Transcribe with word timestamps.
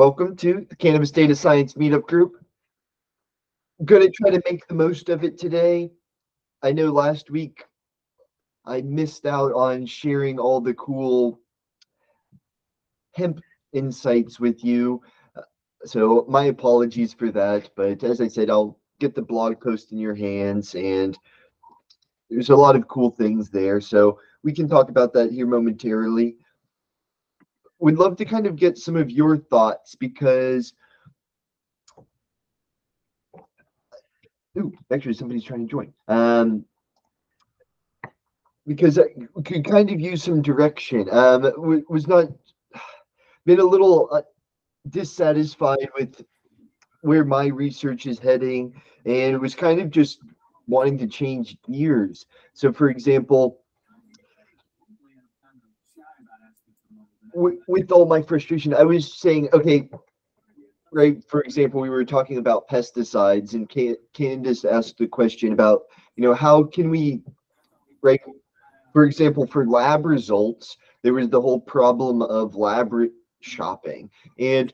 Welcome 0.00 0.34
to 0.36 0.66
the 0.66 0.76
Cannabis 0.76 1.10
Data 1.10 1.36
Science 1.36 1.74
Meetup 1.74 2.06
Group. 2.06 2.42
I'm 3.78 3.84
going 3.84 4.00
to 4.00 4.10
try 4.10 4.30
to 4.30 4.40
make 4.50 4.66
the 4.66 4.72
most 4.72 5.10
of 5.10 5.24
it 5.24 5.38
today. 5.38 5.90
I 6.62 6.72
know 6.72 6.90
last 6.90 7.28
week 7.28 7.64
I 8.64 8.80
missed 8.80 9.26
out 9.26 9.52
on 9.52 9.84
sharing 9.84 10.38
all 10.38 10.62
the 10.62 10.72
cool 10.72 11.38
hemp 13.12 13.40
insights 13.74 14.40
with 14.40 14.64
you. 14.64 15.02
So 15.84 16.24
my 16.30 16.44
apologies 16.44 17.12
for 17.12 17.30
that. 17.32 17.68
But 17.76 18.02
as 18.02 18.22
I 18.22 18.28
said, 18.28 18.48
I'll 18.48 18.80
get 19.00 19.14
the 19.14 19.20
blog 19.20 19.60
post 19.60 19.92
in 19.92 19.98
your 19.98 20.14
hands 20.14 20.74
and 20.74 21.18
there's 22.30 22.48
a 22.48 22.56
lot 22.56 22.74
of 22.74 22.88
cool 22.88 23.10
things 23.10 23.50
there. 23.50 23.82
So 23.82 24.18
we 24.42 24.54
can 24.54 24.66
talk 24.66 24.88
about 24.88 25.12
that 25.12 25.30
here 25.30 25.46
momentarily. 25.46 26.38
Would 27.80 27.98
love 27.98 28.16
to 28.16 28.24
kind 28.24 28.46
of 28.46 28.56
get 28.56 28.78
some 28.78 28.96
of 28.96 29.10
your 29.10 29.36
thoughts 29.36 29.94
because 29.94 30.74
Ooh, 34.58 34.72
actually 34.92 35.14
somebody's 35.14 35.44
trying 35.44 35.66
to 35.66 35.70
join. 35.70 35.92
Um, 36.08 36.64
because 38.66 38.98
I 38.98 39.04
could 39.44 39.64
kind 39.64 39.90
of 39.90 40.00
use 40.00 40.22
some 40.22 40.42
direction. 40.42 41.08
Um, 41.10 41.42
was 41.88 42.06
not 42.06 42.26
been 43.46 43.60
a 43.60 43.64
little 43.64 44.08
uh, 44.12 44.22
dissatisfied 44.88 45.88
with 45.96 46.22
where 47.02 47.24
my 47.24 47.46
research 47.46 48.06
is 48.06 48.18
heading, 48.18 48.74
and 49.06 49.40
was 49.40 49.54
kind 49.54 49.80
of 49.80 49.90
just 49.90 50.20
wanting 50.66 50.98
to 50.98 51.06
change 51.06 51.56
gears. 51.62 52.26
So, 52.52 52.72
for 52.72 52.90
example, 52.90 53.60
with, 57.34 57.92
all 57.92 58.06
my 58.06 58.22
frustration, 58.22 58.74
I 58.74 58.82
was 58.82 59.18
saying, 59.18 59.48
okay, 59.52 59.88
right. 60.92 61.22
For 61.28 61.42
example, 61.42 61.80
we 61.80 61.90
were 61.90 62.04
talking 62.04 62.38
about 62.38 62.68
pesticides, 62.68 63.54
and 63.54 63.68
Candace 64.12 64.64
asked 64.64 64.98
the 64.98 65.06
question 65.06 65.52
about, 65.52 65.82
you 66.16 66.22
know, 66.24 66.34
how 66.34 66.64
can 66.64 66.90
we, 66.90 67.22
right? 68.02 68.20
For 68.92 69.04
example, 69.04 69.46
for 69.46 69.66
lab 69.66 70.04
results, 70.04 70.76
there 71.02 71.14
was 71.14 71.28
the 71.28 71.40
whole 71.40 71.60
problem 71.60 72.22
of 72.22 72.56
lab 72.56 72.92
shopping. 73.40 74.10
And 74.38 74.72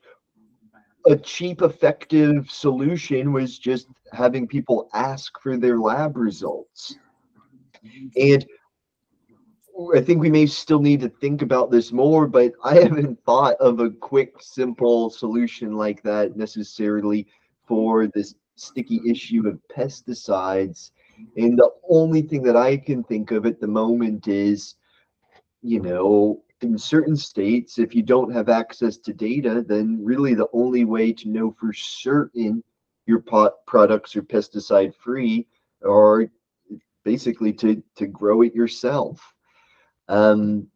a 1.06 1.16
cheap, 1.16 1.62
effective 1.62 2.50
solution 2.50 3.32
was 3.32 3.58
just 3.58 3.86
having 4.12 4.48
people 4.48 4.88
ask 4.92 5.40
for 5.40 5.56
their 5.56 5.78
lab 5.78 6.16
results. 6.16 6.96
And 8.16 8.44
I 9.94 10.00
think 10.00 10.20
we 10.20 10.30
may 10.30 10.46
still 10.46 10.80
need 10.80 11.00
to 11.00 11.08
think 11.08 11.42
about 11.42 11.70
this 11.70 11.92
more, 11.92 12.26
but 12.26 12.52
I 12.64 12.74
haven't 12.76 13.22
thought 13.24 13.56
of 13.56 13.80
a 13.80 13.90
quick, 13.90 14.34
simple 14.40 15.10
solution 15.10 15.76
like 15.76 16.02
that 16.02 16.36
necessarily 16.36 17.26
for 17.66 18.06
this 18.06 18.34
sticky 18.54 19.02
issue 19.06 19.46
of 19.46 19.60
pesticides. 19.68 20.92
And 21.36 21.58
the 21.58 21.70
only 21.90 22.22
thing 22.22 22.42
that 22.44 22.56
I 22.56 22.78
can 22.78 23.04
think 23.04 23.30
of 23.32 23.44
at 23.44 23.60
the 23.60 23.66
moment 23.66 24.28
is, 24.28 24.76
you 25.62 25.80
know, 25.80 26.42
in 26.62 26.78
certain 26.78 27.16
states, 27.16 27.78
if 27.78 27.94
you 27.94 28.02
don't 28.02 28.32
have 28.32 28.48
access 28.48 28.96
to 28.98 29.12
data, 29.12 29.62
then 29.66 30.02
really 30.02 30.34
the 30.34 30.48
only 30.54 30.86
way 30.86 31.12
to 31.12 31.28
know 31.28 31.54
for 31.58 31.72
certain 31.74 32.64
your 33.06 33.20
pot 33.20 33.64
products 33.66 34.16
are 34.16 34.22
pesticide 34.22 34.94
free 34.94 35.46
are 35.86 36.26
basically 37.04 37.52
to 37.52 37.82
to 37.94 38.06
grow 38.06 38.42
it 38.42 38.54
yourself. 38.54 39.34
Um, 40.08 40.68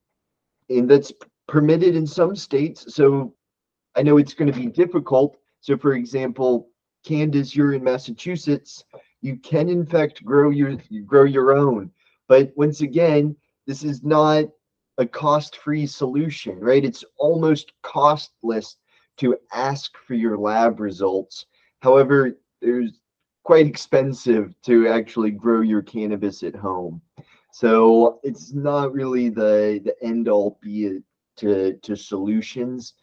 and 0.68 0.88
that's 0.88 1.12
permitted 1.48 1.96
in 1.96 2.06
some 2.06 2.36
states. 2.36 2.94
So 2.94 3.34
I 3.96 4.02
know 4.02 4.18
it's 4.18 4.34
going 4.34 4.52
to 4.52 4.58
be 4.58 4.66
difficult. 4.66 5.36
So 5.60 5.76
for 5.76 5.94
example, 5.94 6.68
Candace, 7.04 7.54
you're 7.56 7.72
in 7.72 7.84
Massachusetts. 7.84 8.84
You 9.20 9.36
can 9.36 9.68
in 9.68 9.84
fact 9.84 10.24
grow 10.24 10.50
your 10.50 10.76
grow 11.04 11.24
your 11.24 11.52
own. 11.52 11.90
But 12.28 12.52
once 12.56 12.80
again, 12.80 13.36
this 13.66 13.82
is 13.82 14.02
not 14.02 14.44
a 14.98 15.06
cost-free 15.06 15.86
solution, 15.86 16.60
right? 16.60 16.84
It's 16.84 17.04
almost 17.18 17.72
costless 17.82 18.76
to 19.18 19.36
ask 19.52 19.96
for 20.06 20.14
your 20.14 20.36
lab 20.38 20.78
results. 20.78 21.46
However, 21.80 22.38
there's 22.60 23.00
quite 23.44 23.66
expensive 23.66 24.54
to 24.62 24.88
actually 24.88 25.30
grow 25.30 25.62
your 25.62 25.82
cannabis 25.82 26.42
at 26.42 26.54
home. 26.54 27.00
So 27.52 28.20
it's 28.22 28.52
not 28.52 28.92
really 28.92 29.28
the 29.28 29.80
the 29.84 29.94
end 30.02 30.28
all 30.28 30.58
be 30.62 31.00
to 31.36 31.74
to 31.74 31.96
solutions. 31.96 32.94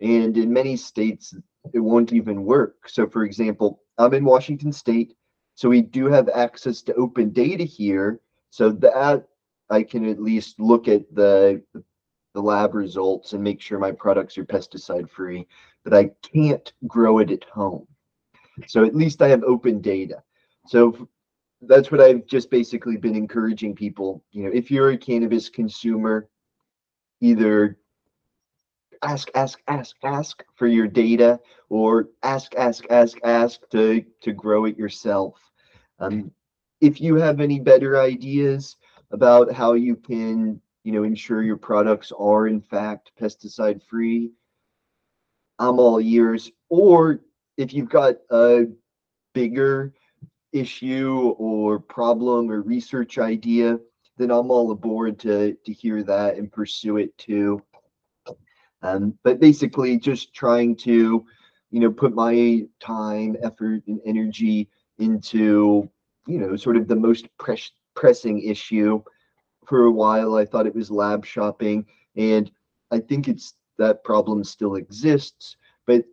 And 0.00 0.36
in 0.36 0.52
many 0.52 0.76
states, 0.76 1.34
it 1.72 1.80
won't 1.80 2.12
even 2.12 2.44
work. 2.44 2.88
So 2.88 3.06
for 3.06 3.24
example, 3.24 3.80
I'm 3.98 4.14
in 4.14 4.24
Washington 4.24 4.72
State, 4.72 5.14
so 5.54 5.68
we 5.68 5.80
do 5.80 6.06
have 6.06 6.28
access 6.28 6.82
to 6.82 6.94
open 6.94 7.30
data 7.30 7.64
here. 7.64 8.20
So 8.50 8.70
that 8.70 9.26
I 9.70 9.82
can 9.82 10.08
at 10.08 10.20
least 10.20 10.60
look 10.60 10.88
at 10.88 11.02
the 11.14 11.62
the 12.34 12.42
lab 12.42 12.74
results 12.74 13.32
and 13.32 13.42
make 13.42 13.60
sure 13.60 13.78
my 13.78 13.92
products 13.92 14.36
are 14.36 14.44
pesticide 14.44 15.08
free, 15.08 15.46
but 15.84 15.94
I 15.94 16.10
can't 16.22 16.72
grow 16.86 17.18
it 17.18 17.30
at 17.30 17.44
home. 17.44 17.86
So 18.66 18.84
at 18.84 18.94
least 18.94 19.22
I 19.22 19.28
have 19.28 19.44
open 19.44 19.80
data. 19.80 20.22
So 20.66 21.08
that's 21.68 21.90
what 21.90 22.00
I've 22.00 22.26
just 22.26 22.50
basically 22.50 22.96
been 22.96 23.14
encouraging 23.14 23.74
people. 23.74 24.22
You 24.32 24.44
know, 24.44 24.50
if 24.52 24.70
you're 24.70 24.90
a 24.90 24.98
cannabis 24.98 25.48
consumer, 25.48 26.28
either 27.20 27.78
ask, 29.02 29.28
ask, 29.34 29.60
ask, 29.68 29.96
ask 30.02 30.42
for 30.54 30.66
your 30.66 30.86
data, 30.86 31.40
or 31.68 32.08
ask, 32.22 32.54
ask, 32.56 32.84
ask, 32.90 33.18
ask 33.24 33.60
to 33.70 34.04
to 34.22 34.32
grow 34.32 34.64
it 34.64 34.78
yourself. 34.78 35.38
Um, 35.98 36.30
if 36.80 37.00
you 37.00 37.16
have 37.16 37.40
any 37.40 37.60
better 37.60 38.00
ideas, 38.00 38.76
about 39.14 39.52
how 39.52 39.74
you 39.74 39.94
can, 39.94 40.60
you 40.82 40.92
know, 40.92 41.04
ensure 41.04 41.42
your 41.42 41.56
products 41.56 42.12
are 42.18 42.48
in 42.48 42.60
fact 42.60 43.12
pesticide 43.20 43.80
free. 43.80 44.32
I'm 45.60 45.78
all 45.78 46.00
ears. 46.00 46.50
Or 46.68 47.20
if 47.56 47.72
you've 47.72 47.88
got 47.88 48.16
a 48.30 48.64
bigger 49.32 49.94
issue 50.54 51.34
or 51.36 51.78
problem 51.78 52.50
or 52.50 52.62
research 52.62 53.18
idea, 53.18 53.78
then 54.16 54.30
I'm 54.30 54.50
all 54.50 54.70
aboard 54.70 55.18
to 55.20 55.54
to 55.54 55.72
hear 55.72 56.02
that 56.04 56.36
and 56.36 56.50
pursue 56.50 56.96
it 56.98 57.16
too. 57.18 57.60
Um, 58.82 59.18
but 59.24 59.40
basically, 59.40 59.98
just 59.98 60.34
trying 60.34 60.76
to, 60.76 61.24
you 61.70 61.80
know, 61.80 61.90
put 61.90 62.14
my 62.14 62.66
time, 62.80 63.36
effort, 63.42 63.82
and 63.86 64.00
energy 64.06 64.68
into, 64.98 65.90
you 66.26 66.38
know, 66.38 66.54
sort 66.56 66.76
of 66.76 66.86
the 66.86 66.96
most 66.96 67.26
precious 67.38 67.72
pressing 67.96 68.42
issue 68.42 69.02
for 69.66 69.84
a 69.84 69.92
while. 69.92 70.36
I 70.36 70.44
thought 70.44 70.66
it 70.66 70.74
was 70.74 70.90
lab 70.90 71.24
shopping, 71.24 71.86
and 72.16 72.50
I 72.90 73.00
think 73.00 73.26
it's 73.26 73.54
that 73.78 74.04
problem 74.04 74.44
still 74.44 74.76
exists, 74.76 75.56
but 75.86 76.04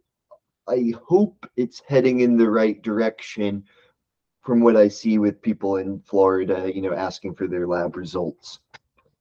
I 0.67 0.93
hope 1.07 1.45
it's 1.57 1.81
heading 1.87 2.21
in 2.21 2.37
the 2.37 2.49
right 2.49 2.81
direction 2.81 3.63
from 4.41 4.61
what 4.61 4.75
I 4.75 4.87
see 4.87 5.19
with 5.19 5.41
people 5.41 5.77
in 5.77 5.99
Florida, 5.99 6.71
you 6.73 6.81
know, 6.81 6.93
asking 6.93 7.35
for 7.35 7.47
their 7.47 7.67
lab 7.67 7.95
results. 7.95 8.59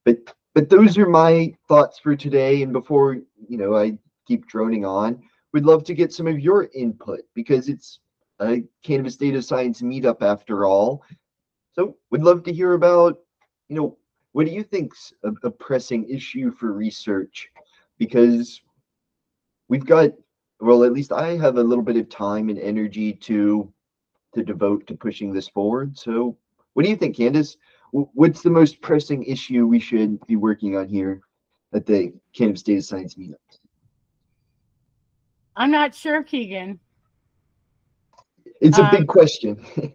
But 0.05 0.35
but 0.55 0.69
those 0.69 0.99
are 0.99 1.09
my 1.09 1.55
thoughts 1.69 1.99
for 1.99 2.17
today. 2.17 2.63
And 2.63 2.73
before 2.73 3.19
you 3.49 3.57
know, 3.57 3.77
I 3.77 3.99
keep 4.27 4.47
droning 4.47 4.85
on, 4.85 5.23
we'd 5.53 5.65
love 5.65 5.85
to 5.85 5.95
get 5.95 6.13
some 6.13 6.27
of 6.27 6.41
your 6.41 6.69
input 6.75 7.21
because 7.35 7.69
it's 7.69 8.01
a 8.41 8.63
cannabis 8.83 9.17
data 9.17 9.43
science 9.43 9.83
meetup 9.83 10.23
after 10.23 10.65
all. 10.65 11.03
So 11.73 11.97
we'd 12.11 12.23
love 12.23 12.43
to 12.45 12.53
hear 12.53 12.73
about, 12.73 13.19
you 13.69 13.77
know, 13.77 13.99
what 14.33 14.47
do 14.47 14.53
you 14.53 14.63
think's 14.63 15.13
a, 15.25 15.33
a 15.45 15.51
pressing 15.51 16.09
issue 16.09 16.51
for 16.51 16.73
research? 16.73 17.49
Because 17.99 18.61
we've 19.69 19.85
got, 19.85 20.11
well, 20.61 20.85
at 20.85 20.93
least 20.93 21.13
I 21.13 21.37
have 21.37 21.57
a 21.57 21.63
little 21.63 21.85
bit 21.85 21.97
of 21.97 22.09
time 22.09 22.49
and 22.49 22.59
energy 22.59 23.13
to 23.13 23.73
to 24.35 24.43
devote 24.43 24.87
to 24.87 24.95
pushing 24.95 25.33
this 25.33 25.49
forward. 25.49 25.99
So, 25.99 26.37
what 26.75 26.85
do 26.85 26.91
you 26.91 26.97
think, 26.97 27.17
Candace? 27.17 27.57
What's 27.93 28.43
the 28.43 28.51
most 28.51 28.81
pressing 28.81 29.25
issue 29.25 29.67
we 29.67 29.81
should 29.81 30.25
be 30.27 30.37
working 30.37 30.77
on 30.77 30.89
here 30.89 31.21
at 31.75 31.87
the 31.87 32.13
Cannabis 32.33 32.63
Data 32.63 32.83
Science 32.83 33.17
Meetup? 33.17 33.35
I'm 35.57 35.73
not 35.73 35.95
sure, 35.95 36.23
Keegan. 36.23 36.79
It's 38.61 38.79
a 38.79 38.85
um, 38.85 38.91
big 38.91 39.09
question. 39.09 39.65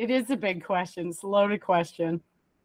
It 0.00 0.10
is 0.10 0.30
a 0.30 0.36
big 0.36 0.64
question. 0.64 1.08
It's 1.08 1.24
a 1.24 1.26
loaded 1.26 1.60
question. 1.60 2.22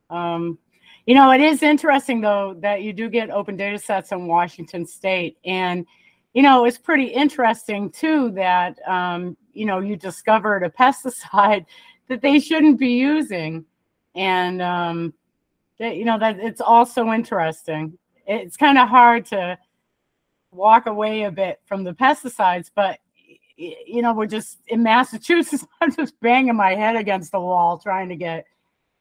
Um, 0.09 0.57
you 1.05 1.13
know, 1.13 1.31
it 1.31 1.41
is 1.41 1.63
interesting 1.63 2.21
though 2.21 2.55
that 2.61 2.81
you 2.81 2.93
do 2.93 3.09
get 3.09 3.29
open 3.29 3.57
data 3.57 3.77
sets 3.77 4.13
in 4.13 4.27
Washington 4.27 4.85
State, 4.85 5.37
and 5.43 5.85
you 6.35 6.41
know, 6.41 6.65
it's 6.65 6.77
pretty 6.77 7.05
interesting 7.05 7.89
too 7.89 8.29
that 8.31 8.77
um, 8.87 9.35
you 9.53 9.65
know 9.65 9.79
you 9.79 9.95
discovered 9.95 10.63
a 10.63 10.69
pesticide 10.81 11.65
that 12.07 12.21
they 12.21 12.39
shouldn't 12.39 12.77
be 12.77 12.89
using, 12.89 13.65
and 14.13 14.61
um, 14.61 15.13
that 15.79 15.95
you 15.95 16.05
know 16.05 16.19
that 16.19 16.39
it's 16.39 16.61
also 16.61 17.11
interesting. 17.11 17.97
It's 18.27 18.57
kind 18.57 18.77
of 18.77 18.89
hard 18.89 19.25
to 19.27 19.57
walk 20.51 20.87
away 20.87 21.23
a 21.23 21.31
bit 21.31 21.61
from 21.65 21.83
the 21.83 21.93
pesticides, 21.93 22.69
but 22.75 22.99
you 23.57 24.01
know, 24.01 24.13
we're 24.13 24.25
just 24.25 24.57
in 24.67 24.83
Massachusetts. 24.83 25.65
I'm 25.81 25.95
just 25.95 26.19
banging 26.19 26.55
my 26.55 26.75
head 26.75 26.97
against 26.97 27.31
the 27.31 27.39
wall 27.39 27.77
trying 27.77 28.09
to 28.09 28.15
get, 28.17 28.45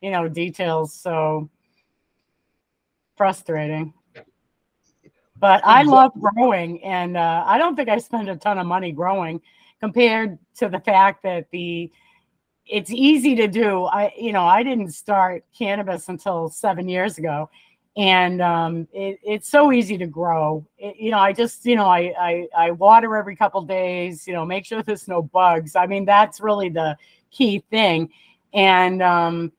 you 0.01 0.13
know, 0.13 0.29
details. 0.29 0.95
So 0.95 1.51
frustrating. 3.17 3.93
But 5.39 5.67
I 5.67 5.83
love 5.83 6.13
growing, 6.19 6.83
and 6.85 7.17
uh, 7.17 7.45
I 7.47 7.59
don't 7.59 7.75
think 7.75 7.89
I 7.89 7.99
spend 7.99 8.29
a 8.29 8.37
ton 8.37 8.59
of 8.59 8.67
money 8.67 8.93
growing 8.93 9.41
compared 9.81 10.39
to 10.57 10.69
the 10.69 10.79
fact 10.81 11.23
that 11.25 11.51
the 11.51 11.91
it's 12.67 12.91
easy 12.91 13.35
to 13.37 13.49
do. 13.49 13.85
I, 13.85 14.13
you 14.17 14.33
know, 14.33 14.45
I 14.45 14.63
didn't 14.63 14.93
start 14.93 15.45
cannabis 15.57 16.09
until 16.09 16.49
seven 16.49 16.89
years 16.89 17.19
ago, 17.19 17.51
and 17.97 18.41
um, 18.41 18.89
it, 18.93 19.19
it's 19.23 19.49
so 19.49 19.73
easy 19.73 19.99
to 19.99 20.07
grow. 20.07 20.67
It, 20.79 20.97
you 20.97 21.11
know, 21.11 21.19
I 21.19 21.33
just, 21.33 21.67
you 21.67 21.77
know, 21.77 21.87
I, 21.87 22.15
I 22.19 22.49
I 22.57 22.71
water 22.71 23.17
every 23.17 23.37
couple 23.37 23.61
days. 23.63 24.27
You 24.27 24.35
know, 24.35 24.47
make 24.47 24.65
sure 24.65 24.83
there's 24.83 25.09
no 25.09 25.23
bugs. 25.23 25.77
I 25.77 25.87
mean, 25.87 26.05
that's 26.05 26.41
really 26.41 26.69
the 26.69 26.97
key 27.31 27.65
thing, 27.71 28.11
and 28.53 29.03
um, 29.03 29.53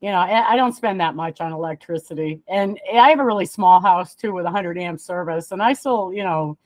you 0.00 0.10
know, 0.10 0.18
I, 0.18 0.54
don't 0.54 0.74
spend 0.74 1.00
that 1.00 1.16
much 1.16 1.40
on 1.40 1.52
electricity, 1.52 2.40
and 2.48 2.78
I 2.94 3.08
have 3.10 3.18
a 3.18 3.24
really 3.24 3.46
small 3.46 3.80
house 3.80 4.14
too 4.14 4.32
with 4.32 4.46
a 4.46 4.50
hundred 4.50 4.78
amp 4.78 5.00
service, 5.00 5.50
and 5.50 5.62
I 5.62 5.72
still, 5.72 6.12
you 6.12 6.22
know, 6.22 6.56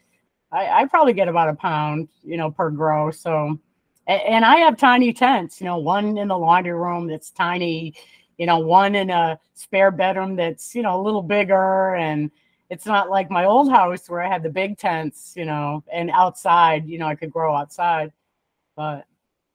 I, 0.52 0.82
I 0.82 0.84
probably 0.86 1.14
get 1.14 1.28
about 1.28 1.48
a 1.48 1.54
pound, 1.54 2.08
you 2.22 2.36
know, 2.36 2.50
per 2.50 2.70
grow. 2.70 3.10
So 3.10 3.58
and 4.06 4.44
I 4.44 4.56
have 4.56 4.76
tiny 4.76 5.12
tents, 5.12 5.60
you 5.60 5.66
know, 5.66 5.78
one 5.78 6.18
in 6.18 6.28
the 6.28 6.36
laundry 6.36 6.72
room 6.72 7.06
that's 7.06 7.30
tiny, 7.30 7.94
you 8.36 8.46
know, 8.46 8.58
one 8.58 8.94
in 8.94 9.10
a 9.10 9.38
spare 9.54 9.90
bedroom 9.90 10.34
that's, 10.34 10.74
you 10.74 10.82
know, 10.82 11.00
a 11.00 11.02
little 11.02 11.22
bigger. 11.22 11.94
And 11.94 12.30
it's 12.68 12.86
not 12.86 13.10
like 13.10 13.30
my 13.30 13.44
old 13.44 13.70
house 13.70 14.08
where 14.08 14.20
I 14.20 14.28
had 14.28 14.42
the 14.42 14.50
big 14.50 14.76
tents, 14.76 15.34
you 15.36 15.44
know, 15.44 15.84
and 15.92 16.10
outside, 16.10 16.88
you 16.88 16.98
know, 16.98 17.06
I 17.06 17.14
could 17.14 17.30
grow 17.30 17.54
outside. 17.54 18.12
But 18.74 19.06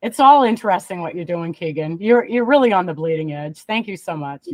it's 0.02 0.20
all 0.20 0.44
interesting 0.44 1.02
what 1.02 1.16
you're 1.16 1.26
doing, 1.26 1.54
Keegan. 1.54 1.98
You're 2.00 2.26
you're 2.26 2.46
really 2.46 2.72
on 2.72 2.86
the 2.86 2.94
bleeding 2.94 3.34
edge. 3.34 3.60
Thank 3.62 3.88
you 3.88 3.98
so 3.98 4.16
much. 4.16 4.48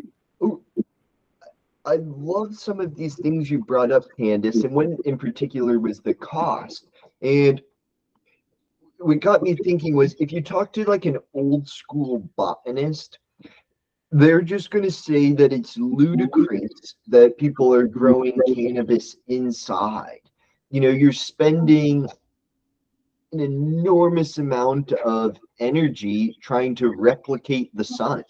I 1.85 1.97
love 1.97 2.55
some 2.55 2.79
of 2.79 2.95
these 2.95 3.15
things 3.15 3.51
you 3.51 3.59
brought 3.59 3.91
up, 3.91 4.03
Candice, 4.17 4.63
and 4.63 4.73
one 4.73 4.97
in 5.03 5.17
particular 5.17 5.79
was 5.79 5.99
the 5.99 6.13
cost. 6.13 6.87
And 7.21 7.61
what 8.99 9.19
got 9.19 9.43
me 9.43 9.55
thinking 9.55 9.93
was 9.93 10.15
if 10.19 10.31
you 10.31 10.41
talk 10.41 10.71
to 10.73 10.85
like 10.85 11.05
an 11.05 11.17
old 11.33 11.67
school 11.67 12.19
botanist, 12.37 13.19
they're 14.11 14.41
just 14.41 14.69
going 14.69 14.85
to 14.85 14.91
say 14.91 15.33
that 15.33 15.51
it's 15.51 15.75
ludicrous 15.75 16.95
that 17.07 17.37
people 17.37 17.73
are 17.73 17.87
growing 17.87 18.39
cannabis 18.55 19.17
inside. 19.27 20.21
You 20.69 20.79
know, 20.81 20.89
you're 20.89 21.11
spending 21.11 22.07
an 23.33 23.39
enormous 23.39 24.37
amount 24.37 24.91
of 24.91 25.37
energy 25.59 26.37
trying 26.41 26.75
to 26.75 26.93
replicate 26.95 27.75
the 27.75 27.83
sun. 27.83 28.23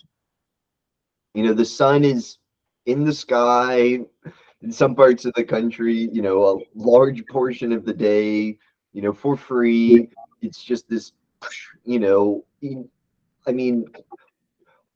You 1.34 1.44
know, 1.44 1.54
the 1.54 1.66
sun 1.66 2.04
is 2.04 2.38
in 2.86 3.04
the 3.04 3.14
sky 3.14 4.00
in 4.62 4.72
some 4.72 4.96
parts 4.96 5.26
of 5.26 5.34
the 5.36 5.44
country, 5.44 6.10
you 6.12 6.22
know, 6.22 6.44
a 6.44 6.60
large 6.74 7.26
portion 7.28 7.72
of 7.72 7.86
the 7.86 7.94
day, 7.94 8.58
you 8.94 9.02
know, 9.02 9.14
for 9.14 9.36
free. 9.36 10.10
It's 10.42 10.64
just 10.64 10.90
this, 10.90 11.12
you 11.84 12.00
know, 12.00 12.46
I 13.46 13.52
mean, 13.52 13.86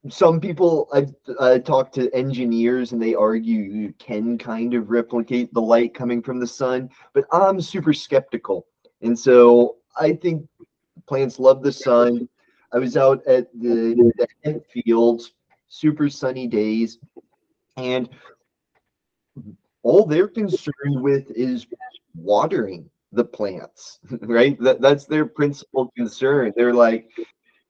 some 0.10 0.40
people 0.40 0.88
I've 0.94 1.14
uh, 1.40 1.60
talked 1.60 1.96
to 1.96 2.14
engineers 2.14 2.94
and 2.94 3.02
they 3.02 3.14
argue 3.14 3.60
you 3.60 3.94
can 4.00 4.38
kind 4.38 4.74
of 4.74 4.90
replicate 4.90 5.54
the 5.54 5.62
light 5.62 5.94
coming 5.94 6.22
from 6.22 6.40
the 6.40 6.48
sun, 6.48 6.90
but 7.14 7.26
I'm 7.32 7.60
super 7.60 7.94
skeptical. 7.94 8.68
And 9.02 9.18
so 9.18 9.78
I 10.00 10.14
think 10.14 10.46
plants 11.08 11.40
love 11.40 11.64
the 11.64 11.72
sun. 11.72 12.28
I 12.74 12.80
was 12.80 12.98
out 12.98 13.26
at 13.28 13.48
the, 13.54 13.96
the 14.18 14.28
hemp 14.44 14.64
fields, 14.68 15.34
super 15.68 16.10
sunny 16.10 16.48
days, 16.48 17.00
and 17.78 18.10
all 19.84 20.06
they're 20.06 20.28
concerned 20.28 21.02
with 21.02 21.30
is 21.32 21.66
watering 22.16 22.90
the 23.12 23.24
plants, 23.24 24.00
right? 24.22 24.60
That, 24.60 24.82
that's 24.82 25.06
their 25.06 25.26
principal 25.26 25.92
concern. 25.96 26.54
They're 26.56 26.74
like, 26.74 27.10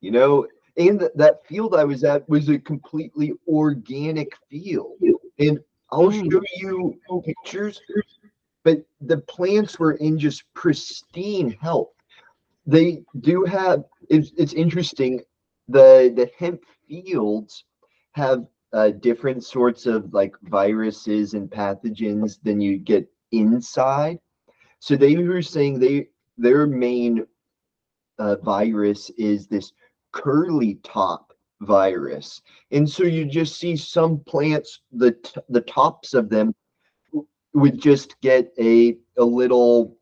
you 0.02 0.12
know, 0.12 0.48
and 0.78 1.00
th- 1.00 1.12
that 1.16 1.46
field 1.46 1.76
I 1.76 1.84
was 1.84 2.04
at 2.04 2.28
was 2.30 2.50
a 2.50 2.60
completely 2.60 3.34
organic 3.48 4.32
field. 4.50 4.98
And 5.40 5.60
I'll 5.92 6.12
Mm. 6.12 6.32
show 6.32 6.42
you 6.58 6.96
pictures, 7.26 7.82
but 8.64 8.84
the 9.02 9.20
plants 9.20 9.80
were 9.80 9.94
in 9.94 10.18
just 10.20 10.44
pristine 10.54 11.52
health. 11.52 11.97
They 12.68 13.04
do 13.22 13.46
have, 13.46 13.86
it's, 14.10 14.32
it's 14.38 14.54
interesting, 14.54 15.22
the, 15.68 16.14
the 16.16 16.30
hemp 16.38 16.62
fields 16.88 17.64
have 18.12 18.46
uh, 18.74 18.90
different 18.90 19.44
sorts 19.44 19.86
of 19.86 20.14
like 20.14 20.36
viruses 20.44 21.34
and 21.34 21.50
pathogens 21.50 22.38
than 22.44 22.60
you 22.62 22.78
get 22.78 23.08
inside. 23.32 24.20
So 24.80 24.96
they 24.96 25.16
were 25.16 25.42
saying 25.42 25.80
they 25.80 26.10
their 26.38 26.68
main 26.68 27.26
uh, 28.20 28.36
virus 28.38 29.10
is 29.18 29.48
this 29.48 29.72
curly 30.12 30.76
top 30.84 31.34
virus, 31.62 32.42
and 32.72 32.88
so 32.88 33.04
you 33.04 33.26
just 33.26 33.58
see 33.58 33.76
some 33.76 34.20
plants 34.28 34.82
the 34.92 35.12
t- 35.12 35.42
the 35.50 35.62
tops 35.62 36.14
of 36.14 36.30
them 36.30 36.54
would 37.54 37.82
just 37.82 38.20
get 38.22 38.52
a 38.60 38.98
a 39.18 39.24
little 39.24 39.98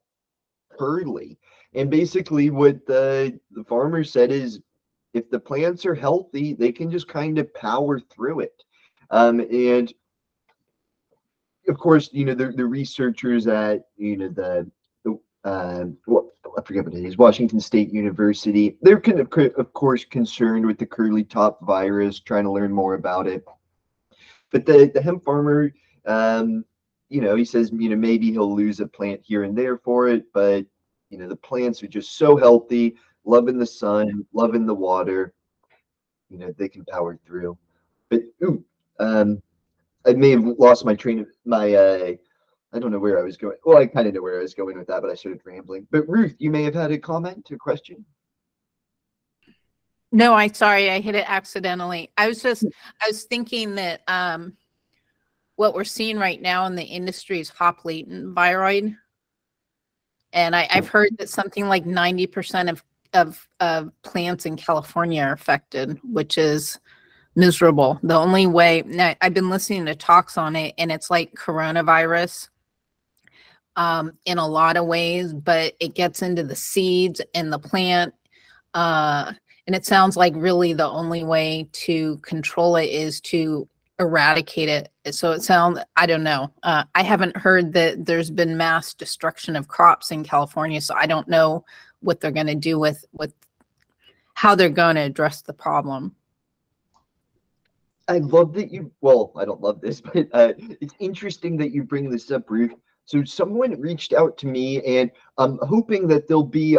curly. 0.77 1.37
And 1.75 1.89
basically, 1.89 2.49
what 2.49 2.85
the 2.85 3.39
the 3.51 3.63
farmer 3.65 4.03
said 4.03 4.31
is, 4.31 4.59
if 5.13 5.29
the 5.29 5.39
plants 5.39 5.85
are 5.85 5.95
healthy, 5.95 6.53
they 6.53 6.71
can 6.71 6.89
just 6.89 7.07
kind 7.07 7.37
of 7.37 7.53
power 7.53 7.99
through 7.99 8.41
it. 8.41 8.63
Um, 9.11 9.39
and 9.39 9.93
of 11.67 11.77
course, 11.77 12.09
you 12.11 12.25
know, 12.25 12.33
the, 12.33 12.51
the 12.51 12.65
researchers 12.65 13.47
at, 13.47 13.85
you 13.97 14.17
know, 14.17 14.29
the, 14.29 14.69
the 15.03 15.19
uh, 15.43 15.85
what, 16.05 16.25
I 16.57 16.61
forget 16.61 16.85
what 16.85 16.93
it 16.93 17.05
is, 17.05 17.17
Washington 17.17 17.59
State 17.59 17.91
University, 17.91 18.77
they're 18.81 18.99
kind 18.99 19.19
of, 19.19 19.31
of 19.57 19.73
course, 19.73 20.05
concerned 20.05 20.65
with 20.65 20.77
the 20.77 20.85
curly 20.85 21.23
top 21.23 21.65
virus, 21.65 22.19
trying 22.19 22.43
to 22.43 22.51
learn 22.51 22.71
more 22.71 22.93
about 22.93 23.27
it. 23.27 23.43
But 24.51 24.65
the, 24.65 24.91
the 24.93 25.01
hemp 25.01 25.23
farmer, 25.23 25.73
um, 26.05 26.65
you 27.09 27.21
know, 27.21 27.35
he 27.35 27.45
says, 27.45 27.71
you 27.73 27.89
know, 27.89 27.95
maybe 27.95 28.31
he'll 28.31 28.55
lose 28.55 28.79
a 28.79 28.87
plant 28.87 29.21
here 29.23 29.43
and 29.43 29.57
there 29.57 29.77
for 29.77 30.07
it, 30.07 30.25
but, 30.33 30.65
you 31.15 31.21
know, 31.21 31.29
the 31.29 31.35
plants 31.37 31.81
are 31.81 31.87
just 31.87 32.17
so 32.17 32.35
healthy, 32.35 32.97
loving 33.23 33.57
the 33.57 33.65
sun, 33.65 34.25
loving 34.33 34.65
the 34.65 34.73
water, 34.73 35.33
you 36.29 36.37
know, 36.37 36.53
they 36.57 36.67
can 36.67 36.83
power 36.83 37.17
through. 37.25 37.57
But, 38.09 38.23
ooh, 38.43 38.65
um, 38.99 39.41
I 40.05 40.11
may 40.11 40.31
have 40.31 40.43
lost 40.43 40.83
my 40.83 40.93
train 40.93 41.19
of 41.19 41.27
my 41.45 41.73
uh 41.73 42.11
I 42.73 42.79
don't 42.79 42.91
know 42.91 42.99
where 42.99 43.17
I 43.17 43.23
was 43.23 43.37
going. 43.37 43.55
Well, 43.63 43.77
I 43.77 43.85
kind 43.85 44.09
of 44.09 44.13
know 44.13 44.21
where 44.21 44.37
I 44.37 44.41
was 44.41 44.53
going 44.53 44.77
with 44.77 44.87
that, 44.87 45.01
but 45.01 45.09
I 45.09 45.15
started 45.15 45.39
rambling. 45.45 45.87
But 45.89 46.09
Ruth, 46.09 46.35
you 46.37 46.51
may 46.51 46.63
have 46.63 46.73
had 46.73 46.91
a 46.91 46.97
comment, 46.97 47.47
a 47.51 47.55
question. 47.55 48.03
No, 50.11 50.33
I 50.33 50.49
sorry, 50.49 50.89
I 50.89 50.99
hit 50.99 51.15
it 51.15 51.29
accidentally. 51.29 52.11
I 52.17 52.27
was 52.27 52.41
just 52.41 52.65
I 53.01 53.07
was 53.07 53.23
thinking 53.23 53.75
that 53.75 54.01
um 54.09 54.57
what 55.55 55.75
we're 55.75 55.85
seeing 55.85 56.19
right 56.19 56.41
now 56.41 56.65
in 56.65 56.75
the 56.75 56.83
industry 56.83 57.39
is 57.39 57.47
hop 57.47 57.85
latent 57.85 58.35
viroid. 58.35 58.97
And 60.35 60.53
I, 60.53 60.67
I've 60.69 60.89
heard 60.89 61.17
that 61.17 61.29
something 61.29 61.67
like 61.67 61.85
90% 61.85 62.69
of, 62.69 62.83
of 63.13 63.47
of 63.61 63.89
plants 64.03 64.45
in 64.45 64.57
California 64.57 65.23
are 65.23 65.31
affected, 65.31 65.97
which 66.03 66.37
is 66.37 66.77
miserable. 67.35 67.99
The 68.03 68.17
only 68.17 68.45
way 68.45 68.83
I've 69.21 69.33
been 69.33 69.49
listening 69.49 69.85
to 69.85 69.95
talks 69.95 70.37
on 70.37 70.55
it 70.57 70.75
and 70.77 70.91
it's 70.91 71.09
like 71.09 71.33
coronavirus 71.33 72.49
um 73.77 74.11
in 74.25 74.37
a 74.37 74.47
lot 74.47 74.77
of 74.77 74.85
ways, 74.85 75.33
but 75.33 75.73
it 75.79 75.95
gets 75.95 76.21
into 76.21 76.43
the 76.43 76.55
seeds 76.55 77.21
and 77.33 77.51
the 77.51 77.59
plant. 77.59 78.13
Uh 78.73 79.31
and 79.67 79.75
it 79.75 79.85
sounds 79.85 80.17
like 80.17 80.33
really 80.35 80.73
the 80.73 80.87
only 80.87 81.23
way 81.23 81.69
to 81.71 82.17
control 82.17 82.75
it 82.75 82.89
is 82.89 83.21
to 83.21 83.67
eradicate 83.99 84.69
it. 84.69 84.91
So 85.15 85.31
it 85.31 85.41
sounds, 85.41 85.79
I 85.95 86.05
don't 86.05 86.23
know. 86.23 86.51
Uh, 86.63 86.83
I 86.93 87.03
haven't 87.03 87.37
heard 87.37 87.73
that 87.73 88.05
there's 88.05 88.29
been 88.29 88.57
mass 88.57 88.93
destruction 88.93 89.55
of 89.55 89.67
crops 89.67 90.11
in 90.11 90.23
California, 90.23 90.81
so 90.81 90.95
I 90.95 91.05
don't 91.05 91.27
know 91.27 91.65
what 92.01 92.19
they're 92.19 92.31
going 92.31 92.47
to 92.47 92.55
do 92.55 92.77
with 92.77 93.05
with 93.13 93.33
how 94.33 94.53
they're 94.53 94.69
going 94.69 94.95
to 94.95 95.01
address 95.01 95.41
the 95.41 95.53
problem. 95.53 96.15
I 98.07 98.19
love 98.19 98.53
that 98.53 98.71
you 98.71 98.91
well, 99.01 99.31
I 99.35 99.45
don't 99.45 99.61
love 99.61 99.81
this, 99.81 100.01
but 100.13 100.27
uh 100.33 100.53
it's 100.57 100.93
interesting 100.99 101.57
that 101.57 101.71
you 101.71 101.83
bring 101.83 102.09
this 102.09 102.31
up, 102.31 102.49
Ruth. 102.49 102.73
So 103.05 103.23
someone 103.23 103.79
reached 103.79 104.13
out 104.13 104.37
to 104.39 104.47
me 104.47 104.81
and 104.83 105.11
I'm 105.37 105.57
hoping 105.61 106.07
that 106.07 106.27
they'll 106.27 106.43
be 106.43 106.77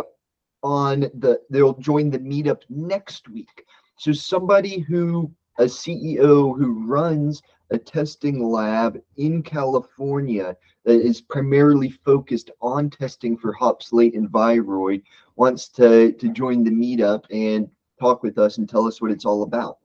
on 0.62 1.00
the 1.00 1.40
they'll 1.50 1.78
join 1.78 2.10
the 2.10 2.18
meetup 2.18 2.62
next 2.68 3.28
week. 3.28 3.64
So 3.98 4.12
somebody 4.12 4.80
who 4.80 5.32
a 5.58 5.64
CEO 5.64 6.56
who 6.56 6.86
runs 6.86 7.42
a 7.70 7.78
testing 7.78 8.42
lab 8.42 9.00
in 9.16 9.42
California 9.42 10.56
that 10.84 11.00
is 11.00 11.20
primarily 11.20 11.90
focused 11.90 12.50
on 12.60 12.88
testing 12.90 13.36
for 13.36 13.52
hops 13.52 13.90
and 13.92 14.30
viroid 14.30 15.02
wants 15.36 15.68
to, 15.68 16.12
to 16.12 16.28
join 16.28 16.62
the 16.62 16.70
meetup 16.70 17.24
and 17.30 17.68
talk 18.00 18.22
with 18.22 18.38
us 18.38 18.58
and 18.58 18.68
tell 18.68 18.86
us 18.86 19.00
what 19.00 19.10
it's 19.10 19.24
all 19.24 19.42
about. 19.42 19.78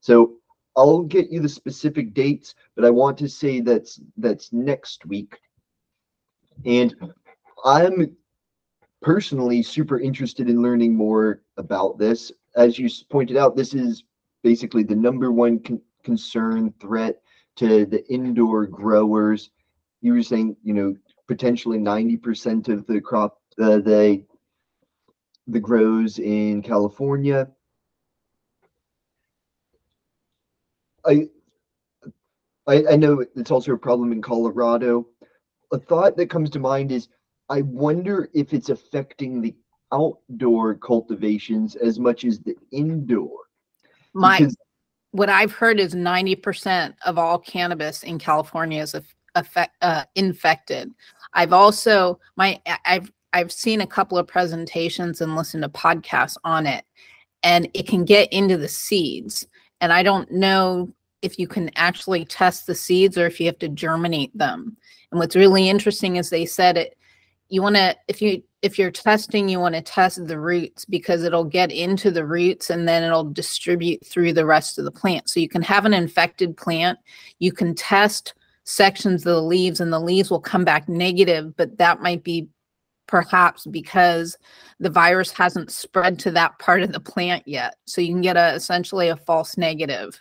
So 0.00 0.34
I'll 0.76 1.02
get 1.02 1.30
you 1.30 1.40
the 1.40 1.48
specific 1.48 2.14
dates, 2.14 2.54
but 2.74 2.84
I 2.84 2.90
want 2.90 3.16
to 3.18 3.28
say 3.28 3.60
that's 3.60 4.00
that's 4.18 4.52
next 4.52 5.06
week. 5.06 5.38
And 6.64 6.94
I'm 7.64 8.14
personally 9.02 9.62
super 9.62 10.00
interested 10.00 10.48
in 10.48 10.62
learning 10.62 10.94
more 10.94 11.42
about 11.56 11.98
this. 11.98 12.30
As 12.56 12.78
you 12.78 12.88
pointed 13.10 13.36
out, 13.36 13.56
this 13.56 13.74
is 13.74 14.04
basically 14.46 14.84
the 14.84 14.94
number 14.94 15.32
one 15.32 15.58
con 15.58 15.80
concern 16.04 16.72
threat 16.80 17.20
to 17.56 17.84
the 17.84 18.06
indoor 18.06 18.64
growers. 18.64 19.50
You 20.02 20.12
were 20.12 20.22
saying, 20.22 20.56
you 20.62 20.72
know, 20.72 20.94
potentially 21.26 21.78
90% 21.78 22.68
of 22.68 22.86
the 22.86 23.00
crop, 23.00 23.40
uh, 23.60 23.78
the, 23.78 24.22
the 25.48 25.58
grows 25.58 26.20
in 26.20 26.62
California. 26.62 27.48
I, 31.04 31.28
I, 32.68 32.84
I 32.92 32.96
know 32.96 33.24
it's 33.34 33.50
also 33.50 33.72
a 33.72 33.78
problem 33.88 34.12
in 34.12 34.22
Colorado. 34.22 35.08
A 35.72 35.78
thought 35.80 36.16
that 36.16 36.30
comes 36.30 36.50
to 36.50 36.60
mind 36.60 36.92
is 36.92 37.08
I 37.48 37.62
wonder 37.62 38.28
if 38.32 38.54
it's 38.54 38.68
affecting 38.68 39.40
the 39.40 39.56
outdoor 39.92 40.76
cultivations 40.76 41.74
as 41.74 41.98
much 41.98 42.24
as 42.24 42.38
the 42.38 42.54
indoor. 42.70 43.45
My 44.16 44.48
what 45.12 45.28
I've 45.28 45.52
heard 45.52 45.80
is 45.80 45.94
90% 45.94 46.94
of 47.06 47.18
all 47.18 47.38
cannabis 47.38 48.02
in 48.02 48.18
California 48.18 48.82
is 48.82 48.94
affect, 49.34 49.76
uh, 49.82 50.04
infected. 50.14 50.92
I've 51.32 51.52
also 51.52 52.18
my 52.36 52.60
I've 52.84 53.10
I've 53.32 53.52
seen 53.52 53.80
a 53.80 53.86
couple 53.86 54.18
of 54.18 54.26
presentations 54.26 55.20
and 55.20 55.36
listened 55.36 55.62
to 55.62 55.68
podcasts 55.68 56.36
on 56.44 56.66
it 56.66 56.84
and 57.42 57.68
it 57.74 57.86
can 57.86 58.04
get 58.04 58.32
into 58.32 58.56
the 58.56 58.68
seeds 58.68 59.46
and 59.80 59.92
I 59.92 60.02
don't 60.02 60.30
know 60.30 60.92
if 61.22 61.38
you 61.38 61.48
can 61.48 61.70
actually 61.76 62.24
test 62.24 62.66
the 62.66 62.74
seeds 62.74 63.18
or 63.18 63.26
if 63.26 63.40
you 63.40 63.46
have 63.46 63.58
to 63.58 63.68
germinate 63.68 64.36
them. 64.36 64.76
And 65.10 65.18
what's 65.18 65.36
really 65.36 65.68
interesting 65.68 66.16
is 66.16 66.30
they 66.30 66.46
said 66.46 66.76
it 66.76 66.96
you 67.48 67.62
want 67.62 67.76
to 67.76 67.96
if 68.08 68.20
you 68.20 68.42
if 68.62 68.78
you're 68.78 68.90
testing 68.90 69.48
you 69.48 69.60
want 69.60 69.74
to 69.74 69.82
test 69.82 70.26
the 70.26 70.38
roots 70.38 70.84
because 70.84 71.22
it'll 71.22 71.44
get 71.44 71.70
into 71.70 72.10
the 72.10 72.24
roots 72.24 72.70
and 72.70 72.88
then 72.88 73.02
it'll 73.02 73.30
distribute 73.30 74.04
through 74.04 74.32
the 74.32 74.46
rest 74.46 74.78
of 74.78 74.84
the 74.84 74.90
plant. 74.90 75.28
So 75.28 75.40
you 75.40 75.48
can 75.48 75.62
have 75.62 75.84
an 75.84 75.94
infected 75.94 76.56
plant 76.56 76.98
you 77.38 77.52
can 77.52 77.74
test 77.74 78.34
sections 78.64 79.24
of 79.24 79.34
the 79.34 79.42
leaves 79.42 79.80
and 79.80 79.92
the 79.92 80.00
leaves 80.00 80.30
will 80.30 80.40
come 80.40 80.64
back 80.64 80.88
negative 80.88 81.56
but 81.56 81.78
that 81.78 82.00
might 82.00 82.24
be 82.24 82.48
perhaps 83.06 83.66
because 83.66 84.36
the 84.80 84.90
virus 84.90 85.30
hasn't 85.30 85.70
spread 85.70 86.18
to 86.18 86.30
that 86.32 86.58
part 86.58 86.82
of 86.82 86.92
the 86.92 87.00
plant 87.00 87.46
yet. 87.46 87.76
So 87.86 88.00
you 88.00 88.12
can 88.12 88.20
get 88.20 88.36
a 88.36 88.54
essentially 88.54 89.08
a 89.08 89.16
false 89.16 89.56
negative 89.56 90.20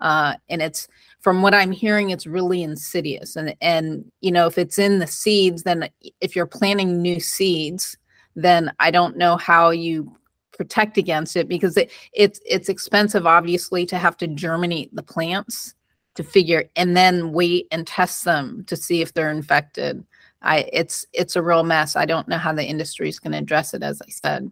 uh, 0.00 0.34
and 0.48 0.62
it's 0.62 0.88
from 1.20 1.42
what 1.42 1.54
I'm 1.54 1.70
hearing, 1.70 2.10
it's 2.10 2.26
really 2.26 2.62
insidious. 2.62 3.36
And 3.36 3.54
and 3.60 4.10
you 4.20 4.32
know, 4.32 4.46
if 4.46 4.58
it's 4.58 4.78
in 4.78 4.98
the 4.98 5.06
seeds, 5.06 5.62
then 5.62 5.88
if 6.20 6.34
you're 6.34 6.46
planting 6.46 7.00
new 7.00 7.20
seeds, 7.20 7.96
then 8.34 8.72
I 8.80 8.90
don't 8.90 9.16
know 9.16 9.36
how 9.36 9.70
you 9.70 10.16
protect 10.52 10.98
against 10.98 11.36
it 11.36 11.48
because 11.48 11.76
it, 11.76 11.90
it's 12.12 12.40
it's 12.44 12.68
expensive, 12.68 13.26
obviously, 13.26 13.86
to 13.86 13.98
have 13.98 14.16
to 14.18 14.26
germinate 14.26 14.94
the 14.94 15.02
plants 15.02 15.74
to 16.14 16.24
figure 16.24 16.64
and 16.76 16.96
then 16.96 17.32
wait 17.32 17.66
and 17.70 17.86
test 17.86 18.24
them 18.24 18.64
to 18.66 18.76
see 18.76 19.00
if 19.00 19.14
they're 19.14 19.30
infected. 19.30 20.04
I 20.42 20.68
it's 20.72 21.06
it's 21.12 21.36
a 21.36 21.42
real 21.42 21.64
mess. 21.64 21.96
I 21.96 22.06
don't 22.06 22.28
know 22.28 22.38
how 22.38 22.52
the 22.52 22.64
industry 22.64 23.08
is 23.08 23.18
going 23.18 23.32
to 23.32 23.38
address 23.38 23.74
it, 23.74 23.82
as 23.82 24.00
I 24.00 24.10
said. 24.10 24.50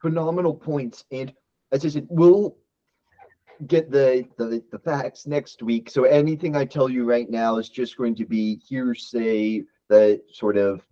Phenomenal 0.00 0.54
points, 0.54 1.04
and 1.10 1.32
as 1.72 1.84
I 1.84 1.88
said, 1.88 2.06
we'll 2.10 2.56
get 3.66 3.90
the, 3.90 4.26
the 4.36 4.62
the 4.70 4.78
facts 4.78 5.26
next 5.26 5.62
week. 5.62 5.90
So 5.90 6.04
anything 6.04 6.56
I 6.56 6.64
tell 6.64 6.88
you 6.88 7.04
right 7.04 7.28
now 7.30 7.58
is 7.58 7.68
just 7.68 7.96
going 7.96 8.14
to 8.16 8.24
be 8.24 8.56
hearsay, 8.56 9.62
the 9.88 10.20
sort 10.32 10.56
of 10.56 10.82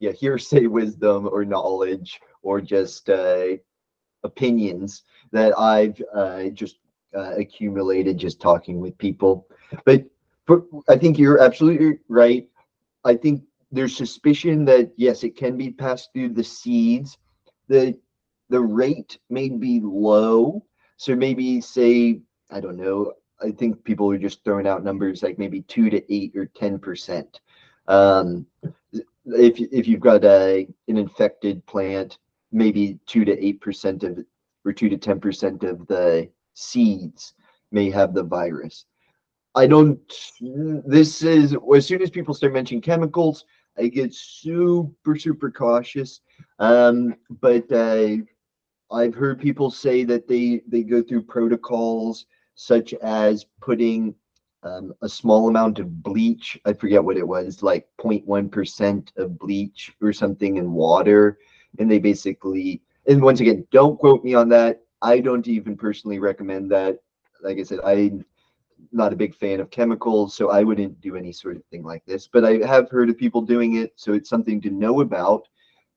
yeah 0.00 0.12
hearsay 0.12 0.66
wisdom 0.78 1.28
or 1.30 1.44
knowledge 1.44 2.20
or 2.42 2.60
just 2.60 3.10
uh, 3.10 3.56
opinions 4.24 5.02
that 5.32 5.58
I've 5.58 6.00
uh, 6.14 6.44
just 6.50 6.78
uh, 7.16 7.34
accumulated 7.36 8.18
just 8.18 8.40
talking 8.40 8.80
with 8.80 8.96
people. 8.98 9.46
But 9.84 10.04
for, 10.46 10.64
I 10.88 10.96
think 10.96 11.18
you're 11.18 11.40
absolutely 11.40 11.98
right. 12.08 12.48
I 13.04 13.16
think 13.16 13.42
there's 13.72 13.96
suspicion 13.96 14.64
that 14.66 14.92
yes, 14.96 15.24
it 15.24 15.36
can 15.36 15.56
be 15.56 15.70
passed 15.70 16.10
through 16.12 16.30
the 16.30 16.44
seeds. 16.44 17.18
The 17.68 17.98
the 18.48 18.60
rate 18.60 19.18
may 19.28 19.48
be 19.48 19.80
low 19.82 20.64
so 20.96 21.14
maybe 21.14 21.60
say, 21.60 22.20
I 22.50 22.60
don't 22.60 22.76
know, 22.76 23.12
I 23.42 23.50
think 23.50 23.84
people 23.84 24.10
are 24.10 24.18
just 24.18 24.42
throwing 24.44 24.66
out 24.66 24.84
numbers 24.84 25.22
like 25.22 25.38
maybe 25.38 25.62
two 25.62 25.90
to 25.90 26.12
eight 26.12 26.34
or 26.36 26.46
10%. 26.46 27.26
Um, 27.88 28.46
if, 28.92 29.60
if 29.60 29.86
you've 29.86 30.00
got 30.00 30.24
a, 30.24 30.66
an 30.88 30.96
infected 30.96 31.64
plant, 31.66 32.18
maybe 32.52 32.98
two 33.06 33.24
to 33.24 33.36
8% 33.36 34.02
of 34.04 34.24
or 34.64 34.72
two 34.72 34.88
to 34.88 34.96
10% 34.96 35.62
of 35.62 35.86
the 35.86 36.28
seeds 36.54 37.34
may 37.70 37.90
have 37.90 38.14
the 38.14 38.22
virus. 38.22 38.86
I 39.54 39.66
don't, 39.66 40.00
this 40.40 41.22
is, 41.22 41.56
as 41.74 41.86
soon 41.86 42.02
as 42.02 42.10
people 42.10 42.34
start 42.34 42.52
mentioning 42.52 42.82
chemicals, 42.82 43.44
I 43.78 43.86
get 43.88 44.12
super, 44.12 45.16
super 45.16 45.50
cautious. 45.50 46.20
Um, 46.58 47.14
but 47.40 47.70
uh, 47.72 48.16
I've 48.90 49.14
heard 49.14 49.40
people 49.40 49.70
say 49.70 50.04
that 50.04 50.28
they 50.28 50.62
they 50.66 50.82
go 50.82 51.02
through 51.02 51.22
protocols 51.22 52.26
such 52.54 52.94
as 52.94 53.46
putting 53.60 54.14
um, 54.62 54.92
a 55.02 55.08
small 55.08 55.48
amount 55.48 55.78
of 55.78 56.02
bleach. 56.02 56.58
I 56.64 56.72
forget 56.72 57.04
what 57.04 57.16
it 57.16 57.26
was, 57.26 57.62
like 57.62 57.86
0.1% 58.00 59.16
of 59.16 59.38
bleach 59.38 59.92
or 60.00 60.12
something 60.12 60.56
in 60.56 60.72
water. 60.72 61.38
And 61.78 61.90
they 61.90 61.98
basically, 61.98 62.82
and 63.06 63.22
once 63.22 63.40
again, 63.40 63.66
don't 63.70 63.98
quote 63.98 64.24
me 64.24 64.34
on 64.34 64.48
that. 64.50 64.82
I 65.02 65.20
don't 65.20 65.46
even 65.46 65.76
personally 65.76 66.18
recommend 66.18 66.70
that. 66.72 66.98
Like 67.42 67.58
I 67.58 67.62
said, 67.62 67.80
I'm 67.84 68.24
not 68.92 69.12
a 69.12 69.16
big 69.16 69.34
fan 69.34 69.60
of 69.60 69.70
chemicals, 69.70 70.34
so 70.34 70.50
I 70.50 70.62
wouldn't 70.62 71.00
do 71.00 71.16
any 71.16 71.32
sort 71.32 71.56
of 71.56 71.64
thing 71.66 71.84
like 71.84 72.04
this. 72.06 72.26
But 72.26 72.44
I 72.44 72.66
have 72.66 72.90
heard 72.90 73.10
of 73.10 73.18
people 73.18 73.42
doing 73.42 73.76
it, 73.76 73.92
so 73.96 74.14
it's 74.14 74.30
something 74.30 74.60
to 74.62 74.70
know 74.70 75.00
about. 75.00 75.46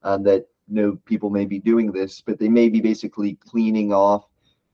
Um, 0.04 0.24
that 0.24 0.48
know 0.70 0.98
people 1.06 1.30
may 1.30 1.46
be 1.46 1.60
doing 1.60 1.92
this, 1.92 2.22
but 2.22 2.40
they 2.40 2.50
may 2.50 2.70
be 2.70 2.82
basically 2.82 3.36
cleaning 3.36 3.94
off 3.94 4.26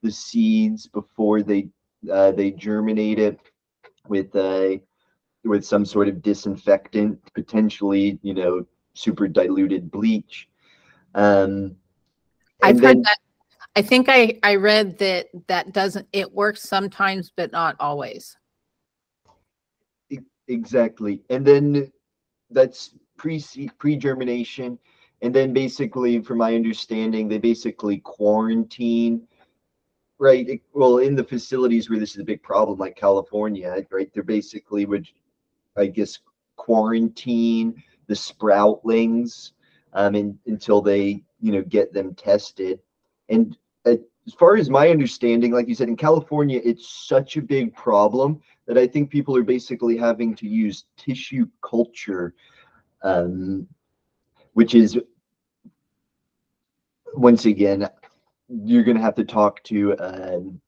the 0.01 0.11
seeds 0.11 0.87
before 0.87 1.41
they 1.41 1.69
uh, 2.11 2.31
they 2.31 2.51
germinate 2.51 3.19
it 3.19 3.39
with 4.07 4.35
a 4.35 4.81
with 5.43 5.65
some 5.65 5.85
sort 5.85 6.07
of 6.07 6.21
disinfectant, 6.21 7.19
potentially 7.33 8.19
you 8.21 8.33
know 8.33 8.65
super 8.93 9.27
diluted 9.27 9.91
bleach. 9.91 10.47
Um, 11.13 11.75
I've 12.61 12.79
then, 12.79 12.97
heard 12.97 13.05
that. 13.05 13.17
I 13.75 13.81
think 13.81 14.07
I 14.09 14.39
I 14.43 14.55
read 14.55 14.97
that 14.99 15.27
that 15.47 15.73
doesn't 15.73 16.07
it 16.13 16.31
works 16.31 16.61
sometimes, 16.61 17.31
but 17.35 17.51
not 17.51 17.75
always. 17.79 18.37
Exactly, 20.47 21.23
and 21.29 21.45
then 21.45 21.91
that's 22.51 22.91
pre 23.17 23.43
pre 23.79 23.97
germination 23.97 24.77
and 25.25 25.33
then 25.33 25.53
basically 25.53 26.21
from 26.21 26.37
my 26.37 26.53
understanding 26.55 27.27
they 27.27 27.39
basically 27.39 27.97
quarantine 27.97 29.27
right? 30.17 30.61
Well 30.71 30.99
in 30.99 31.13
the 31.15 31.23
facilities 31.23 31.89
where 31.89 31.99
this 31.99 32.11
is 32.11 32.21
a 32.21 32.23
big 32.23 32.41
problem 32.43 32.77
like 32.77 32.95
california 32.95 33.83
right? 33.89 34.09
They're 34.13 34.23
basically 34.23 34.85
would 34.85 35.07
i 35.77 35.87
guess 35.87 36.19
quarantine 36.55 37.83
the 38.07 38.13
sproutlings 38.13 39.51
um, 39.93 40.15
in, 40.15 40.37
until 40.45 40.79
they 40.81 41.23
you 41.41 41.51
know 41.51 41.63
get 41.63 41.91
them 41.91 42.13
tested. 42.15 42.79
And 43.29 43.57
as 43.85 44.33
far 44.33 44.57
as 44.57 44.69
my 44.69 44.89
understanding 44.89 45.51
like 45.51 45.67
you 45.67 45.75
said 45.75 45.87
in 45.87 45.95
california 45.95 46.59
it's 46.63 47.07
such 47.07 47.37
a 47.37 47.41
big 47.41 47.75
problem 47.75 48.41
that 48.65 48.75
i 48.75 48.87
think 48.87 49.11
people 49.11 49.37
are 49.37 49.43
basically 49.43 49.95
having 49.95 50.35
to 50.35 50.47
use 50.47 50.85
tissue 50.97 51.45
culture 51.61 52.33
um, 53.03 53.67
which 54.53 54.73
is 54.73 54.97
once 57.17 57.45
again 57.45 57.89
you're 58.47 58.83
going 58.83 58.97
to 58.97 59.03
have 59.03 59.15
to 59.15 59.25
talk 59.25 59.63
to 59.63 59.97
um, 59.99 60.61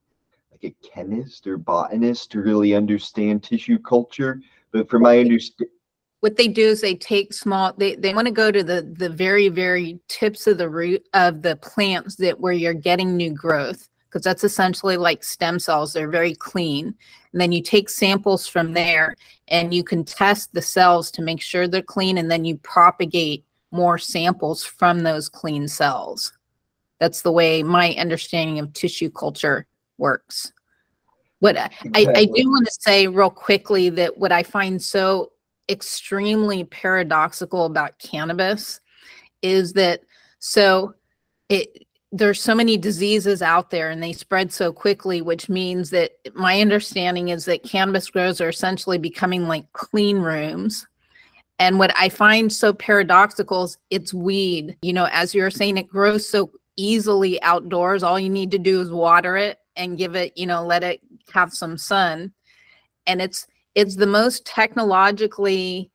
like 0.51 0.63
a 0.63 0.87
chemist 0.87 1.45
or 1.45 1.57
botanist 1.57 2.31
to 2.31 2.41
really 2.41 2.73
understand 2.73 3.43
tissue 3.43 3.77
culture. 3.77 4.41
But 4.71 4.89
from 4.89 5.03
my 5.03 5.19
understanding 5.19 5.73
what 6.21 6.35
they 6.35 6.47
do 6.47 6.69
is 6.69 6.81
they 6.81 6.95
take 6.95 7.31
small 7.31 7.73
they, 7.77 7.93
they 7.95 8.13
want 8.13 8.25
to 8.25 8.33
go 8.33 8.51
to 8.51 8.63
the 8.63 8.81
the 8.97 9.09
very 9.09 9.49
very 9.49 9.99
tips 10.07 10.47
of 10.47 10.57
the 10.57 10.67
root 10.67 11.07
of 11.13 11.43
the 11.43 11.55
plants 11.57 12.15
that 12.15 12.39
where 12.39 12.53
you're 12.53 12.73
getting 12.73 13.15
new 13.15 13.31
growth 13.31 13.87
because 14.05 14.23
that's 14.23 14.43
essentially 14.43 14.97
like 14.97 15.23
stem 15.23 15.59
cells 15.59 15.93
they're 15.93 16.09
very 16.09 16.33
clean. 16.33 16.87
And 16.87 16.95
and 17.37 17.41
then 17.43 17.51
you 17.51 17.61
take 17.61 17.87
samples 17.87 18.47
from 18.47 18.73
there 18.73 19.15
and 19.49 19.71
you 19.71 19.83
can 19.83 20.03
test 20.03 20.53
the 20.53 20.61
cells 20.61 21.11
to 21.11 21.21
make 21.21 21.39
sure 21.39 21.67
they're 21.67 21.83
clean 21.83 22.17
and 22.17 22.31
then 22.31 22.45
you 22.45 22.57
propagate 22.57 23.45
more 23.69 23.99
samples 23.99 24.63
from 24.63 25.03
those 25.03 25.29
clean 25.29 25.67
cells 25.67 26.33
that's 26.99 27.21
the 27.21 27.31
way 27.31 27.63
my 27.63 27.93
understanding 27.95 28.59
of 28.59 28.73
tissue 28.73 29.09
culture 29.09 29.67
works. 29.97 30.51
What 31.39 31.57
I, 31.57 31.69
I, 31.93 32.07
I 32.15 32.25
do 32.25 32.49
want 32.49 32.65
to 32.65 32.77
say 32.79 33.07
real 33.07 33.29
quickly 33.29 33.89
that 33.91 34.17
what 34.17 34.31
i 34.31 34.41
find 34.41 34.81
so 34.81 35.31
extremely 35.69 36.63
paradoxical 36.63 37.65
about 37.65 37.99
cannabis 37.99 38.79
is 39.41 39.73
that 39.73 40.01
so 40.39 40.93
it 41.49 41.85
there's 42.11 42.41
so 42.41 42.55
many 42.55 42.77
diseases 42.77 43.41
out 43.41 43.69
there 43.69 43.89
and 43.89 44.01
they 44.01 44.13
spread 44.13 44.51
so 44.51 44.71
quickly 44.71 45.21
which 45.21 45.49
means 45.49 45.89
that 45.89 46.13
my 46.33 46.61
understanding 46.61 47.29
is 47.29 47.45
that 47.45 47.63
cannabis 47.63 48.09
grows 48.09 48.41
are 48.41 48.49
essentially 48.49 48.97
becoming 48.97 49.47
like 49.47 49.71
clean 49.73 50.19
rooms. 50.19 50.87
And 51.59 51.77
what 51.77 51.91
i 51.95 52.09
find 52.09 52.51
so 52.51 52.73
paradoxical 52.73 53.65
is 53.65 53.77
it's 53.89 54.13
weed. 54.13 54.77
You 54.81 54.93
know 54.93 55.07
as 55.11 55.35
you 55.35 55.43
were 55.43 55.51
saying 55.51 55.77
it 55.77 55.87
grows 55.87 56.27
so 56.27 56.49
easily 56.77 57.41
outdoors 57.41 58.03
all 58.03 58.19
you 58.19 58.29
need 58.29 58.51
to 58.51 58.59
do 58.59 58.79
is 58.79 58.89
water 58.89 59.35
it 59.35 59.59
and 59.75 59.97
give 59.97 60.15
it 60.15 60.37
you 60.37 60.45
know 60.45 60.65
let 60.65 60.83
it 60.83 61.01
have 61.33 61.53
some 61.53 61.77
sun. 61.77 62.33
And 63.05 63.21
it's 63.21 63.47
it's 63.75 63.95
the 63.95 64.07
most 64.07 64.45
technologically 64.45 65.91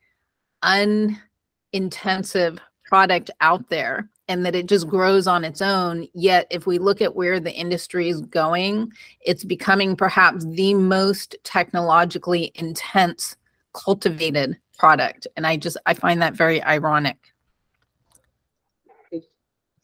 unintensive 0.62 2.58
product 2.84 3.30
out 3.40 3.68
there 3.70 4.08
and 4.28 4.46
that 4.46 4.54
it 4.54 4.66
just 4.66 4.86
grows 4.86 5.26
on 5.26 5.44
its 5.44 5.60
own. 5.60 6.06
Yet 6.14 6.46
if 6.50 6.66
we 6.66 6.78
look 6.78 7.00
at 7.00 7.16
where 7.16 7.40
the 7.40 7.52
industry 7.52 8.08
is 8.08 8.20
going 8.20 8.92
it's 9.20 9.44
becoming 9.44 9.96
perhaps 9.96 10.44
the 10.44 10.74
most 10.74 11.36
technologically 11.44 12.52
intense 12.54 13.36
cultivated 13.72 14.58
product. 14.78 15.26
And 15.36 15.46
i 15.46 15.56
just 15.56 15.76
i 15.86 15.94
find 15.94 16.22
that 16.22 16.34
very 16.34 16.62
ironic. 16.62 17.16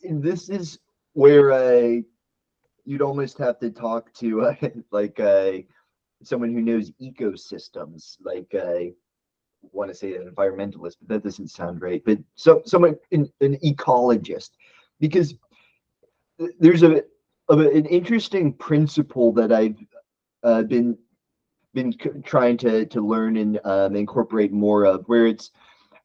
This 0.00 0.49
is 0.49 0.78
where 1.18 1.50
uh, 1.50 2.00
you'd 2.84 3.02
almost 3.02 3.38
have 3.38 3.58
to 3.58 3.70
talk 3.70 4.12
to 4.12 4.42
uh, 4.42 4.54
like 4.92 5.18
uh, 5.18 5.50
someone 6.22 6.52
who 6.54 6.62
knows 6.62 6.92
ecosystems, 7.02 8.18
like 8.25 8.54
uh, 8.54 8.92
want 9.72 9.90
to 9.90 9.96
say 9.96 10.14
an 10.14 10.32
environmentalist, 10.32 10.94
but 11.00 11.08
that 11.08 11.25
doesn't 11.25 11.48
sound 11.48 11.82
right. 11.82 12.02
But 12.06 12.18
so 12.37 12.62
someone 12.64 12.94
an, 13.10 13.28
an 13.40 13.56
ecologist, 13.64 14.50
because 15.00 15.34
there's 16.60 16.84
a, 16.84 17.02
a 17.48 17.58
an 17.58 17.87
interesting 17.87 18.52
principle 18.52 19.32
that 19.32 19.50
I've 19.50 19.84
uh, 20.44 20.62
been 20.62 20.96
been 21.75 21.92
trying 22.25 22.56
to 22.58 22.87
to 22.87 23.00
learn 23.00 23.38
and 23.38 23.58
um, 23.64 23.96
incorporate 23.96 24.52
more 24.52 24.87
of, 24.87 25.02
where 25.06 25.26
it's 25.26 25.50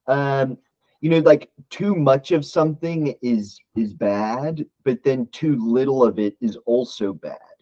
um, 0.08 0.58
you 1.04 1.10
know 1.10 1.20
like 1.20 1.52
too 1.70 1.96
much 1.96 2.32
of 2.32 2.46
something 2.46 3.14
is 3.22 3.60
is 3.76 3.94
bad 3.94 4.66
but 4.86 5.04
then 5.04 5.28
too 5.34 5.58
little 5.60 6.02
of 6.02 6.18
it 6.18 6.38
is 6.40 6.56
also 6.66 7.12
bad. 7.12 7.56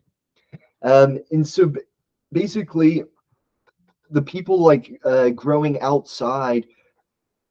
Um 0.84 1.18
and 1.32 1.46
so 1.46 1.74
basically 2.32 3.04
the 4.12 4.22
people 4.22 4.60
like 4.60 5.02
uh 5.06 5.30
growing 5.30 5.82
outside 5.82 6.68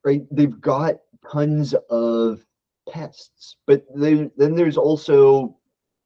right 0.04 0.22
they've 0.30 0.60
got 0.60 0.94
tons 1.28 1.74
of 1.90 2.46
pests 2.88 3.56
but 3.66 3.84
then 3.92 4.30
then 4.36 4.54
there's 4.54 4.76
also 4.76 5.56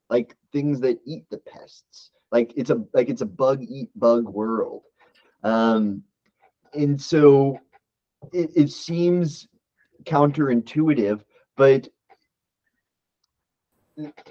like 0.08 0.34
things 0.50 0.80
that 0.80 0.98
eat 1.04 1.26
the 1.30 1.38
pests. 1.38 2.10
Like 2.32 2.54
it's 2.56 2.70
a 2.70 2.82
like 2.94 3.10
it's 3.10 3.22
a 3.22 3.26
bug 3.42 3.62
eat 3.62 3.90
bug 3.96 4.24
world. 4.24 4.84
Um 5.42 6.02
and 6.72 6.98
so 6.98 7.58
it, 8.32 8.50
it 8.56 8.70
seems 8.72 9.46
counterintuitive, 10.04 11.20
but 11.56 11.88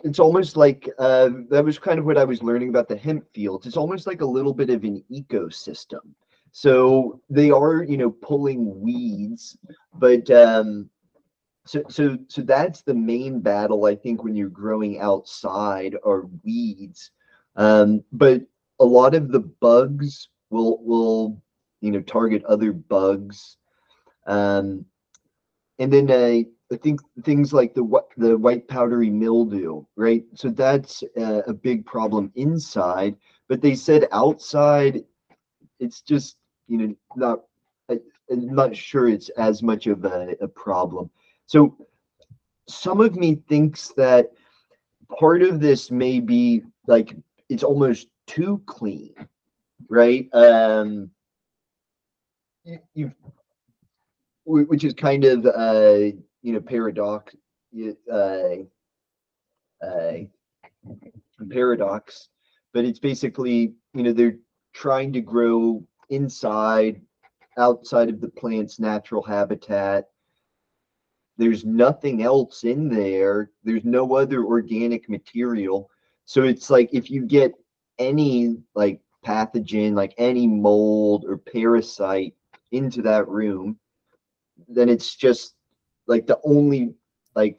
it's 0.03 0.19
almost 0.19 0.57
like 0.57 0.89
uh, 0.99 1.29
that 1.49 1.63
was 1.63 1.79
kind 1.79 1.99
of 1.99 2.05
what 2.05 2.17
I 2.17 2.23
was 2.23 2.43
learning 2.43 2.69
about 2.69 2.87
the 2.87 2.97
hemp 2.97 3.25
fields. 3.33 3.65
It's 3.65 3.77
almost 3.77 4.07
like 4.07 4.21
a 4.21 4.25
little 4.25 4.53
bit 4.53 4.69
of 4.69 4.83
an 4.83 5.03
ecosystem. 5.11 6.01
So 6.51 7.21
they 7.29 7.49
are, 7.49 7.83
you 7.83 7.97
know, 7.97 8.11
pulling 8.11 8.79
weeds, 8.79 9.57
but 9.95 10.29
um, 10.29 10.89
so 11.65 11.83
so 11.89 12.17
so 12.27 12.41
that's 12.41 12.81
the 12.81 12.93
main 12.93 13.39
battle 13.39 13.85
I 13.85 13.95
think 13.95 14.23
when 14.23 14.35
you're 14.35 14.49
growing 14.49 14.99
outside 14.99 15.95
are 16.05 16.27
weeds. 16.43 17.11
Um, 17.55 18.03
but 18.11 18.41
a 18.79 18.85
lot 18.85 19.15
of 19.15 19.31
the 19.31 19.39
bugs 19.39 20.29
will 20.49 20.83
will 20.83 21.41
you 21.81 21.91
know 21.91 22.01
target 22.01 22.43
other 22.43 22.73
bugs. 22.73 23.57
Um, 24.27 24.85
and 25.79 25.91
then 25.91 26.09
uh, 26.09 26.43
I 26.73 26.77
think 26.77 27.01
things 27.23 27.53
like 27.53 27.73
the 27.73 27.83
the 28.17 28.37
white 28.37 28.67
powdery 28.67 29.09
mildew, 29.09 29.83
right? 29.95 30.23
So 30.33 30.49
that's 30.49 31.03
uh, 31.17 31.41
a 31.47 31.53
big 31.53 31.85
problem 31.85 32.31
inside. 32.35 33.15
But 33.47 33.61
they 33.61 33.75
said 33.75 34.07
outside, 34.11 35.03
it's 35.79 36.01
just 36.01 36.37
you 36.67 36.77
know 36.77 36.95
not. 37.15 37.43
I, 37.89 37.99
I'm 38.31 38.55
not 38.55 38.75
sure 38.75 39.09
it's 39.09 39.29
as 39.29 39.61
much 39.61 39.87
of 39.87 40.05
a, 40.05 40.35
a 40.41 40.47
problem. 40.47 41.09
So 41.45 41.75
some 42.67 43.01
of 43.01 43.15
me 43.15 43.35
thinks 43.49 43.89
that 43.97 44.31
part 45.19 45.41
of 45.41 45.59
this 45.59 45.91
may 45.91 46.19
be 46.19 46.63
like 46.87 47.15
it's 47.49 47.63
almost 47.63 48.07
too 48.25 48.61
clean, 48.65 49.13
right? 49.89 50.27
Um, 50.33 51.11
you, 52.63 52.79
you've 52.93 53.13
wh- 53.23 53.42
which 54.45 54.83
is 54.83 54.93
kind 54.93 55.23
of 55.25 55.45
uh 55.45 56.11
you 56.41 56.53
know 56.53 56.59
paradox 56.59 57.35
uh, 58.11 58.55
uh 59.85 60.13
paradox. 61.49 62.29
But 62.73 62.85
it's 62.85 62.99
basically 62.99 63.73
you 63.93 64.03
know 64.03 64.13
they're 64.13 64.37
trying 64.73 65.13
to 65.13 65.21
grow 65.21 65.83
inside 66.09 67.01
outside 67.57 68.09
of 68.09 68.19
the 68.19 68.29
plant's 68.29 68.79
natural 68.79 69.21
habitat. 69.21 70.09
There's 71.37 71.65
nothing 71.65 72.23
else 72.23 72.63
in 72.63 72.89
there. 72.89 73.51
There's 73.63 73.85
no 73.85 74.15
other 74.15 74.43
organic 74.43 75.09
material. 75.09 75.89
So 76.25 76.43
it's 76.43 76.69
like 76.69 76.89
if 76.93 77.09
you 77.09 77.25
get 77.25 77.53
any 77.99 78.57
like 78.75 79.01
pathogen 79.25 79.93
like 79.93 80.13
any 80.17 80.45
mold 80.45 81.25
or 81.27 81.37
parasite 81.37 82.33
into 82.71 83.01
that 83.03 83.27
room 83.27 83.79
then 84.67 84.89
it's 84.89 85.15
just 85.15 85.55
like 86.07 86.27
the 86.27 86.39
only 86.43 86.93
like 87.35 87.57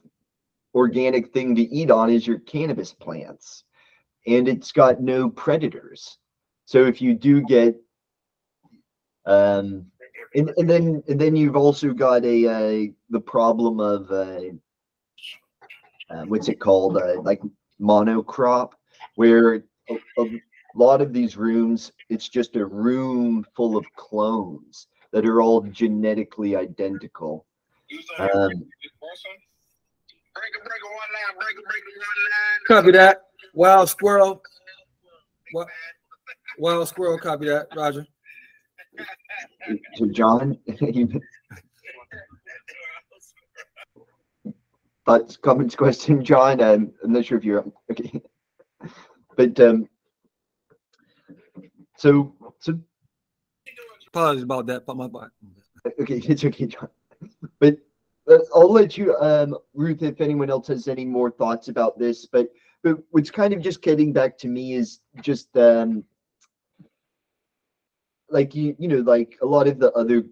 organic 0.74 1.32
thing 1.32 1.54
to 1.56 1.62
eat 1.62 1.90
on 1.90 2.10
is 2.10 2.26
your 2.26 2.38
cannabis 2.40 2.92
plants. 2.92 3.64
And 4.26 4.48
it's 4.48 4.72
got 4.72 5.00
no 5.00 5.28
predators. 5.28 6.18
So 6.64 6.84
if 6.84 7.00
you 7.02 7.14
do 7.14 7.42
get 7.42 7.76
um 9.26 9.86
and, 10.34 10.50
and 10.56 10.68
then 10.68 11.02
and 11.08 11.20
then 11.20 11.36
you've 11.36 11.56
also 11.56 11.92
got 11.92 12.24
a 12.24 12.46
uh, 12.46 12.92
the 13.10 13.20
problem 13.20 13.80
of 13.80 14.10
uh, 14.10 14.40
uh, 16.10 16.24
what's 16.26 16.48
it 16.48 16.60
called? 16.60 16.96
Uh, 16.96 17.20
like 17.22 17.40
monocrop 17.80 18.72
where 19.16 19.64
a, 19.88 19.94
a 20.18 20.26
lot 20.74 21.00
of 21.00 21.12
these 21.12 21.36
rooms 21.36 21.92
it's 22.08 22.28
just 22.28 22.56
a 22.56 22.64
room 22.64 23.44
full 23.56 23.76
of 23.76 23.84
clones 23.96 24.86
that 25.14 25.24
are 25.24 25.40
all 25.40 25.62
genetically 25.62 26.56
identical 26.56 27.46
um, 28.18 28.50
Copy 32.66 32.90
that. 32.92 33.22
Wild 33.54 33.88
squirrel. 33.88 34.42
What? 35.52 35.68
Wild 36.58 36.88
squirrel. 36.88 37.18
Copy 37.18 37.46
that. 37.46 37.68
Roger. 37.76 38.06
so 39.94 40.06
john 40.06 40.56
but 45.04 45.36
comments 45.42 45.74
question 45.74 46.24
john 46.24 46.60
um, 46.60 46.92
i'm 47.02 47.12
not 47.12 47.24
sure 47.24 47.36
if 47.36 47.44
you're 47.44 47.64
okay 47.90 48.22
but 49.36 49.58
um 49.58 49.88
so 51.96 52.32
so 52.60 52.78
Apologies 54.14 54.44
about 54.44 54.66
that. 54.66 54.86
But 54.86 54.96
my 54.96 55.08
bad. 55.08 55.30
okay 56.00 56.14
it's 56.28 56.44
okay 56.44 56.66
john 56.66 56.88
but 57.58 57.76
uh, 58.30 58.38
i'll 58.54 58.72
let 58.72 58.96
you 58.96 59.14
um 59.16 59.56
ruth 59.74 60.02
if 60.02 60.20
anyone 60.20 60.48
else 60.50 60.68
has 60.68 60.86
any 60.86 61.04
more 61.04 61.32
thoughts 61.32 61.66
about 61.66 61.98
this 61.98 62.24
but 62.24 62.48
but 62.84 62.96
what's 63.10 63.30
kind 63.30 63.52
of 63.52 63.60
just 63.60 63.82
getting 63.82 64.12
back 64.12 64.38
to 64.38 64.46
me 64.46 64.74
is 64.74 65.00
just 65.20 65.56
um 65.56 66.04
like 68.30 68.54
you 68.54 68.76
you 68.78 68.86
know 68.86 69.00
like 69.00 69.36
a 69.42 69.46
lot 69.46 69.66
of 69.66 69.80
the 69.80 69.92
other 69.94 70.22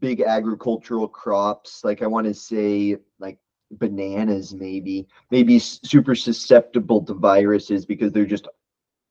big 0.00 0.20
agricultural 0.20 1.08
crops 1.08 1.84
like 1.84 2.02
i 2.02 2.06
want 2.06 2.26
to 2.26 2.34
say 2.34 2.96
like 3.18 3.38
bananas 3.72 4.54
maybe 4.54 5.08
maybe 5.30 5.58
super 5.58 6.14
susceptible 6.14 7.02
to 7.02 7.14
viruses 7.14 7.86
because 7.86 8.12
they're 8.12 8.26
just 8.26 8.48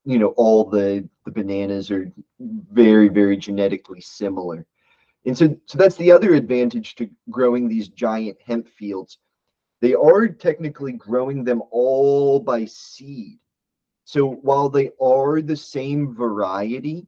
you 0.07 0.17
know, 0.17 0.29
all 0.37 0.63
the, 0.63 1.07
the 1.25 1.31
bananas 1.31 1.91
are 1.91 2.09
very, 2.39 3.09
very 3.09 3.35
genetically 3.35 3.99
similar. 3.99 4.65
And 5.25 5.37
so, 5.37 5.53
so 5.65 5.77
that's 5.77 5.97
the 5.97 6.13
other 6.13 6.33
advantage 6.33 6.95
to 6.95 7.09
growing 7.29 7.67
these 7.67 7.89
giant 7.89 8.37
hemp 8.41 8.69
fields. 8.69 9.17
They 9.81 9.93
are 9.93 10.29
technically 10.29 10.93
growing 10.93 11.43
them 11.43 11.61
all 11.71 12.39
by 12.39 12.63
seed. 12.63 13.37
So 14.05 14.35
while 14.43 14.69
they 14.69 14.91
are 15.01 15.41
the 15.41 15.57
same 15.57 16.15
variety, 16.15 17.05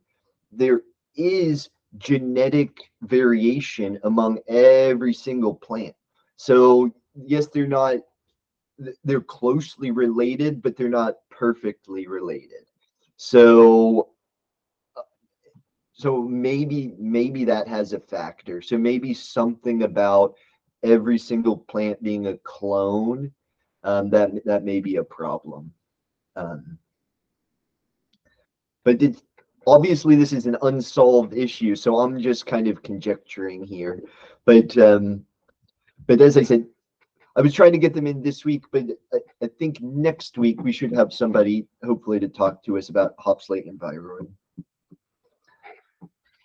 there 0.51 0.81
is 1.15 1.69
genetic 1.99 2.81
variation 3.03 3.97
among 4.03 4.39
every 4.49 5.13
single 5.13 5.55
plant. 5.55 5.95
So 6.35 6.91
yes, 7.15 7.47
they're 7.47 7.65
not 7.65 7.99
they're 9.05 9.21
closely 9.21 9.91
related, 9.91 10.61
but 10.61 10.75
they're 10.75 10.89
not 10.89 11.15
perfectly 11.29 12.05
related. 12.07 12.68
So 13.21 14.11
so 15.91 16.21
maybe 16.21 16.95
maybe 16.97 17.43
that 17.43 17.67
has 17.67 17.91
a 17.91 17.99
factor. 17.99 18.61
So 18.61 18.77
maybe 18.77 19.13
something 19.13 19.83
about 19.83 20.35
every 20.83 21.17
single 21.17 21.57
plant 21.57 22.01
being 22.01 22.27
a 22.27 22.37
clone 22.37 23.33
um, 23.83 24.09
that 24.11 24.31
that 24.45 24.63
may 24.63 24.79
be 24.79 24.95
a 24.95 25.03
problem. 25.03 25.73
Um, 26.37 26.77
but 28.85 29.01
it's 29.01 29.21
obviously 29.67 30.15
this 30.15 30.31
is 30.31 30.45
an 30.45 30.55
unsolved 30.61 31.33
issue, 31.33 31.75
so 31.75 31.97
I'm 31.97 32.21
just 32.21 32.45
kind 32.45 32.69
of 32.69 32.81
conjecturing 32.81 33.65
here. 33.65 34.01
But 34.45 34.77
um, 34.77 35.25
but 36.07 36.21
as 36.21 36.37
I 36.37 36.43
said, 36.43 36.65
I 37.35 37.41
was 37.41 37.53
trying 37.53 37.71
to 37.73 37.77
get 37.77 37.93
them 37.93 38.07
in 38.07 38.21
this 38.21 38.43
week, 38.43 38.63
but 38.71 38.85
I, 39.13 39.17
I 39.43 39.47
think 39.59 39.81
next 39.81 40.37
week 40.37 40.61
we 40.61 40.71
should 40.71 40.91
have 40.93 41.13
somebody 41.13 41.67
hopefully 41.83 42.19
to 42.19 42.27
talk 42.27 42.63
to 42.65 42.77
us 42.77 42.89
about 42.89 43.13
hops 43.19 43.49
latent 43.49 43.79
viroid. 43.79 44.29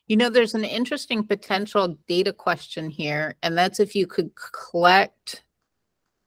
You 0.07 0.19
know, 0.19 0.29
there's 0.29 0.55
an 0.55 0.65
interesting 0.65 1.25
potential 1.25 1.97
data 2.07 2.33
question 2.33 2.91
here, 2.91 3.37
and 3.43 3.57
that's 3.57 3.81
if 3.81 3.95
you 3.95 4.07
could 4.07 4.31
collect, 4.71 5.43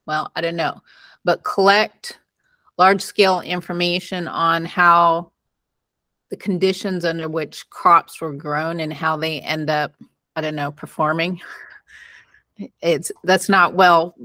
well, 0.08 0.32
I 0.36 0.42
don't 0.42 0.56
know, 0.56 0.82
but 1.24 1.44
collect 1.44 2.20
large 2.80 3.02
scale 3.02 3.42
information 3.42 4.28
on 4.28 4.66
how 4.66 5.32
the 6.30 6.38
conditions 6.38 7.06
under 7.06 7.30
which 7.30 7.70
crops 7.70 8.20
were 8.20 8.34
grown 8.34 8.80
and 8.80 8.92
how 8.92 9.16
they 9.16 9.42
end 9.42 9.70
up, 9.70 9.94
I 10.36 10.42
don't 10.42 10.56
know, 10.56 10.72
performing. 10.72 11.40
It's 12.82 13.12
that's 13.24 13.50
not 13.50 13.76
well 13.76 14.16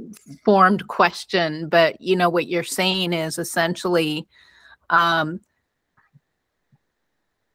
formed 0.45 0.87
question, 0.89 1.69
but 1.69 2.01
you 2.01 2.17
know 2.17 2.31
what 2.31 2.49
you're 2.49 2.63
saying 2.63 3.13
is 3.13 3.39
essentially 3.39 4.27
um, 4.89 5.41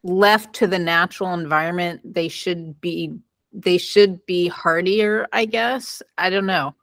left 0.04 0.54
to 0.56 0.68
the 0.68 0.80
natural 0.80 1.34
environment, 1.34 2.02
they 2.04 2.28
should 2.28 2.80
be 2.82 3.20
they 3.54 3.78
should 3.78 4.26
be 4.26 4.48
hardier, 4.48 5.28
I 5.32 5.46
guess. 5.46 6.02
I 6.18 6.30
don't 6.30 6.46
know. 6.46 6.76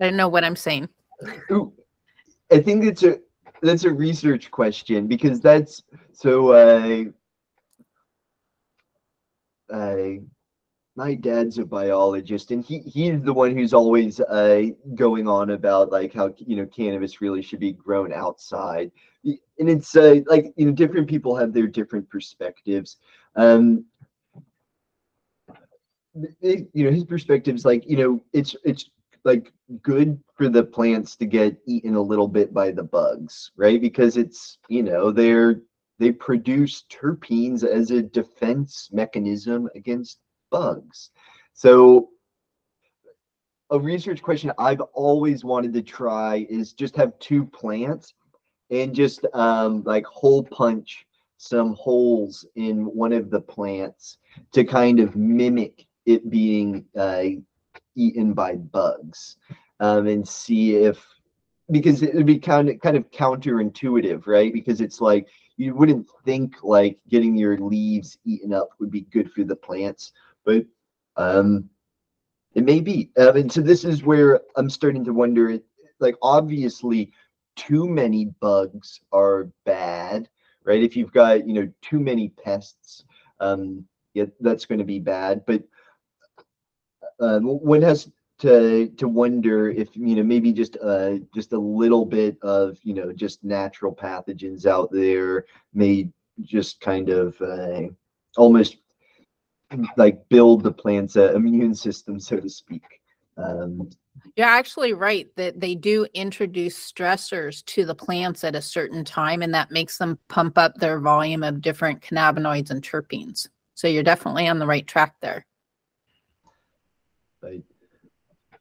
I 0.00 0.04
don't 0.04 0.16
know 0.16 0.28
what 0.28 0.44
I'm 0.44 0.56
saying. 0.56 0.88
Ooh, 1.50 1.72
I 2.50 2.60
think 2.60 2.84
it's 2.84 3.02
a 3.02 3.18
that's 3.62 3.84
a 3.84 3.92
research 3.92 4.50
question 4.50 5.06
because 5.06 5.40
that's 5.40 5.82
so 6.12 6.50
uh, 6.52 7.04
uh, 9.72 10.06
my 10.96 11.14
dad's 11.14 11.58
a 11.58 11.64
biologist 11.64 12.50
and 12.52 12.64
he 12.64 12.78
he's 12.80 13.20
the 13.22 13.32
one 13.32 13.56
who's 13.56 13.74
always 13.74 14.20
uh, 14.20 14.62
going 14.94 15.26
on 15.26 15.50
about 15.50 15.90
like 15.90 16.12
how 16.12 16.32
you 16.38 16.56
know 16.56 16.66
cannabis 16.66 17.20
really 17.20 17.42
should 17.42 17.60
be 17.60 17.72
grown 17.72 18.12
outside. 18.12 18.90
And 19.24 19.68
it's 19.70 19.96
uh, 19.96 20.20
like 20.26 20.52
you 20.56 20.66
know 20.66 20.72
different 20.72 21.08
people 21.08 21.34
have 21.36 21.52
their 21.52 21.66
different 21.66 22.08
perspectives. 22.08 22.98
Um 23.36 23.84
it, 26.40 26.68
you 26.72 26.84
know 26.84 26.92
his 26.92 27.04
perspectives 27.04 27.64
like 27.64 27.84
you 27.88 27.96
know 27.96 28.24
it's 28.32 28.54
it's 28.64 28.90
like 29.24 29.52
good 29.82 30.20
for 30.36 30.48
the 30.48 30.62
plants 30.62 31.16
to 31.16 31.26
get 31.26 31.56
eaten 31.66 31.96
a 31.96 32.00
little 32.00 32.28
bit 32.28 32.54
by 32.54 32.70
the 32.70 32.82
bugs 32.82 33.50
right? 33.56 33.80
Because 33.80 34.16
it's 34.16 34.58
you 34.68 34.82
know 34.84 35.10
they're 35.10 35.62
they 35.98 36.12
produce 36.12 36.84
terpenes 36.90 37.64
as 37.64 37.90
a 37.90 38.02
defense 38.02 38.90
mechanism 38.92 39.68
against 39.74 40.18
bugs 40.54 41.10
so 41.52 42.08
a 43.70 43.78
research 43.78 44.22
question 44.22 44.52
i've 44.58 44.80
always 44.92 45.44
wanted 45.44 45.72
to 45.72 45.82
try 45.82 46.46
is 46.48 46.72
just 46.72 46.94
have 46.96 47.18
two 47.18 47.44
plants 47.46 48.14
and 48.70 48.94
just 48.94 49.26
um, 49.34 49.82
like 49.84 50.04
hole 50.06 50.44
punch 50.44 51.06
some 51.36 51.74
holes 51.74 52.46
in 52.54 52.84
one 52.84 53.12
of 53.12 53.30
the 53.30 53.40
plants 53.40 54.18
to 54.52 54.64
kind 54.64 55.00
of 55.00 55.16
mimic 55.16 55.86
it 56.06 56.30
being 56.30 56.84
uh, 56.96 57.24
eaten 57.96 58.32
by 58.32 58.54
bugs 58.54 59.36
um, 59.80 60.06
and 60.06 60.26
see 60.26 60.76
if 60.76 61.04
because 61.70 62.02
it 62.02 62.14
would 62.14 62.26
be 62.26 62.38
kind 62.38 62.68
of 62.68 62.80
kind 62.80 62.96
of 62.96 63.10
counterintuitive, 63.10 64.26
right? 64.26 64.52
Because 64.52 64.80
it's 64.80 65.00
like 65.00 65.26
you 65.56 65.74
wouldn't 65.74 66.06
think 66.24 66.56
like 66.62 66.98
getting 67.08 67.36
your 67.36 67.58
leaves 67.58 68.18
eaten 68.24 68.52
up 68.52 68.70
would 68.78 68.90
be 68.90 69.02
good 69.02 69.30
for 69.32 69.44
the 69.44 69.56
plants, 69.56 70.12
but 70.44 70.64
um, 71.16 71.68
it 72.54 72.64
may 72.64 72.80
be. 72.80 73.10
Um, 73.16 73.36
and 73.36 73.52
so 73.52 73.60
this 73.60 73.84
is 73.84 74.02
where 74.02 74.40
I'm 74.56 74.70
starting 74.70 75.04
to 75.04 75.12
wonder. 75.12 75.58
Like 76.00 76.16
obviously, 76.22 77.12
too 77.56 77.88
many 77.88 78.26
bugs 78.40 79.00
are 79.12 79.50
bad, 79.64 80.28
right? 80.64 80.82
If 80.82 80.96
you've 80.96 81.12
got, 81.12 81.46
you 81.46 81.54
know, 81.54 81.70
too 81.82 82.00
many 82.00 82.28
pests, 82.28 83.04
um, 83.40 83.84
yeah, 84.14 84.26
that's 84.40 84.66
going 84.66 84.78
to 84.78 84.84
be 84.84 84.98
bad. 84.98 85.44
But 85.46 85.62
um, 87.20 87.44
one 87.44 87.82
has 87.82 88.10
to 88.40 88.88
to 88.88 89.06
wonder 89.06 89.70
if 89.70 89.96
you 89.96 90.16
know 90.16 90.22
maybe 90.22 90.52
just 90.52 90.76
uh 90.82 91.18
just 91.32 91.52
a 91.52 91.58
little 91.58 92.04
bit 92.04 92.36
of 92.42 92.76
you 92.82 92.92
know 92.92 93.12
just 93.12 93.44
natural 93.44 93.94
pathogens 93.94 94.66
out 94.66 94.90
there 94.90 95.44
may 95.72 96.08
just 96.42 96.80
kind 96.80 97.10
of 97.10 97.40
uh, 97.40 97.82
almost 98.36 98.78
like 99.96 100.28
build 100.28 100.62
the 100.62 100.72
plant's 100.72 101.16
uh, 101.16 101.34
immune 101.34 101.74
system, 101.74 102.18
so 102.20 102.38
to 102.38 102.48
speak. 102.48 102.84
Um, 103.36 103.90
you're 104.36 104.46
actually 104.46 104.92
right 104.92 105.28
that 105.36 105.60
they 105.60 105.74
do 105.74 106.06
introduce 106.14 106.92
stressors 106.92 107.64
to 107.66 107.84
the 107.84 107.94
plants 107.94 108.44
at 108.44 108.54
a 108.54 108.62
certain 108.62 109.04
time, 109.04 109.42
and 109.42 109.54
that 109.54 109.70
makes 109.70 109.98
them 109.98 110.18
pump 110.28 110.58
up 110.58 110.74
their 110.76 111.00
volume 111.00 111.42
of 111.42 111.60
different 111.60 112.00
cannabinoids 112.00 112.70
and 112.70 112.82
terpenes. 112.82 113.48
So 113.74 113.88
you're 113.88 114.02
definitely 114.02 114.48
on 114.48 114.58
the 114.58 114.66
right 114.66 114.86
track 114.86 115.16
there. 115.20 115.46
Right. 117.42 117.62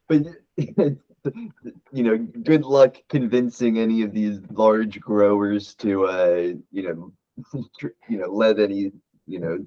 But 0.07 0.23
you 0.57 2.03
know, 2.03 2.17
good 2.17 2.65
luck 2.65 2.97
convincing 3.09 3.79
any 3.79 4.01
of 4.01 4.13
these 4.13 4.39
large 4.51 4.99
growers 4.99 5.75
to 5.75 6.05
uh, 6.05 6.53
you 6.71 6.83
know, 6.83 7.13
you 8.09 8.17
know, 8.17 8.27
let 8.27 8.59
any 8.59 8.91
you 9.25 9.39
know 9.39 9.65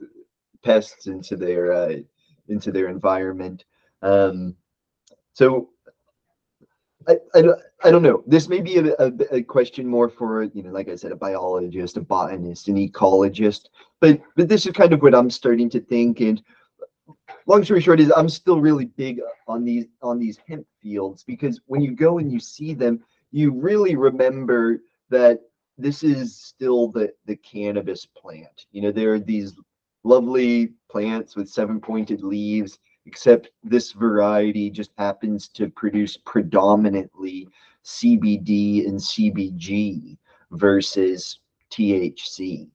pests 0.65 1.07
into 1.07 1.37
their 1.37 1.73
uh, 1.73 1.95
into 2.49 2.73
their 2.73 2.89
environment. 2.89 3.65
Um, 4.03 4.57
so 5.33 5.71
I, 7.09 7.19
I, 7.35 7.43
I 7.85 7.91
don't 7.91 8.03
know. 8.03 8.23
This 8.27 8.49
may 8.49 8.61
be 8.61 8.79
a, 8.79 8.95
a, 8.99 9.13
a, 9.31 9.43
question 9.43 9.87
more 9.87 10.09
for, 10.09 10.45
you 10.45 10.63
know, 10.63 10.71
like 10.71 10.89
I 10.89 10.97
said, 10.97 11.13
a 11.13 11.17
biologist, 11.17 11.97
a 11.97 12.01
botanist, 12.01 12.69
an 12.69 12.77
ecologist, 12.77 13.69
but, 14.01 14.21
but 14.37 14.49
this 14.49 14.67
is 14.67 14.73
kind 14.73 14.93
of 14.93 15.03
what 15.03 15.15
I'm 15.15 15.31
starting 15.31 15.71
to 15.71 15.81
think. 15.81 16.21
And 16.21 16.43
long 17.47 17.65
story 17.65 17.81
short 17.81 18.01
is 18.01 18.13
I'm 18.17 18.29
still 18.29 18.61
really 18.61 18.87
big 18.87 19.21
on 19.47 19.65
these, 19.65 19.87
on 20.03 20.19
these 20.19 20.39
hemp 20.49 20.67
fields 20.83 21.23
because 21.23 21.61
when 21.67 21.81
you 21.81 21.93
go 21.93 22.19
and 22.19 22.33
you 22.33 22.41
see 22.41 22.75
them, 22.75 23.01
you 23.31 23.53
really 23.53 23.95
remember 23.95 24.81
that 25.11 25.41
this 25.79 26.03
is 26.03 26.37
still 26.37 26.89
the, 26.89 27.13
the 27.27 27.37
cannabis 27.37 28.07
plant. 28.07 28.67
You 28.73 28.83
know, 28.83 28.93
there 28.93 29.15
are 29.15 29.21
these 29.21 29.55
lovely 30.07 30.73
plants 30.89 31.35
with 31.35 31.49
seven 31.49 31.81
pointed 31.81 32.23
leaves 32.23 32.79
except 33.07 33.51
this 33.63 33.93
variety 33.93 34.71
just 34.71 34.91
happens 34.99 35.49
to 35.49 35.69
produce 35.71 36.17
predominantly 36.17 37.49
CBD 37.85 38.87
and 38.87 38.99
CBG 38.99 40.17
versus 40.53 41.41
THC. 41.71 42.69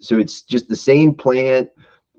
So 0.00 0.18
it's 0.18 0.42
just 0.42 0.68
the 0.68 0.76
same 0.76 1.14
plant, 1.14 1.68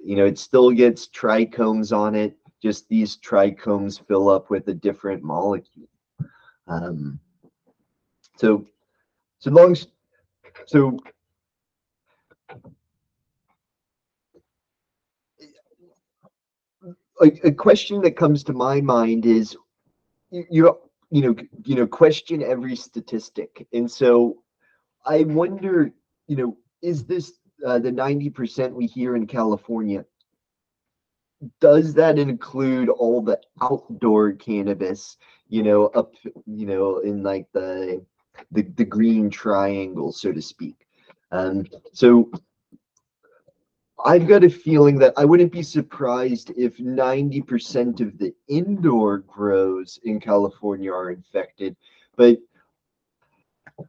you 0.04 0.16
know, 0.16 0.26
it 0.26 0.38
still 0.38 0.72
gets 0.72 1.08
trichomes 1.08 1.96
on 1.96 2.16
it, 2.16 2.38
just 2.62 2.88
these 2.90 3.18
trichomes 3.18 4.06
fill 4.08 4.30
up 4.30 4.50
with 4.50 4.68
a 4.68 4.74
different 4.74 5.24
molecule. 5.24 5.90
Um, 6.68 7.20
so, 8.38 8.66
so 9.40 9.52
long, 9.52 9.76
so 10.68 11.00
a, 17.22 17.48
a 17.48 17.52
question 17.52 18.02
that 18.02 18.18
comes 18.18 18.44
to 18.44 18.54
my 18.54 18.82
mind 18.82 19.26
is 19.26 19.56
you, 20.32 20.46
you 20.50 20.80
you 21.10 21.22
know 21.22 21.36
you 21.64 21.76
know 21.76 21.88
question 21.88 22.44
every 22.44 22.76
statistic 22.76 23.66
and 23.74 23.90
so 23.90 24.38
i 25.06 25.24
wonder 25.24 25.92
you 26.28 26.36
know 26.36 26.58
is 26.82 27.06
this 27.06 27.34
uh, 27.66 27.80
the 27.80 27.92
ninety 27.92 28.30
percent 28.30 28.76
we 28.76 28.86
hear 28.86 29.16
in 29.16 29.28
California? 29.28 30.06
Does 31.60 31.94
that 31.94 32.18
include 32.18 32.90
all 32.90 33.22
the 33.22 33.40
outdoor 33.62 34.34
cannabis? 34.34 35.18
You 35.50 35.64
know, 35.64 35.88
up 35.88 36.14
you 36.46 36.66
know 36.66 37.00
in 37.00 37.24
like 37.24 37.48
the 37.54 38.06
the 38.52 38.64
the 38.76 38.86
green 38.86 39.30
triangle, 39.30 40.12
so 40.12 40.32
to 40.32 40.42
speak. 40.42 40.76
Um, 41.32 41.66
so 41.94 42.32
I've 44.04 44.28
got 44.28 44.44
a 44.44 44.50
feeling 44.50 45.00
that 45.00 45.14
I 45.18 45.26
wouldn't 45.26 45.52
be 45.52 45.64
surprised 45.64 46.52
if 46.56 46.78
90% 46.78 48.00
of 48.00 48.18
the 48.18 48.34
indoor 48.48 49.20
grows 49.20 50.00
in 50.04 50.20
California 50.20 50.92
are 50.92 51.12
infected, 51.12 51.76
but 52.16 52.38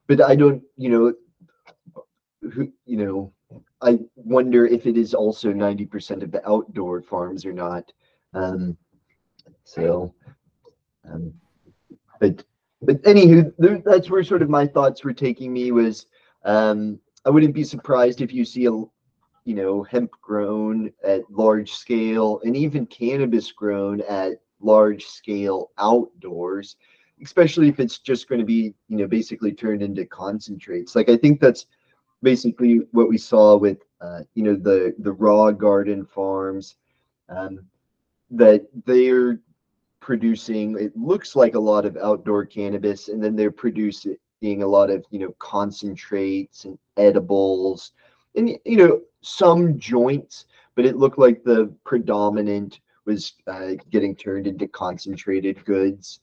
but 0.06 0.20
I 0.20 0.36
don't, 0.36 0.62
you 0.76 0.90
know, 0.90 1.14
who, 2.52 2.70
you 2.84 2.96
know, 2.98 3.32
I 3.80 4.00
wonder 4.16 4.66
if 4.66 4.86
it 4.86 4.96
is 4.96 5.14
also 5.14 5.52
90% 5.52 6.22
of 6.22 6.30
the 6.30 6.46
outdoor 6.48 7.00
farms 7.00 7.46
or 7.46 7.52
not. 7.52 7.90
Um, 8.34 8.76
so, 9.64 10.14
um, 11.10 11.32
but 12.20 12.44
but 12.82 13.02
anywho, 13.02 13.52
there, 13.58 13.82
that's 13.84 14.10
where 14.10 14.22
sort 14.22 14.42
of 14.42 14.50
my 14.50 14.66
thoughts 14.66 15.04
were 15.04 15.12
taking 15.12 15.52
me 15.52 15.72
was 15.72 16.06
um, 16.44 16.98
I 17.24 17.30
wouldn't 17.30 17.54
be 17.54 17.64
surprised 17.64 18.20
if 18.20 18.32
you 18.32 18.44
see 18.44 18.66
a 18.66 18.72
you 19.48 19.54
know 19.54 19.82
hemp 19.82 20.10
grown 20.20 20.92
at 21.04 21.22
large 21.30 21.72
scale 21.72 22.40
and 22.44 22.54
even 22.54 22.84
cannabis 22.86 23.50
grown 23.50 24.02
at 24.02 24.32
large 24.60 25.04
scale 25.06 25.70
outdoors 25.78 26.76
especially 27.22 27.68
if 27.68 27.80
it's 27.80 27.98
just 27.98 28.28
going 28.28 28.38
to 28.38 28.44
be 28.44 28.74
you 28.88 28.96
know 28.96 29.06
basically 29.06 29.52
turned 29.52 29.82
into 29.82 30.04
concentrates. 30.04 30.94
Like 30.94 31.08
i 31.08 31.16
think 31.16 31.40
that's 31.40 31.66
basically 32.22 32.80
what 32.92 33.08
we 33.08 33.18
saw 33.18 33.56
with 33.56 33.78
uh, 34.00 34.20
you 34.34 34.42
know 34.42 34.54
the 34.54 34.94
the 34.98 35.12
raw 35.12 35.50
garden 35.50 36.04
farms 36.04 36.76
um, 37.28 37.60
that 38.30 38.66
they're 38.84 39.40
producing 40.00 40.78
it 40.78 40.96
looks 40.96 41.34
like 41.34 41.54
a 41.54 41.66
lot 41.70 41.84
of 41.84 41.96
outdoor 41.96 42.44
cannabis 42.44 43.08
and 43.08 43.22
then 43.22 43.34
they're 43.34 43.50
producing 43.50 44.16
a 44.42 44.66
lot 44.66 44.90
of 44.90 45.04
you 45.10 45.18
know 45.18 45.34
concentrates 45.38 46.64
and 46.64 46.78
edibles. 46.96 47.92
And 48.34 48.50
you 48.64 48.76
know 48.76 49.00
some 49.20 49.78
joints 49.78 50.46
but 50.78 50.86
it 50.86 50.96
looked 50.96 51.18
like 51.18 51.42
the 51.42 51.74
predominant 51.82 52.78
was 53.04 53.32
uh, 53.48 53.70
getting 53.90 54.14
turned 54.14 54.46
into 54.46 54.68
concentrated 54.68 55.64
goods. 55.64 56.20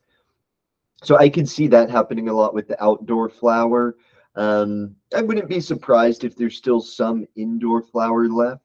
So 1.04 1.18
i 1.18 1.28
could 1.28 1.50
see 1.50 1.68
that 1.68 1.90
happening 1.90 2.30
a 2.30 2.34
lot 2.34 2.54
with 2.54 2.70
the 2.70 2.82
outdoor 2.82 3.28
flower. 3.28 3.98
Um, 4.36 4.96
i 5.14 5.22
wouldn't 5.22 5.50
be 5.50 5.60
surprised 5.60 6.24
if 6.24 6.38
there's 6.38 6.56
still 6.56 6.80
some 6.80 7.28
indoor 7.36 7.82
flower 7.82 8.30
left 8.30 8.64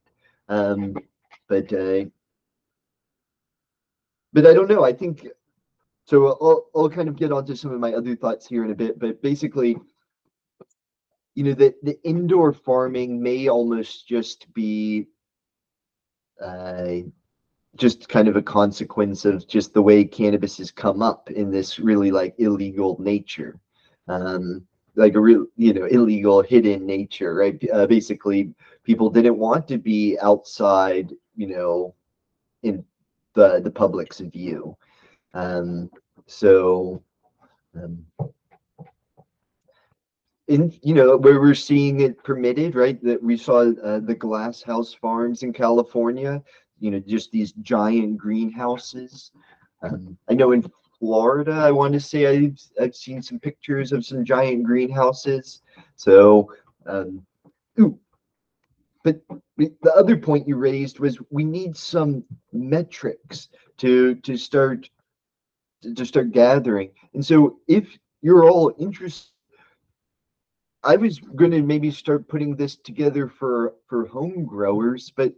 um, 0.49 0.95
but 1.49 1.73
uh, 1.73 2.05
but 4.33 4.47
i 4.47 4.55
don't 4.55 4.71
know. 4.71 4.85
I 4.85 4.93
think 4.93 5.27
so 6.05 6.29
I'll, 6.41 6.67
I'll 6.77 6.89
kind 6.89 7.09
of 7.09 7.17
get 7.17 7.33
onto 7.33 7.57
some 7.57 7.73
of 7.73 7.81
my 7.81 7.95
other 7.95 8.15
thoughts 8.15 8.47
here 8.47 8.65
in 8.65 8.71
a 8.71 8.77
bit 8.77 9.01
but 9.01 9.21
basically 9.23 9.77
you 11.41 11.47
know 11.47 11.55
the, 11.55 11.75
the 11.83 11.99
indoor 12.07 12.53
farming 12.53 13.23
may 13.23 13.49
almost 13.49 14.07
just 14.07 14.53
be 14.53 15.07
uh, 16.39 16.97
just 17.77 18.11
kind 18.11 18.29
of 18.29 18.37
a 18.37 18.43
consequence 18.43 19.25
of 19.25 19.49
just 19.49 19.73
the 19.73 19.81
way 19.81 20.05
cannabis 20.05 20.59
has 20.59 20.71
come 20.71 21.01
up 21.01 21.31
in 21.31 21.51
this 21.51 21.79
really 21.79 22.11
like 22.11 22.35
illegal 22.37 22.99
nature. 23.01 23.59
Um, 24.07 24.67
like 24.97 25.15
a 25.15 25.21
real 25.21 25.47
you 25.57 25.73
know 25.73 25.87
illegal 25.87 26.43
hidden 26.43 26.85
nature 26.85 27.33
right? 27.33 27.59
Uh, 27.73 27.87
basically 27.87 28.53
people 28.85 29.09
didn't 29.09 29.39
want 29.39 29.67
to 29.69 29.79
be 29.79 30.19
outside 30.21 31.11
you 31.37 31.47
know 31.47 31.95
in 32.65 32.85
the 33.33 33.63
the 33.65 33.71
public's 33.71 34.21
view. 34.21 34.77
Um, 35.33 35.89
so 36.27 37.03
um, 37.75 38.05
in 40.51 40.77
you 40.83 40.95
know 40.95 41.17
where 41.17 41.41
we're 41.41 41.55
seeing 41.55 42.01
it 42.01 42.23
permitted 42.25 42.75
right? 42.75 43.03
That 43.05 43.23
we 43.23 43.37
saw 43.37 43.71
uh, 43.71 44.01
the 44.01 44.17
glass 44.17 44.63
house 44.63 44.93
farms 44.93 45.43
in 45.43 45.53
california 45.53 46.43
you 46.81 46.91
know 46.91 46.99
just 46.99 47.31
these 47.31 47.53
giant 47.63 48.19
greenhouses. 48.19 49.31
Um, 49.83 50.19
i 50.29 50.35
know 50.35 50.53
in 50.53 50.65
florida 50.99 51.53
i 51.53 51.71
want 51.71 51.95
to 51.95 52.01
say 52.01 52.27
I've, 52.27 52.61
I've 52.81 52.97
seen 52.97 53.23
some 53.23 53.39
pictures 53.39 53.93
of 53.93 54.05
some 54.05 54.25
giant 54.25 54.65
greenhouses. 54.65 55.63
So 55.97 56.53
um, 56.87 57.25
ooh, 57.79 57.99
but 59.05 59.21
the 59.57 59.93
other 59.95 60.17
point 60.17 60.49
you 60.49 60.57
raised 60.57 60.99
was 60.99 61.19
we 61.31 61.45
need 61.45 61.77
some 61.77 62.25
metrics 62.53 63.49
to 63.79 64.17
to 64.17 64.37
start 64.37 64.91
to 65.97 66.05
start 66.05 66.33
gathering. 66.33 66.91
And 67.15 67.25
so 67.25 67.61
if 67.69 67.87
you're 68.21 68.51
all 68.51 68.75
interested 68.79 69.31
I 70.83 70.97
was 70.97 71.19
going 71.19 71.51
to 71.51 71.63
maybe 71.63 71.91
start 71.91 72.29
putting 72.29 72.57
this 72.57 72.77
together 72.77 73.29
for 73.29 73.75
for 73.87 74.07
home 74.07 74.45
growers, 74.47 75.13
but 75.15 75.35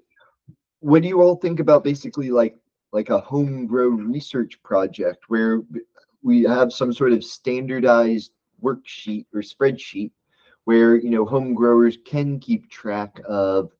what 0.80 1.02
do 1.02 1.08
you 1.08 1.20
all 1.20 1.36
think 1.36 1.58
about 1.58 1.82
basically 1.84 2.30
like 2.30 2.56
like 2.92 3.10
a 3.10 3.18
home 3.18 3.66
grow 3.66 3.88
research 3.88 4.62
project 4.62 5.24
where 5.28 5.62
we 6.22 6.42
have 6.44 6.72
some 6.72 6.92
sort 6.92 7.12
of 7.12 7.24
standardized 7.24 8.30
worksheet 8.62 9.26
or 9.34 9.40
spreadsheet 9.40 10.12
where 10.64 10.96
you 10.96 11.10
know 11.10 11.24
home 11.24 11.54
growers 11.54 11.98
can 12.04 12.38
keep 12.38 12.70
track 12.70 13.20
of 13.28 13.72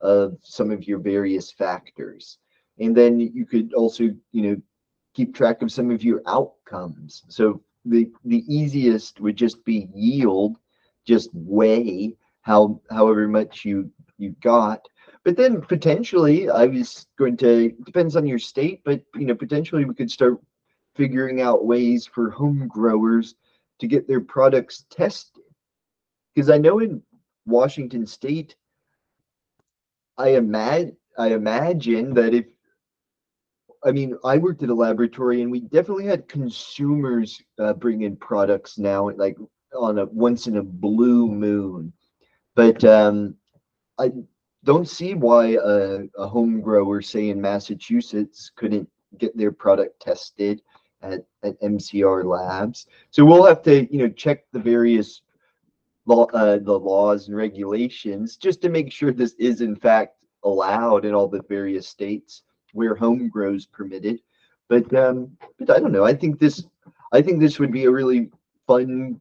of 0.00 0.36
some 0.42 0.72
of 0.72 0.88
your 0.88 0.98
various 0.98 1.52
factors? 1.52 2.38
And 2.80 2.96
then 2.96 3.20
you 3.20 3.46
could 3.46 3.72
also 3.74 4.04
you 4.32 4.42
know 4.42 4.56
keep 5.14 5.32
track 5.32 5.62
of 5.62 5.70
some 5.70 5.92
of 5.92 6.02
your 6.02 6.22
outcomes. 6.26 7.22
So 7.28 7.62
the 7.84 8.10
the 8.24 8.44
easiest 8.52 9.20
would 9.20 9.36
just 9.36 9.64
be 9.64 9.88
yield 9.94 10.56
just 11.06 11.30
weigh 11.32 12.16
how 12.42 12.80
however 12.90 13.28
much 13.28 13.64
you 13.64 13.90
you 14.18 14.34
got. 14.42 14.80
But 15.24 15.36
then 15.36 15.60
potentially 15.60 16.50
i 16.50 16.66
was 16.66 17.06
going 17.18 17.36
to 17.38 17.70
depends 17.84 18.16
on 18.16 18.26
your 18.26 18.40
state 18.40 18.82
but 18.84 19.00
you 19.14 19.26
know 19.26 19.34
potentially 19.34 19.84
we 19.84 19.94
could 19.94 20.10
start 20.10 20.38
figuring 20.96 21.40
out 21.40 21.64
ways 21.64 22.06
for 22.06 22.30
home 22.30 22.66
growers 22.68 23.34
to 23.78 23.86
get 23.86 24.06
their 24.06 24.20
products 24.20 24.84
tested. 24.90 25.42
Because 26.34 26.50
i 26.50 26.58
know 26.58 26.80
in 26.80 27.02
washington 27.46 28.06
state 28.06 28.56
i 30.18 30.30
imagine 30.30 30.96
i 31.18 31.28
imagine 31.28 32.14
that 32.14 32.34
if 32.34 32.46
I 33.84 33.90
mean, 33.90 34.16
I 34.24 34.38
worked 34.38 34.62
at 34.62 34.68
a 34.68 34.74
laboratory 34.74 35.42
and 35.42 35.50
we 35.50 35.60
definitely 35.60 36.06
had 36.06 36.28
consumers 36.28 37.42
uh, 37.58 37.72
bring 37.72 38.02
in 38.02 38.16
products 38.16 38.78
now, 38.78 39.10
like 39.10 39.36
on 39.78 39.98
a 39.98 40.06
once 40.06 40.46
in 40.46 40.56
a 40.56 40.62
blue 40.62 41.28
moon. 41.28 41.92
But 42.54 42.84
um, 42.84 43.36
I 43.98 44.10
don't 44.64 44.88
see 44.88 45.14
why 45.14 45.58
a, 45.62 46.04
a 46.18 46.26
home 46.26 46.60
grower, 46.60 47.02
say 47.02 47.30
in 47.30 47.40
Massachusetts, 47.40 48.50
couldn't 48.54 48.88
get 49.18 49.36
their 49.36 49.52
product 49.52 50.00
tested 50.00 50.62
at, 51.02 51.24
at 51.42 51.60
MCR 51.60 52.24
labs. 52.24 52.86
So 53.10 53.24
we'll 53.24 53.44
have 53.44 53.62
to, 53.62 53.92
you 53.92 54.02
know, 54.02 54.08
check 54.08 54.44
the 54.52 54.58
various 54.58 55.22
law, 56.06 56.26
uh, 56.32 56.58
the 56.58 56.78
laws 56.78 57.28
and 57.28 57.36
regulations 57.36 58.36
just 58.36 58.60
to 58.62 58.68
make 58.68 58.92
sure 58.92 59.12
this 59.12 59.34
is 59.38 59.60
in 59.60 59.76
fact 59.76 60.16
allowed 60.44 61.04
in 61.04 61.14
all 61.14 61.28
the 61.28 61.42
various 61.48 61.86
states 61.86 62.42
where 62.72 62.94
home 62.94 63.28
grows 63.28 63.66
permitted. 63.66 64.20
But 64.68 64.92
um, 64.94 65.36
but 65.58 65.70
I 65.70 65.78
don't 65.80 65.92
know. 65.92 66.04
I 66.04 66.14
think 66.14 66.38
this 66.38 66.64
I 67.12 67.20
think 67.20 67.40
this 67.40 67.58
would 67.58 67.72
be 67.72 67.84
a 67.84 67.90
really 67.90 68.30
fun, 68.66 69.20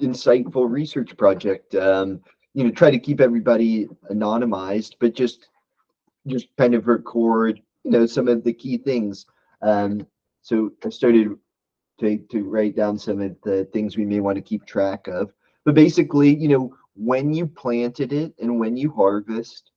insightful 0.00 0.70
research 0.70 1.16
project. 1.16 1.74
Um, 1.74 2.20
you 2.54 2.64
know, 2.64 2.70
try 2.70 2.90
to 2.90 2.98
keep 2.98 3.20
everybody 3.20 3.88
anonymized, 4.10 4.94
but 5.00 5.14
just 5.14 5.48
just 6.26 6.48
kind 6.58 6.74
of 6.74 6.88
record, 6.88 7.60
you 7.84 7.90
know, 7.90 8.06
some 8.06 8.28
of 8.28 8.42
the 8.42 8.52
key 8.52 8.78
things. 8.78 9.26
Um, 9.62 10.06
so 10.42 10.72
I 10.84 10.88
started 10.88 11.36
to 12.00 12.18
to 12.18 12.44
write 12.44 12.76
down 12.76 12.98
some 12.98 13.20
of 13.20 13.36
the 13.42 13.64
things 13.72 13.96
we 13.96 14.04
may 14.04 14.20
want 14.20 14.36
to 14.36 14.42
keep 14.42 14.66
track 14.66 15.06
of. 15.08 15.32
But 15.64 15.74
basically, 15.74 16.34
you 16.34 16.48
know, 16.48 16.74
when 16.94 17.32
you 17.32 17.46
planted 17.46 18.12
it 18.12 18.34
and 18.40 18.58
when 18.58 18.76
you 18.76 18.90
harvest, 18.90 19.70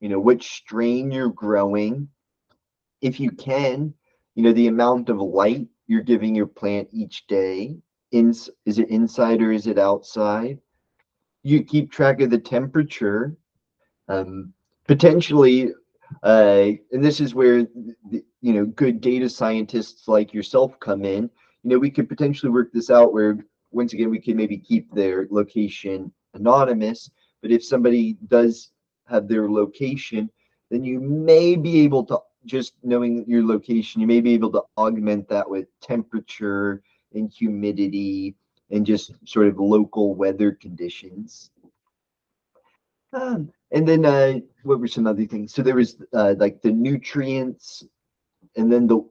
you 0.00 0.08
know, 0.08 0.20
which 0.20 0.52
strain 0.52 1.10
you're 1.10 1.30
growing. 1.30 2.08
If 3.00 3.20
you 3.20 3.30
can, 3.30 3.92
you 4.34 4.42
know, 4.42 4.52
the 4.52 4.68
amount 4.68 5.08
of 5.08 5.18
light 5.18 5.68
you're 5.86 6.02
giving 6.02 6.34
your 6.34 6.46
plant 6.46 6.88
each 6.92 7.26
day. 7.26 7.76
In, 8.14 8.30
is 8.64 8.78
it 8.78 8.90
inside 8.90 9.42
or 9.42 9.50
is 9.50 9.66
it 9.66 9.76
outside? 9.76 10.60
You 11.42 11.64
keep 11.64 11.90
track 11.90 12.20
of 12.20 12.30
the 12.30 12.38
temperature. 12.38 13.36
Um, 14.06 14.52
potentially, 14.86 15.72
uh, 16.22 16.68
and 16.92 17.04
this 17.04 17.18
is 17.18 17.34
where 17.34 17.64
the, 18.10 18.22
you 18.40 18.52
know 18.52 18.66
good 18.66 19.00
data 19.00 19.28
scientists 19.28 20.06
like 20.06 20.32
yourself 20.32 20.78
come 20.78 21.04
in. 21.04 21.28
You 21.64 21.70
know, 21.70 21.78
we 21.78 21.90
could 21.90 22.08
potentially 22.08 22.52
work 22.52 22.72
this 22.72 22.88
out 22.88 23.12
where 23.12 23.44
once 23.72 23.94
again 23.94 24.10
we 24.10 24.20
can 24.20 24.36
maybe 24.36 24.58
keep 24.58 24.94
their 24.94 25.26
location 25.32 26.12
anonymous, 26.34 27.10
but 27.42 27.50
if 27.50 27.64
somebody 27.64 28.16
does 28.28 28.70
have 29.06 29.26
their 29.26 29.50
location, 29.50 30.30
then 30.70 30.84
you 30.84 31.00
may 31.00 31.56
be 31.56 31.80
able 31.80 32.04
to 32.04 32.20
just 32.44 32.74
knowing 32.84 33.24
your 33.26 33.44
location, 33.44 34.00
you 34.00 34.06
may 34.06 34.20
be 34.20 34.34
able 34.34 34.52
to 34.52 34.62
augment 34.78 35.28
that 35.30 35.50
with 35.50 35.66
temperature 35.80 36.80
and 37.14 37.30
humidity 37.30 38.34
and 38.70 38.84
just 38.86 39.12
sort 39.24 39.46
of 39.46 39.58
local 39.58 40.14
weather 40.14 40.52
conditions. 40.52 41.50
Um, 43.12 43.50
and 43.70 43.86
then 43.86 44.04
uh, 44.04 44.40
what 44.64 44.80
were 44.80 44.88
some 44.88 45.06
other 45.06 45.26
things? 45.26 45.54
So 45.54 45.62
there 45.62 45.76
was 45.76 45.96
uh, 46.12 46.34
like 46.38 46.62
the 46.62 46.72
nutrients, 46.72 47.84
and 48.56 48.72
then 48.72 48.86
the. 48.86 49.04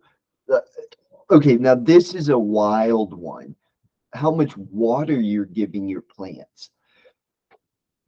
Uh, 0.54 0.60
okay, 1.32 1.56
now 1.56 1.76
this 1.76 2.13
is 2.13 2.30
a 2.30 2.38
wild 2.38 3.13
one. 3.13 3.56
How 4.13 4.32
much 4.32 4.56
water 4.58 5.20
you're 5.20 5.46
giving 5.46 5.88
your 5.88 6.02
plants. 6.02 6.70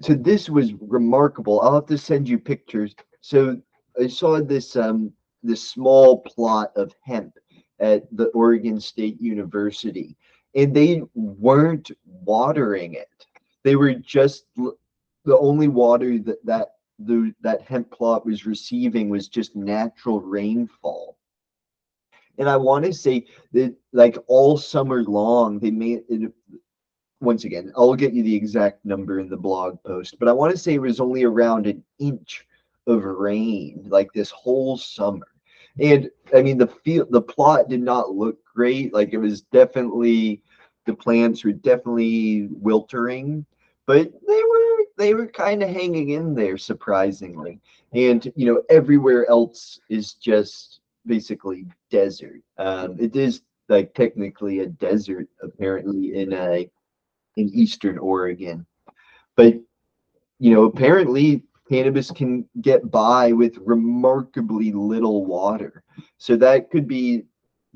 So 0.02 0.14
this 0.14 0.50
was 0.50 0.74
remarkable. 0.82 1.62
I'll 1.62 1.76
have 1.76 1.88
to 1.88 1.98
send 1.98 2.28
you 2.28 2.38
pictures. 2.38 2.94
So 3.22 3.60
I 4.00 4.08
saw 4.08 4.42
this 4.42 4.76
um 4.76 5.14
this 5.42 5.68
small 5.70 6.22
plot 6.22 6.72
of 6.76 6.94
hemp 7.02 7.34
at 7.80 8.04
the 8.16 8.28
Oregon 8.28 8.80
State 8.80 9.20
University, 9.22 10.16
and 10.56 10.74
they 10.74 11.02
weren't 11.14 11.92
watering 12.24 12.94
it. 12.94 13.26
They 13.64 13.76
were 13.76 13.94
just 13.94 14.46
the 14.56 15.38
only 15.38 15.68
water 15.68 16.20
that 16.20 16.46
that 16.46 16.76
the 17.00 17.34
that 17.42 17.62
hemp 17.62 17.92
plot 17.92 18.26
was 18.26 18.46
receiving 18.46 19.10
was 19.10 19.28
just 19.28 19.56
natural 19.56 20.22
rainfall. 20.22 21.18
And 22.38 22.50
I 22.50 22.58
want 22.58 22.86
to 22.86 22.94
say 22.94 23.26
that 23.54 23.76
like 23.94 24.18
all 24.28 24.58
summer 24.58 25.04
long, 25.04 25.60
they 25.60 25.72
made 25.72 26.04
it. 26.10 26.32
Once 27.22 27.46
again, 27.46 27.72
I'll 27.76 27.96
get 27.96 28.14
you 28.14 28.24
the 28.24 28.36
exact 28.36 28.86
number 28.86 29.20
in 29.20 29.30
the 29.30 29.38
blog 29.38 29.82
post, 29.84 30.18
but 30.20 30.28
I 30.28 30.34
want 30.34 30.52
to 30.52 30.58
say 30.58 30.76
it 30.76 30.82
was 30.82 31.00
only 31.00 31.24
around 31.24 31.66
an 31.66 31.84
inch 31.98 32.46
of 32.88 33.04
rain 33.04 33.86
like 33.88 34.12
this 34.14 34.30
whole 34.30 34.78
summer. 34.78 35.28
And 35.80 36.10
I 36.34 36.42
mean, 36.42 36.58
the 36.58 36.68
field, 36.68 37.10
the 37.12 37.22
plot 37.22 37.70
did 37.70 37.82
not 37.82 38.12
look 38.12 38.38
great. 38.46 38.94
Like 38.94 39.14
it 39.14 39.18
was 39.18 39.42
definitely, 39.42 40.42
the 40.86 40.94
plants 40.94 41.44
were 41.44 41.52
definitely 41.52 42.48
wiltering, 42.52 43.46
but 43.86 44.12
they 44.28 44.44
were 44.50 44.86
they 44.98 45.14
were 45.14 45.28
kind 45.28 45.62
of 45.62 45.70
hanging 45.70 46.12
in 46.12 46.34
there 46.34 46.58
surprisingly. 46.58 47.60
And 47.94 48.32
you 48.36 48.46
know, 48.46 48.64
everywhere 48.70 49.30
else 49.30 49.80
is 49.90 50.14
just 50.14 50.80
basically 51.06 51.66
desert. 51.90 52.42
Um, 52.58 52.96
it 53.00 53.16
is 53.16 53.42
like 53.68 53.94
technically 53.94 54.60
a 54.60 54.68
desert 54.68 55.28
apparently 55.42 56.16
in 56.16 56.34
a 56.34 56.70
in 57.36 57.50
eastern 57.54 57.98
Oregon, 57.98 58.66
but 59.36 59.56
you 60.40 60.54
know, 60.54 60.64
apparently 60.64 61.44
cannabis 61.69 62.12
can 62.12 62.47
get 62.62 62.91
by 62.91 63.32
with 63.32 63.58
remarkably 63.58 64.71
little 64.71 65.25
water. 65.25 65.84
So 66.17 66.36
that 66.38 66.69
could 66.69 66.88
be 66.88 67.25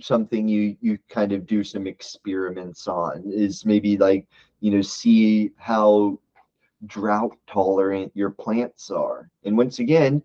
something 0.01 0.47
you 0.47 0.75
you 0.81 0.97
kind 1.09 1.31
of 1.31 1.45
do 1.45 1.63
some 1.63 1.87
experiments 1.87 2.87
on 2.87 3.23
is 3.25 3.65
maybe 3.65 3.97
like 3.97 4.25
you 4.61 4.71
know 4.71 4.81
see 4.81 5.51
how 5.57 6.17
drought 6.85 7.35
tolerant 7.47 8.11
your 8.15 8.29
plants 8.29 8.89
are 8.89 9.29
and 9.43 9.57
once 9.57 9.79
again 9.79 10.21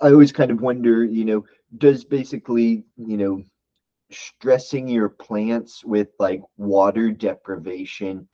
i 0.00 0.10
always 0.10 0.32
kind 0.32 0.50
of 0.50 0.60
wonder 0.60 1.04
you 1.04 1.24
know 1.24 1.44
does 1.78 2.04
basically 2.04 2.84
you 2.96 3.16
know 3.16 3.42
stressing 4.10 4.88
your 4.88 5.08
plants 5.08 5.84
with 5.84 6.08
like 6.18 6.42
water 6.56 7.10
deprivation 7.10 8.28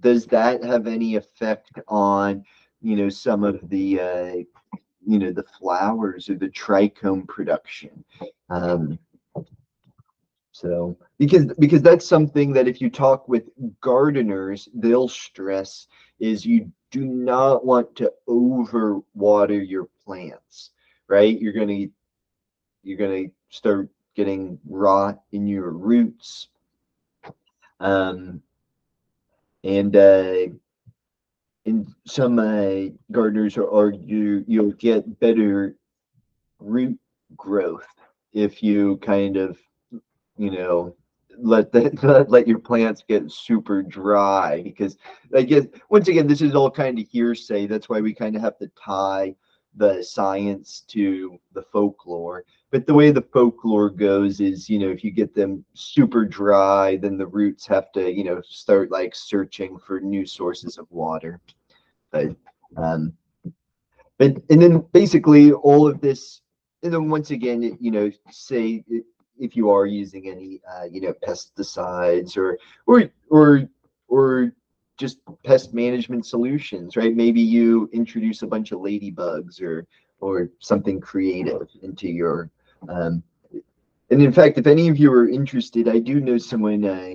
does 0.00 0.26
that 0.26 0.62
have 0.64 0.86
any 0.86 1.16
effect 1.16 1.78
on 1.88 2.44
you 2.80 2.96
know 2.96 3.08
some 3.08 3.44
of 3.44 3.68
the 3.68 4.00
uh, 4.00 4.34
you 5.06 5.18
know 5.18 5.32
the 5.32 5.44
flowers 5.58 6.28
or 6.28 6.34
the 6.34 6.48
trichome 6.48 7.26
production? 7.26 8.04
Um, 8.50 8.98
so 10.52 10.96
because 11.18 11.46
because 11.58 11.82
that's 11.82 12.06
something 12.06 12.52
that 12.52 12.68
if 12.68 12.80
you 12.80 12.88
talk 12.90 13.28
with 13.28 13.50
gardeners 13.80 14.68
they'll 14.74 15.08
stress 15.08 15.88
is 16.20 16.46
you 16.46 16.70
do 16.92 17.04
not 17.04 17.66
want 17.66 17.96
to 17.96 18.12
over 18.28 19.00
water 19.14 19.60
your 19.60 19.88
plants 20.04 20.70
right? 21.08 21.40
You're 21.40 21.52
going 21.52 21.68
to 21.68 21.88
you're 22.82 22.98
going 22.98 23.26
to 23.26 23.32
start 23.48 23.88
getting 24.14 24.58
rot 24.66 25.20
in 25.32 25.46
your 25.46 25.70
roots. 25.70 26.48
Um, 27.80 28.42
and 29.64 29.96
uh, 29.96 30.46
and 31.66 31.86
some 32.06 32.38
uh, 32.38 32.92
gardeners 33.10 33.56
argue 33.56 34.44
you'll 34.46 34.72
get 34.72 35.18
better 35.18 35.74
root 36.60 36.98
growth 37.36 37.86
if 38.32 38.62
you 38.62 38.98
kind 38.98 39.36
of 39.36 39.58
you 40.36 40.50
know 40.50 40.94
let 41.38 41.72
the 41.72 42.26
let 42.28 42.46
your 42.46 42.58
plants 42.58 43.02
get 43.08 43.30
super 43.32 43.82
dry 43.82 44.62
because 44.62 44.96
I 45.34 45.42
guess 45.42 45.66
once 45.88 46.08
again 46.08 46.26
this 46.26 46.42
is 46.42 46.54
all 46.54 46.70
kind 46.70 46.98
of 46.98 47.08
hearsay 47.08 47.66
that's 47.66 47.88
why 47.88 48.00
we 48.00 48.14
kind 48.14 48.36
of 48.36 48.42
have 48.42 48.58
to 48.58 48.70
tie 48.82 49.34
the 49.76 50.02
science 50.02 50.84
to 50.88 51.38
the 51.52 51.62
folklore. 51.62 52.44
But 52.70 52.86
the 52.86 52.94
way 52.94 53.10
the 53.10 53.22
folklore 53.22 53.90
goes 53.90 54.40
is 54.40 54.68
you 54.68 54.78
know 54.78 54.88
if 54.88 55.04
you 55.04 55.10
get 55.10 55.34
them 55.34 55.64
super 55.74 56.24
dry 56.24 56.96
then 56.96 57.16
the 57.16 57.26
roots 57.26 57.66
have 57.66 57.92
to 57.92 58.12
you 58.12 58.24
know 58.24 58.40
start 58.48 58.90
like 58.90 59.14
searching 59.14 59.78
for 59.78 60.00
new 60.00 60.26
sources 60.26 60.78
of 60.78 60.90
water. 60.90 61.40
But 62.10 62.36
um 62.76 63.12
but 64.18 64.36
and 64.50 64.62
then 64.62 64.84
basically 64.92 65.52
all 65.52 65.86
of 65.86 66.00
this 66.00 66.40
and 66.82 66.92
then 66.92 67.08
once 67.08 67.30
again 67.30 67.76
you 67.80 67.90
know 67.90 68.10
say 68.30 68.84
if 69.38 69.56
you 69.56 69.70
are 69.70 69.86
using 69.86 70.28
any 70.28 70.60
uh, 70.70 70.84
you 70.84 71.00
know 71.00 71.14
pesticides 71.26 72.36
or 72.36 72.58
or 72.86 73.10
or 73.30 73.68
or 74.08 74.52
just 74.98 75.18
pest 75.44 75.74
management 75.74 76.26
solutions 76.26 76.96
right? 76.96 77.14
Maybe 77.14 77.40
you 77.40 77.88
introduce 77.92 78.42
a 78.42 78.46
bunch 78.46 78.72
of 78.72 78.80
ladybugs 78.80 79.60
or 79.62 79.86
or 80.20 80.50
something 80.60 81.00
creative 81.00 81.68
into 81.82 82.08
your 82.08 82.50
um, 82.88 83.22
and 84.10 84.22
in 84.22 84.32
fact 84.32 84.58
if 84.58 84.66
any 84.66 84.88
of 84.88 84.96
you 84.98 85.12
are 85.12 85.28
interested 85.28 85.88
i 85.88 85.98
do 85.98 86.20
know 86.20 86.38
someone 86.38 86.84
uh, 86.84 87.14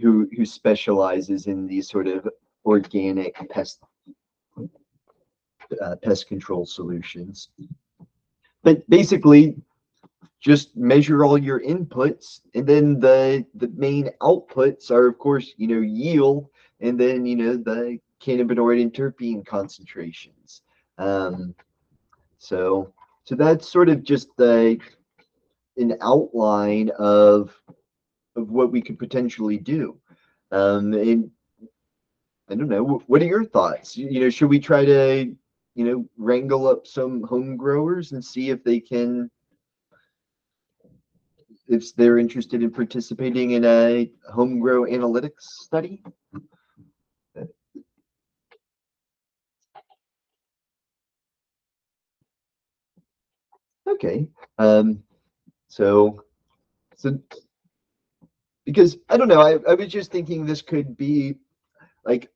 who 0.00 0.28
who 0.36 0.44
specializes 0.44 1.46
in 1.46 1.66
these 1.66 1.88
sort 1.88 2.06
of 2.06 2.28
organic 2.64 3.34
pest 3.50 3.82
uh, 5.82 5.96
pest 6.02 6.28
control 6.28 6.66
solutions. 6.66 7.50
But 8.62 8.88
basically 8.88 9.56
just 10.40 10.76
measure 10.76 11.24
all 11.24 11.36
your 11.36 11.60
inputs 11.60 12.40
and 12.54 12.66
then 12.66 13.00
the 13.00 13.44
the 13.54 13.68
main 13.68 14.08
outputs 14.20 14.90
are 14.90 15.08
of 15.08 15.18
course 15.18 15.52
you 15.56 15.66
know 15.66 15.80
yield 15.80 16.46
and 16.80 16.98
then 16.98 17.26
you 17.26 17.36
know 17.36 17.56
the 17.56 17.98
cannabinoid 18.22 18.80
and 18.80 18.92
terpene 18.92 19.44
concentrations. 19.46 20.62
Um 20.98 21.54
so 22.38 22.92
so 23.24 23.34
that's 23.34 23.70
sort 23.70 23.88
of 23.88 24.02
just 24.02 24.28
the 24.36 24.78
an 25.76 25.96
outline 26.00 26.90
of 26.98 27.54
of 28.36 28.50
what 28.50 28.72
we 28.72 28.80
could 28.80 28.98
potentially 28.98 29.58
do. 29.58 29.98
Um 30.50 30.92
and 30.94 31.30
i 32.50 32.54
don't 32.54 32.68
know 32.68 33.02
what 33.06 33.22
are 33.22 33.26
your 33.26 33.44
thoughts? 33.44 33.96
You, 33.96 34.20
know 34.20 34.30
should 34.30 34.48
we 34.48 34.58
try 34.58 34.84
to 34.84 35.34
you 35.74 35.84
know 35.84 36.04
wrangle 36.16 36.66
up 36.66 36.86
some 36.86 37.22
home 37.22 37.56
growers 37.56 38.12
and 38.12 38.24
see 38.24 38.50
if 38.50 38.64
they 38.64 38.80
can 38.80 39.30
if 41.68 41.94
they're 41.94 42.18
interested 42.18 42.62
in 42.62 42.70
participating 42.70 43.52
in 43.52 43.64
a 43.64 44.10
home 44.32 44.58
grow 44.58 44.84
analytics 44.84 45.42
study. 45.42 46.02
Okay, 53.88 54.28
um, 54.58 55.02
so, 55.68 56.22
so, 56.96 57.18
because 58.64 58.98
I 59.08 59.16
don't 59.16 59.28
know, 59.28 59.40
I, 59.40 59.58
I 59.68 59.74
was 59.74 59.88
just 59.88 60.12
thinking 60.12 60.44
this 60.44 60.62
could 60.62 60.96
be 60.96 61.36
like, 62.04 62.30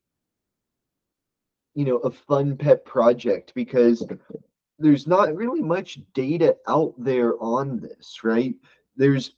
you 1.75 1.85
know, 1.85 1.97
a 1.97 2.11
fun 2.11 2.57
pet 2.57 2.85
project 2.85 3.53
because 3.55 4.05
there's 4.79 5.07
not 5.07 5.35
really 5.35 5.61
much 5.61 5.99
data 6.13 6.55
out 6.67 6.93
there 6.97 7.41
on 7.41 7.79
this, 7.79 8.23
right? 8.23 8.55
there's 8.95 9.35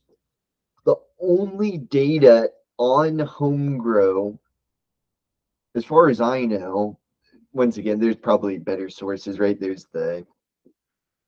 the 0.86 0.96
only 1.20 1.78
data 1.78 2.50
on 2.78 3.20
home 3.20 3.78
grow 3.78 4.38
as 5.76 5.86
far 5.86 6.10
as 6.10 6.20
i 6.20 6.44
know 6.44 6.98
once 7.54 7.78
again 7.78 8.00
there's 8.00 8.18
probably 8.18 8.58
better 8.58 8.90
sources 8.90 9.40
right 9.40 9.60
there's 9.60 9.88
the 9.94 10.26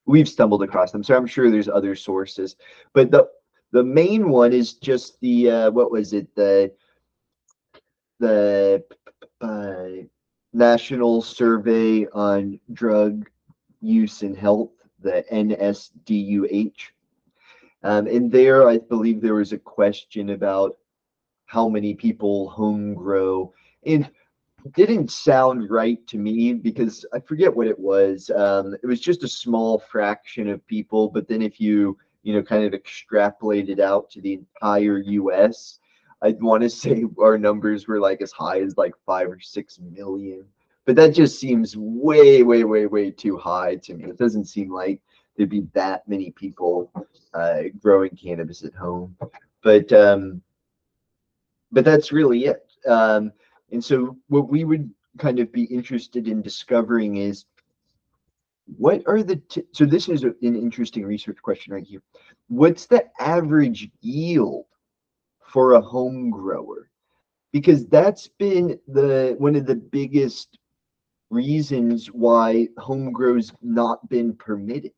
we've 0.08 0.30
stumbled 0.30 0.64
across 0.64 0.92
them 0.92 1.04
so 1.04 1.16
i'm 1.16 1.28
sure 1.28 1.52
there's 1.52 1.70
other 1.70 1.96
sources 1.96 2.56
but 2.94 3.12
the 3.12 3.28
the 3.72 3.84
main 3.84 4.30
one 4.30 4.54
is 4.54 4.74
just 4.74 5.20
the 5.20 5.52
uh, 5.52 5.72
what 5.72 5.92
was 5.92 6.14
it 6.14 6.34
the 6.36 6.72
the 8.20 8.84
uh, 9.42 10.04
National 10.54 11.22
Survey 11.22 12.08
on 12.14 12.60
Drug 12.74 13.30
Use 13.82 14.24
and 14.24 14.36
Health, 14.36 14.72
the 15.00 15.24
NSDUH. 15.32 16.80
Um, 17.84 18.08
and 18.08 18.32
there, 18.32 18.68
I 18.68 18.80
believe 18.80 19.22
there 19.22 19.36
was 19.36 19.54
a 19.54 19.58
question 19.58 20.32
about 20.32 20.78
how 21.46 21.70
many 21.70 21.94
people 21.94 22.50
home 22.50 22.96
grow. 22.96 23.54
And 23.86 24.10
didn't 24.74 25.12
sound 25.12 25.70
right 25.70 26.06
to 26.08 26.18
me 26.18 26.54
because 26.54 27.06
I 27.14 27.20
forget 27.20 27.56
what 27.56 27.68
it 27.68 27.78
was. 27.78 28.30
Um, 28.30 28.76
it 28.82 28.86
was 28.86 29.00
just 29.00 29.24
a 29.24 29.28
small 29.28 29.80
fraction 29.80 30.50
of 30.50 30.66
people. 30.68 31.10
But 31.10 31.28
then 31.28 31.42
if 31.42 31.60
you, 31.60 31.98
you 32.24 32.34
know, 32.34 32.42
kind 32.42 32.64
of 32.64 32.74
extrapolate 32.74 33.70
it 33.70 33.80
out 33.80 34.10
to 34.12 34.22
the 34.22 34.34
entire 34.34 35.00
US, 35.00 35.80
I'd 36.22 36.42
want 36.42 36.64
to 36.64 36.70
say 36.84 37.06
our 37.22 37.38
numbers 37.38 37.88
were 37.88 38.00
like 38.00 38.22
as 38.22 38.32
high 38.32 38.62
as 38.62 38.78
like 38.78 38.94
five 39.06 39.30
or 39.30 39.40
six 39.40 39.80
million. 39.80 40.46
But 40.86 40.96
that 40.96 41.14
just 41.14 41.40
seems 41.40 41.76
way, 41.76 42.44
way, 42.44 42.64
way, 42.64 42.86
way 42.86 43.12
too 43.12 43.38
high 43.38 43.76
to 43.76 43.94
me. 43.94 44.06
It 44.06 44.18
doesn't 44.18 44.46
seem 44.46 44.72
like 44.72 45.02
there'd 45.36 45.50
be 45.50 45.68
that 45.74 46.08
many 46.08 46.32
people 46.32 46.92
uh, 47.34 47.64
growing 47.82 48.12
cannabis 48.12 48.64
at 48.64 48.74
home. 48.74 49.16
But 49.64 49.92
um, 49.92 50.42
but 51.72 51.84
that's 51.84 52.12
really 52.12 52.46
it. 52.46 52.66
Um, 52.88 53.34
and 53.72 53.84
so 53.84 54.18
what 54.28 54.50
we 54.50 54.64
would 54.64 54.90
kind 55.18 55.40
of 55.40 55.52
be 55.52 55.64
interested 55.64 56.28
in 56.28 56.42
discovering 56.42 57.18
is 57.18 57.46
what 58.78 59.02
are 59.08 59.24
the 59.24 59.38
t- 59.38 59.64
so 59.74 59.86
this 59.86 60.10
is 60.10 60.24
a- 60.24 60.36
an 60.42 60.56
interesting 60.56 61.06
research 61.06 61.38
question 61.42 61.74
right 61.74 61.86
here. 61.86 62.02
What's 62.50 62.86
the 62.86 63.06
average 63.20 63.90
yield 64.02 64.66
for 65.48 65.74
a 65.74 65.82
home 65.82 66.30
grower? 66.30 66.90
Because 67.54 67.88
that's 67.88 68.28
been 68.28 68.80
the 68.88 69.36
one 69.40 69.56
of 69.56 69.66
the 69.66 69.76
biggest 69.76 70.60
reasons 71.30 72.08
why 72.08 72.68
home 72.78 73.12
grow's 73.12 73.52
not 73.62 74.08
been 74.10 74.36
permitted. 74.36 74.94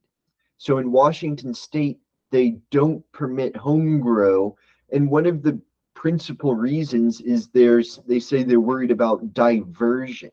So 0.57 0.77
in 0.77 0.91
Washington 0.91 1.53
state, 1.53 1.99
they 2.31 2.57
don't 2.71 3.03
permit 3.11 3.55
home 3.55 3.99
grow. 3.99 4.55
And 4.91 5.09
one 5.09 5.25
of 5.25 5.41
the 5.41 5.59
principal 5.99 6.55
reasons 6.55 7.19
is 7.19 7.49
there's 7.49 7.99
they 8.07 8.21
say 8.21 8.41
they're 8.41 8.61
worried 8.61 8.89
about 8.89 9.33
diversion. 9.33 10.31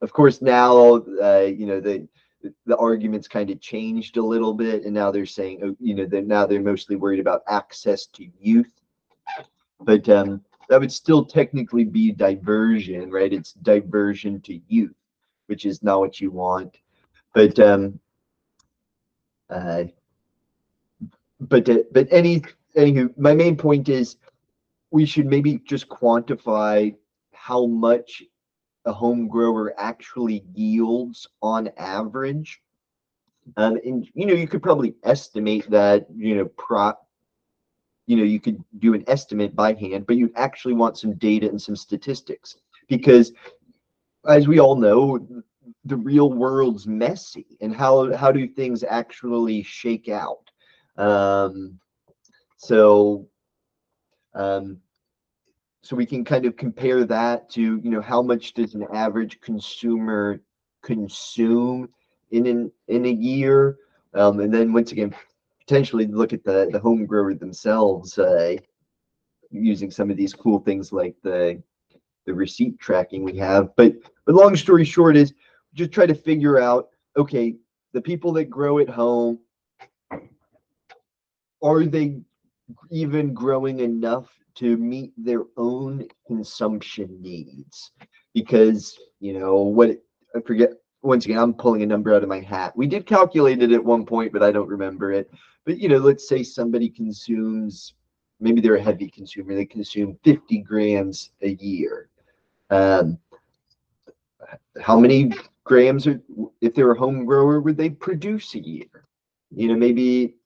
Of 0.00 0.12
course, 0.12 0.40
now 0.40 0.98
uh, 1.20 1.50
you 1.58 1.66
know 1.66 1.80
the 1.80 2.06
the 2.66 2.76
arguments 2.76 3.26
kind 3.26 3.50
of 3.50 3.60
changed 3.60 4.16
a 4.16 4.22
little 4.22 4.54
bit, 4.54 4.84
and 4.84 4.94
now 4.94 5.10
they're 5.10 5.26
saying 5.26 5.60
oh, 5.64 5.74
you 5.80 5.96
know 5.96 6.06
that 6.06 6.28
now 6.28 6.46
they're 6.46 6.62
mostly 6.62 6.94
worried 6.94 7.18
about 7.18 7.42
access 7.48 8.06
to 8.06 8.28
youth. 8.38 8.72
But 9.80 10.08
um, 10.08 10.40
that 10.68 10.78
would 10.78 10.92
still 10.92 11.24
technically 11.24 11.84
be 11.84 12.12
diversion, 12.12 13.10
right? 13.10 13.32
It's 13.32 13.54
diversion 13.54 14.40
to 14.42 14.60
youth, 14.68 14.94
which 15.46 15.66
is 15.66 15.82
not 15.82 15.98
what 15.98 16.20
you 16.20 16.30
want. 16.30 16.76
But 17.34 17.58
um, 17.58 17.98
uh, 19.50 19.84
but 21.40 21.68
uh, 21.68 21.78
but 21.90 22.06
any 22.12 22.42
anywho, 22.76 23.12
my 23.18 23.34
main 23.34 23.56
point 23.56 23.88
is 23.88 24.16
we 24.90 25.04
should 25.04 25.26
maybe 25.26 25.60
just 25.66 25.88
quantify 25.88 26.94
how 27.32 27.66
much 27.66 28.22
a 28.84 28.92
home 28.92 29.28
grower 29.28 29.74
actually 29.78 30.44
yields 30.54 31.26
on 31.42 31.68
average. 31.76 32.60
Um, 33.56 33.78
and 33.84 34.08
you 34.14 34.26
know, 34.26 34.34
you 34.34 34.48
could 34.48 34.62
probably 34.62 34.94
estimate 35.04 35.68
that, 35.70 36.06
you 36.14 36.36
know, 36.36 36.46
prop 36.56 37.02
you 38.06 38.16
know, 38.16 38.22
you 38.22 38.38
could 38.38 38.62
do 38.78 38.94
an 38.94 39.02
estimate 39.08 39.54
by 39.56 39.74
hand, 39.74 40.06
but 40.06 40.16
you 40.16 40.30
actually 40.36 40.74
want 40.74 40.96
some 40.96 41.14
data 41.14 41.48
and 41.48 41.60
some 41.60 41.74
statistics 41.74 42.56
because 42.88 43.32
as 44.28 44.46
we 44.46 44.60
all 44.60 44.76
know, 44.76 45.26
the 45.84 45.96
real 45.96 46.32
world's 46.32 46.86
messy 46.86 47.58
and 47.60 47.74
how 47.74 48.14
how 48.16 48.30
do 48.30 48.46
things 48.46 48.84
actually 48.84 49.62
shake 49.62 50.08
out? 50.08 50.50
Um, 50.96 51.78
so 52.56 53.28
um, 54.36 54.78
so 55.82 55.96
we 55.96 56.06
can 56.06 56.24
kind 56.24 56.44
of 56.46 56.56
compare 56.56 57.04
that 57.04 57.48
to, 57.50 57.80
you 57.82 57.90
know, 57.90 58.00
how 58.00 58.20
much 58.20 58.54
does 58.54 58.74
an 58.74 58.86
average 58.92 59.40
consumer 59.40 60.40
consume 60.82 61.88
in 62.30 62.46
an 62.46 62.72
in 62.88 63.06
a 63.06 63.10
year? 63.10 63.78
Um, 64.14 64.40
and 64.40 64.52
then 64.52 64.72
once 64.72 64.92
again, 64.92 65.14
potentially 65.60 66.06
look 66.06 66.32
at 66.32 66.44
the 66.44 66.68
the 66.70 66.78
home 66.78 67.06
grower 67.06 67.34
themselves 67.34 68.18
uh, 68.18 68.56
using 69.50 69.90
some 69.90 70.10
of 70.10 70.16
these 70.16 70.34
cool 70.34 70.58
things 70.58 70.92
like 70.92 71.16
the 71.22 71.62
the 72.26 72.34
receipt 72.34 72.78
tracking 72.78 73.22
we 73.22 73.36
have. 73.38 73.74
But 73.76 73.94
but 74.24 74.34
long 74.34 74.56
story 74.56 74.84
short 74.84 75.16
is 75.16 75.32
just 75.72 75.92
try 75.92 76.06
to 76.06 76.14
figure 76.14 76.58
out 76.58 76.88
okay 77.16 77.54
the 77.92 78.00
people 78.00 78.32
that 78.32 78.50
grow 78.50 78.80
at 78.80 78.88
home 78.88 79.38
are 81.62 81.84
they 81.84 82.20
even 82.90 83.34
growing 83.34 83.80
enough 83.80 84.28
to 84.56 84.76
meet 84.76 85.12
their 85.16 85.42
own 85.56 86.06
consumption 86.26 87.20
needs. 87.20 87.92
Because 88.34 88.98
you 89.20 89.32
know 89.32 89.62
what 89.62 89.90
i 90.34 90.40
forget 90.40 90.70
once 91.02 91.24
again 91.24 91.38
i'm 91.38 91.54
pulling 91.54 91.82
a 91.82 91.86
number 91.86 92.14
out 92.14 92.22
of 92.22 92.28
my 92.28 92.40
hat. 92.40 92.76
We 92.76 92.86
did 92.86 93.06
calculate 93.06 93.62
it 93.62 93.72
at 93.72 93.84
one 93.84 94.04
point 94.04 94.32
but 94.32 94.42
i 94.42 94.50
don't 94.50 94.68
remember 94.68 95.12
it. 95.12 95.30
But 95.64 95.78
you 95.78 95.88
know 95.88 95.98
let's 95.98 96.28
say 96.28 96.42
somebody 96.42 96.88
consumes 96.88 97.94
maybe 98.40 98.60
they're 98.60 98.76
a 98.76 98.82
heavy 98.82 99.08
consumer 99.08 99.54
they 99.54 99.64
consume 99.64 100.18
50 100.24 100.58
grams 100.58 101.30
a 101.42 101.50
year. 101.54 102.08
Um, 102.70 103.18
how 104.80 104.98
many 104.98 105.32
grams 105.64 106.06
are, 106.06 106.20
if 106.60 106.74
they're 106.74 106.92
a 106.92 106.98
home 106.98 107.24
grower 107.24 107.60
would 107.60 107.76
they 107.76 107.90
produce 107.90 108.54
a 108.54 108.60
year? 108.60 109.06
You 109.50 109.68
know 109.68 109.76
maybe 109.76 110.36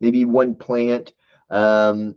maybe 0.00 0.24
one 0.24 0.54
plant 0.54 1.12
um, 1.50 2.14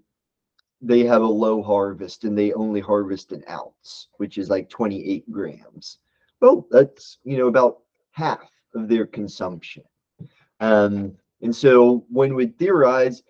they 0.81 1.03
have 1.03 1.21
a 1.21 1.25
low 1.25 1.61
harvest 1.61 2.23
and 2.23 2.37
they 2.37 2.53
only 2.53 2.79
harvest 2.81 3.31
an 3.31 3.43
ounce, 3.49 4.07
which 4.17 4.37
is 4.37 4.49
like 4.49 4.69
28 4.69 5.29
grams. 5.31 5.99
Well, 6.41 6.67
that's, 6.71 7.19
you 7.23 7.37
know, 7.37 7.47
about 7.47 7.79
half 8.11 8.49
of 8.73 8.87
their 8.87 9.05
consumption. 9.05 9.83
Um, 10.59 11.15
and 11.41 11.55
so 11.55 12.05
one 12.09 12.35
would 12.35 12.57
theorize 12.57 13.23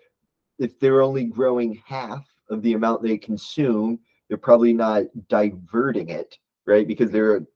if 0.58 0.78
they're 0.78 1.02
only 1.02 1.24
growing 1.24 1.82
half 1.86 2.24
of 2.50 2.62
the 2.62 2.74
amount 2.74 3.02
they 3.02 3.18
consume, 3.18 3.98
they're 4.28 4.38
probably 4.38 4.72
not 4.72 5.04
diverting 5.28 6.08
it, 6.08 6.38
right? 6.66 6.86
Because 6.86 7.10
they're 7.10 7.46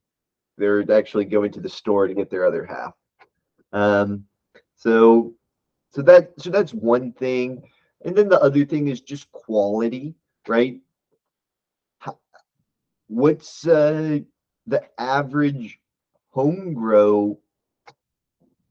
they're 0.58 0.90
actually 0.90 1.26
going 1.26 1.52
to 1.52 1.60
the 1.60 1.68
store 1.68 2.06
to 2.06 2.14
get 2.14 2.30
their 2.30 2.46
other 2.46 2.64
half. 2.64 2.94
Um, 3.72 4.24
so 4.74 5.34
so 5.90 6.02
that 6.02 6.32
so 6.38 6.50
that's 6.50 6.74
one 6.74 7.12
thing. 7.12 7.62
And 8.06 8.14
then 8.14 8.28
the 8.28 8.40
other 8.40 8.64
thing 8.64 8.86
is 8.86 9.00
just 9.00 9.30
quality, 9.32 10.14
right? 10.46 10.78
What's 13.08 13.66
uh, 13.66 14.20
the 14.68 14.82
average 14.96 15.80
home 16.30 16.72
grow 16.72 17.40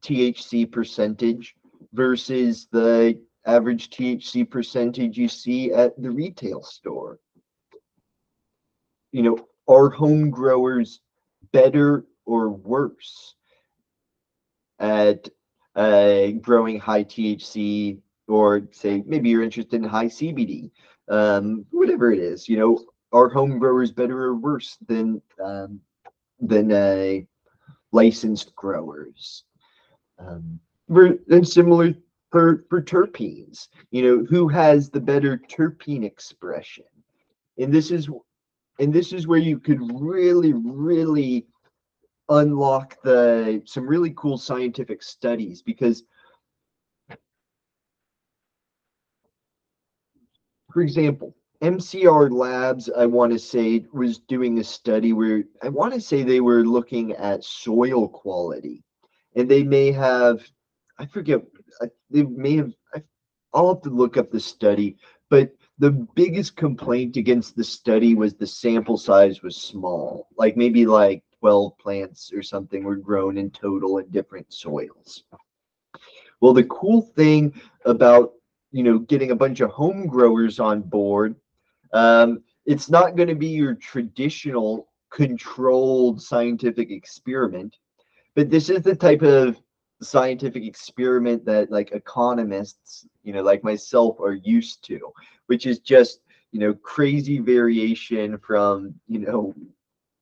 THC 0.02 0.72
percentage 0.72 1.54
versus 1.92 2.66
the 2.72 3.20
average 3.44 3.90
THC 3.90 4.48
percentage 4.48 5.18
you 5.18 5.28
see 5.28 5.70
at 5.70 6.00
the 6.00 6.10
retail 6.10 6.62
store? 6.62 7.18
You 9.12 9.22
know, 9.22 9.48
are 9.68 9.90
home 9.90 10.30
growers 10.30 11.00
better 11.52 12.06
or 12.24 12.48
worse 12.48 13.34
at 14.78 15.28
uh, 15.74 16.28
growing 16.40 16.80
high 16.80 17.04
THC 17.04 17.98
or 18.28 18.68
say 18.72 19.02
maybe 19.06 19.28
you're 19.28 19.42
interested 19.42 19.82
in 19.82 19.88
high 19.88 20.06
CBD, 20.06 20.70
um, 21.08 21.64
whatever 21.70 22.12
it 22.12 22.18
is. 22.18 22.48
You 22.48 22.58
know, 22.58 22.84
are 23.12 23.28
home 23.28 23.58
growers 23.58 23.92
better 23.92 24.24
or 24.24 24.34
worse 24.34 24.76
than 24.86 25.22
um, 25.42 25.80
than 26.40 26.72
uh, 26.72 27.20
licensed 27.92 28.54
growers? 28.54 29.44
Um, 30.18 30.58
and 30.88 31.46
similar 31.46 31.94
for 32.30 32.64
for 32.68 32.82
terpenes. 32.82 33.68
You 33.90 34.02
know, 34.02 34.24
who 34.24 34.48
has 34.48 34.90
the 34.90 35.00
better 35.00 35.40
terpene 35.48 36.04
expression? 36.04 36.84
And 37.58 37.72
this 37.72 37.90
is 37.90 38.08
and 38.78 38.92
this 38.92 39.12
is 39.12 39.26
where 39.26 39.38
you 39.38 39.58
could 39.58 39.80
really, 39.94 40.52
really 40.52 41.46
unlock 42.28 42.96
the 43.02 43.62
some 43.64 43.86
really 43.86 44.12
cool 44.16 44.36
scientific 44.36 45.02
studies 45.02 45.62
because 45.62 46.02
for 50.76 50.82
example, 50.82 51.34
MCR 51.62 52.30
Labs, 52.30 52.90
I 52.94 53.06
want 53.06 53.32
to 53.32 53.38
say, 53.38 53.86
was 53.94 54.18
doing 54.18 54.58
a 54.58 54.64
study 54.64 55.14
where 55.14 55.44
I 55.62 55.70
want 55.70 55.94
to 55.94 56.00
say 56.02 56.22
they 56.22 56.42
were 56.42 56.66
looking 56.66 57.12
at 57.12 57.44
soil 57.44 58.06
quality. 58.06 58.84
And 59.36 59.50
they 59.50 59.62
may 59.62 59.90
have, 59.92 60.42
I 60.98 61.06
forget, 61.06 61.40
they 62.10 62.24
may 62.24 62.56
have, 62.56 62.74
I'll 63.54 63.72
have 63.72 63.82
to 63.84 63.88
look 63.88 64.18
up 64.18 64.30
the 64.30 64.38
study, 64.38 64.98
but 65.30 65.50
the 65.78 65.92
biggest 66.14 66.56
complaint 66.56 67.16
against 67.16 67.56
the 67.56 67.64
study 67.64 68.14
was 68.14 68.34
the 68.34 68.46
sample 68.46 68.98
size 68.98 69.40
was 69.40 69.56
small, 69.56 70.28
like 70.36 70.58
maybe 70.58 70.84
like 70.84 71.22
12 71.40 71.78
plants 71.78 72.34
or 72.34 72.42
something 72.42 72.84
were 72.84 72.96
grown 72.96 73.38
in 73.38 73.50
total 73.50 73.96
in 73.96 74.10
different 74.10 74.52
soils. 74.52 75.24
Well, 76.42 76.52
the 76.52 76.64
cool 76.64 77.00
thing 77.00 77.58
about 77.86 78.32
you 78.76 78.82
know 78.82 78.98
getting 78.98 79.30
a 79.30 79.36
bunch 79.36 79.60
of 79.60 79.70
home 79.70 80.06
growers 80.06 80.60
on 80.60 80.82
board, 80.82 81.34
um, 81.94 82.42
it's 82.66 82.90
not 82.90 83.16
going 83.16 83.28
to 83.28 83.34
be 83.34 83.48
your 83.48 83.74
traditional 83.74 84.88
controlled 85.10 86.20
scientific 86.20 86.90
experiment, 86.90 87.78
but 88.34 88.50
this 88.50 88.68
is 88.68 88.82
the 88.82 88.94
type 88.94 89.22
of 89.22 89.56
scientific 90.02 90.62
experiment 90.62 91.42
that 91.46 91.70
like 91.70 91.92
economists, 91.92 93.06
you 93.22 93.32
know, 93.32 93.42
like 93.42 93.64
myself 93.64 94.20
are 94.20 94.34
used 94.34 94.84
to, 94.84 95.00
which 95.46 95.64
is 95.66 95.78
just, 95.78 96.20
you 96.52 96.60
know, 96.60 96.74
crazy 96.74 97.38
variation 97.38 98.36
from, 98.38 98.94
you 99.08 99.20
know, 99.20 99.54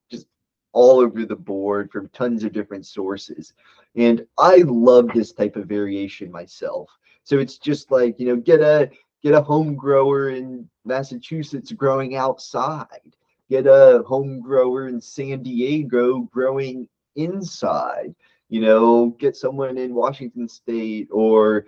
just 0.09 0.27
all 0.73 1.01
over 1.01 1.27
the 1.27 1.35
board 1.35 1.91
from 1.91 2.09
tons 2.11 2.45
of 2.45 2.53
different 2.53 2.87
sources. 2.87 3.53
And 3.97 4.25
I 4.39 4.59
love 4.59 5.09
this 5.13 5.33
type 5.33 5.57
of 5.57 5.67
variation 5.67 6.31
myself. 6.31 6.89
So 7.25 7.39
it's 7.39 7.59
just 7.59 7.91
like, 7.91 8.21
you 8.21 8.27
know, 8.27 8.37
get 8.37 8.61
a 8.61 8.91
get 9.23 9.35
a 9.35 9.43
home 9.43 9.75
grower 9.75 10.31
in 10.31 10.69
Massachusetts 10.85 11.73
growing 11.73 12.17
outside. 12.17 13.17
Get 13.51 13.67
a 13.67 14.03
home 14.07 14.41
grower 14.41 14.89
in 14.89 15.01
San 15.01 15.43
Diego 15.43 16.21
growing 16.33 16.89
inside 17.17 18.15
you 18.49 18.61
know, 18.61 19.09
get 19.19 19.37
someone 19.37 19.79
in 19.79 19.95
Washington 19.95 20.49
State 20.49 21.09
or 21.11 21.67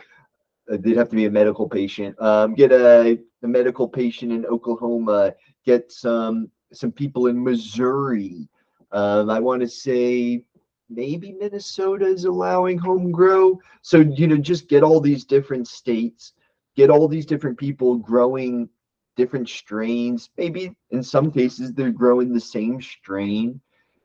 uh, 0.70 0.76
they'd 0.78 0.96
have 0.96 1.08
to 1.10 1.16
be 1.16 1.26
a 1.26 1.30
medical 1.30 1.68
patient. 1.68 2.14
Um, 2.20 2.54
get 2.54 2.72
a, 2.72 3.18
a 3.42 3.46
medical 3.48 3.88
patient 3.88 4.32
in 4.32 4.46
Oklahoma. 4.46 5.34
Get 5.64 5.90
some 5.90 6.50
some 6.72 6.92
people 6.92 7.26
in 7.26 7.42
Missouri. 7.42 8.48
Um, 8.92 9.30
I 9.30 9.40
want 9.40 9.62
to 9.62 9.68
say 9.68 10.44
maybe 10.88 11.32
Minnesota 11.32 12.06
is 12.06 12.24
allowing 12.24 12.78
home 12.78 13.10
grow. 13.10 13.60
So 13.82 13.98
you 14.00 14.26
know, 14.26 14.36
just 14.36 14.68
get 14.68 14.82
all 14.82 15.00
these 15.00 15.24
different 15.24 15.68
states, 15.68 16.32
get 16.76 16.90
all 16.90 17.08
these 17.08 17.26
different 17.26 17.58
people 17.58 17.96
growing 17.96 18.68
different 19.16 19.48
strains. 19.48 20.30
Maybe 20.36 20.74
in 20.90 21.02
some 21.02 21.30
cases 21.30 21.72
they're 21.72 21.90
growing 21.90 22.32
the 22.32 22.40
same 22.40 22.80
strain, 22.80 23.60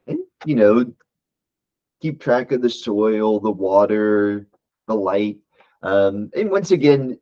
and 0.08 0.20
you 0.46 0.56
know, 0.56 0.86
keep 2.02 2.20
track 2.20 2.52
of 2.52 2.62
the 2.62 2.70
soil, 2.70 3.40
the 3.40 3.52
water, 3.52 4.48
the 4.88 4.96
light. 4.96 5.38
Um, 5.84 6.30
and 6.36 6.50
once 6.50 6.72
again, 6.72 7.18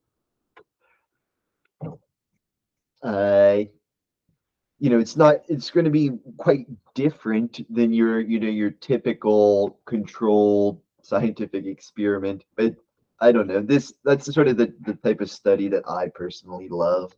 uh, 3.03 3.63
you 4.79 4.89
know, 4.89 4.99
it's 4.99 5.17
not, 5.17 5.41
it's 5.47 5.69
going 5.69 5.83
to 5.83 5.91
be 5.91 6.11
quite 6.37 6.65
different 6.93 7.61
than 7.73 7.93
your, 7.93 8.21
you 8.21 8.39
know, 8.39 8.47
your 8.47 8.71
typical 8.71 9.79
controlled 9.85 10.81
scientific 11.03 11.65
experiment. 11.65 12.43
But 12.55 12.75
I 13.19 13.31
don't 13.31 13.47
know, 13.47 13.61
this, 13.61 13.93
that's 14.05 14.33
sort 14.33 14.47
of 14.47 14.57
the, 14.57 14.73
the 14.81 14.93
type 14.93 15.19
of 15.19 15.29
study 15.29 15.67
that 15.67 15.83
I 15.87 16.07
personally 16.07 16.69
love. 16.69 17.13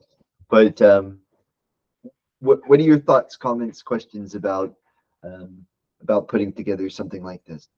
But 0.50 0.82
um, 0.82 1.20
what, 2.40 2.68
what 2.68 2.80
are 2.80 2.84
your 2.84 3.00
thoughts, 3.00 3.38
comments, 3.38 3.82
questions 3.82 4.36
about 4.36 4.74
um, 5.24 5.66
about 6.02 6.28
putting 6.28 6.52
together 6.52 6.90
something 6.90 7.24
like 7.24 7.46
this? 7.46 7.70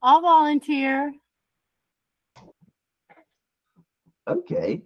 I'll 0.00 0.20
volunteer. 0.20 1.12
Okay. 4.28 4.82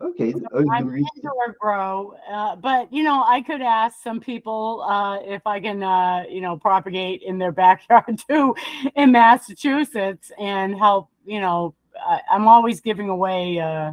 Okay. 0.00 0.34
I'm 0.52 0.94
indoor 0.94 1.56
grow, 1.58 2.16
uh, 2.30 2.56
but 2.56 2.92
you 2.92 3.02
know, 3.02 3.24
I 3.26 3.40
could 3.40 3.62
ask 3.62 4.02
some 4.02 4.20
people 4.20 4.82
uh, 4.82 5.20
if 5.22 5.46
I 5.46 5.60
can, 5.60 5.82
uh, 5.82 6.24
you 6.28 6.40
know, 6.40 6.56
propagate 6.56 7.22
in 7.22 7.38
their 7.38 7.52
backyard 7.64 8.20
too, 8.28 8.54
in 8.94 9.12
Massachusetts, 9.12 10.30
and 10.38 10.76
help. 10.76 11.08
You 11.24 11.40
know, 11.40 11.74
I, 11.98 12.20
am 12.30 12.46
always 12.46 12.80
giving 12.80 13.08
away 13.08 13.58
uh, 13.58 13.92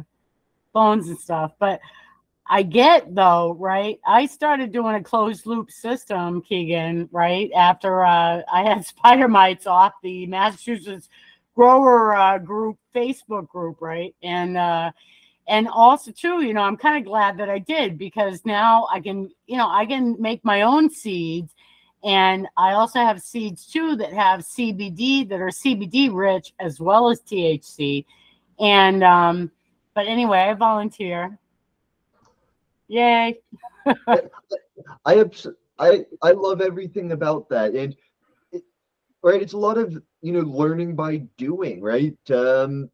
phones 0.72 1.08
and 1.08 1.18
stuff, 1.18 1.52
but 1.58 1.80
I 2.46 2.62
get 2.62 3.14
though, 3.14 3.56
right? 3.58 3.98
I 4.06 4.26
started 4.26 4.72
doing 4.72 4.96
a 4.96 5.02
closed 5.02 5.46
loop 5.46 5.70
system, 5.70 6.42
Keegan, 6.42 7.08
right? 7.10 7.50
After 7.56 8.04
uh, 8.04 8.42
I 8.52 8.62
had 8.62 8.84
spider 8.86 9.28
mites 9.28 9.66
off 9.66 9.94
the 10.02 10.26
Massachusetts 10.26 11.08
grower 11.54 12.16
uh, 12.16 12.38
group 12.38 12.78
Facebook 12.94 13.48
group, 13.48 13.80
right? 13.80 14.14
And 14.22 14.56
uh, 14.56 14.90
and 15.46 15.68
also 15.68 16.10
too, 16.10 16.42
you 16.42 16.54
know, 16.54 16.62
I'm 16.62 16.76
kind 16.76 16.98
of 16.98 17.04
glad 17.04 17.38
that 17.38 17.50
I 17.50 17.58
did 17.58 17.98
because 17.98 18.44
now 18.44 18.86
I 18.92 19.00
can, 19.00 19.30
you 19.46 19.56
know, 19.56 19.68
I 19.68 19.86
can 19.86 20.20
make 20.20 20.44
my 20.44 20.62
own 20.62 20.90
seeds, 20.90 21.54
and 22.02 22.46
I 22.56 22.72
also 22.72 23.00
have 23.00 23.22
seeds 23.22 23.66
too 23.66 23.96
that 23.96 24.12
have 24.12 24.40
CBD 24.40 25.28
that 25.28 25.40
are 25.40 25.48
CBD 25.48 26.10
rich 26.12 26.52
as 26.60 26.80
well 26.80 27.10
as 27.10 27.20
THC, 27.20 28.04
and 28.58 29.02
um, 29.04 29.50
but 29.94 30.06
anyway, 30.06 30.38
I 30.40 30.54
volunteer. 30.54 31.38
Yay. 32.88 33.40
I 35.04 35.24
I 35.78 36.04
I 36.22 36.30
love 36.32 36.60
everything 36.60 37.12
about 37.12 37.48
that. 37.48 37.74
And 37.74 37.96
right, 39.22 39.40
it's 39.40 39.52
a 39.52 39.58
lot 39.58 39.78
of, 39.78 40.00
you 40.22 40.32
know, 40.32 40.40
learning 40.40 40.94
by 40.94 41.18
doing, 41.36 41.80
right? 41.80 42.16
Um 42.30 42.90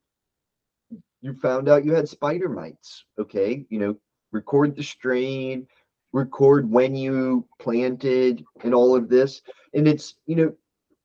you 1.20 1.34
found 1.34 1.68
out 1.68 1.84
you 1.84 1.94
had 1.94 2.08
spider 2.08 2.48
mites, 2.48 3.04
okay? 3.18 3.66
You 3.68 3.78
know, 3.78 3.96
record 4.32 4.76
the 4.76 4.82
strain, 4.82 5.66
record 6.12 6.70
when 6.70 6.94
you 6.94 7.46
planted 7.58 8.44
and 8.62 8.74
all 8.74 8.96
of 8.96 9.08
this. 9.08 9.42
And 9.74 9.86
it's, 9.86 10.14
you 10.26 10.36
know, 10.36 10.52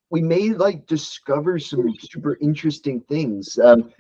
we 0.10 0.22
may 0.22 0.50
like 0.50 0.86
discover 0.88 1.60
some 1.60 1.94
super 2.00 2.38
interesting 2.42 3.02
things. 3.02 3.60
Um 3.60 3.92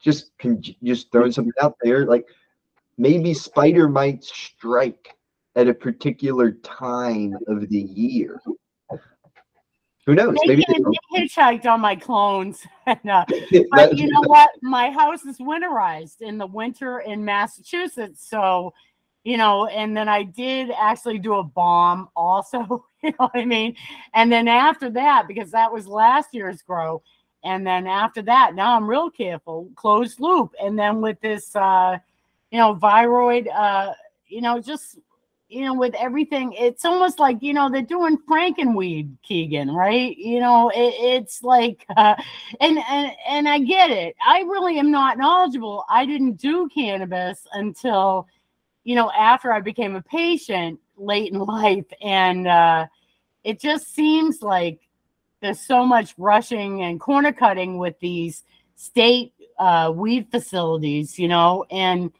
just 0.00 0.36
can 0.38 0.62
just 0.82 1.10
throwing 1.10 1.32
something 1.32 1.52
out 1.60 1.76
there 1.82 2.06
like 2.06 2.26
maybe 2.98 3.34
spider 3.34 3.88
mites 3.88 4.28
strike 4.28 5.16
at 5.56 5.68
a 5.68 5.74
particular 5.74 6.52
time 6.52 7.34
of 7.48 7.68
the 7.68 7.80
year. 7.80 8.40
Who 10.06 10.14
knows? 10.14 10.36
They, 10.46 10.56
maybe 10.56 10.64
they 10.68 11.20
hitchhiked 11.20 11.66
on 11.66 11.80
my 11.80 11.96
clones. 11.96 12.64
and, 12.86 13.10
uh, 13.10 13.24
but 13.72 13.96
you 13.96 14.08
know 14.08 14.22
what? 14.26 14.50
My 14.62 14.90
house 14.90 15.24
is 15.24 15.38
winterized 15.38 16.20
in 16.20 16.38
the 16.38 16.46
winter 16.46 17.00
in 17.00 17.24
Massachusetts. 17.24 18.28
So, 18.28 18.72
you 19.24 19.36
know, 19.36 19.66
and 19.66 19.96
then 19.96 20.08
I 20.08 20.22
did 20.22 20.70
actually 20.70 21.18
do 21.18 21.34
a 21.34 21.42
bomb 21.42 22.08
also, 22.14 22.86
you 23.02 23.10
know 23.10 23.26
what 23.26 23.32
I 23.34 23.44
mean? 23.44 23.74
And 24.14 24.30
then 24.30 24.48
after 24.48 24.88
that, 24.90 25.26
because 25.26 25.50
that 25.50 25.72
was 25.72 25.86
last 25.86 26.28
year's 26.32 26.62
grow, 26.62 27.02
and 27.44 27.66
then 27.66 27.86
after 27.86 28.22
that, 28.22 28.54
now 28.54 28.76
I'm 28.76 28.88
real 28.88 29.10
careful, 29.10 29.68
closed 29.76 30.20
loop. 30.20 30.52
And 30.60 30.78
then 30.78 31.00
with 31.00 31.20
this 31.20 31.54
uh 31.54 31.98
you 32.50 32.58
know, 32.58 32.74
viroid, 32.74 33.48
uh, 33.54 33.92
you 34.28 34.40
know, 34.40 34.60
just 34.60 34.98
you 35.48 35.64
know, 35.64 35.74
with 35.74 35.94
everything, 35.94 36.52
it's 36.54 36.84
almost 36.84 37.18
like 37.20 37.38
you 37.40 37.54
know 37.54 37.70
they're 37.70 37.82
doing 37.82 38.18
Frankenweed, 38.28 39.16
Keegan, 39.22 39.70
right? 39.70 40.16
You 40.16 40.40
know, 40.40 40.70
it, 40.70 40.94
it's 40.98 41.42
like, 41.42 41.84
uh, 41.96 42.14
and 42.60 42.78
and 42.78 43.12
and 43.28 43.48
I 43.48 43.60
get 43.60 43.90
it. 43.90 44.16
I 44.26 44.40
really 44.40 44.78
am 44.78 44.90
not 44.90 45.18
knowledgeable. 45.18 45.84
I 45.88 46.04
didn't 46.04 46.34
do 46.34 46.68
cannabis 46.74 47.46
until, 47.52 48.26
you 48.84 48.96
know, 48.96 49.10
after 49.12 49.52
I 49.52 49.60
became 49.60 49.94
a 49.94 50.02
patient 50.02 50.80
late 50.96 51.32
in 51.32 51.38
life, 51.40 51.86
and 52.02 52.48
uh, 52.48 52.86
it 53.44 53.60
just 53.60 53.94
seems 53.94 54.42
like 54.42 54.80
there's 55.40 55.60
so 55.60 55.84
much 55.84 56.14
rushing 56.18 56.82
and 56.82 56.98
corner 56.98 57.32
cutting 57.32 57.78
with 57.78 57.94
these 58.00 58.42
state 58.74 59.32
uh, 59.58 59.92
weed 59.94 60.28
facilities, 60.30 61.18
you 61.18 61.28
know, 61.28 61.64
and 61.70 62.10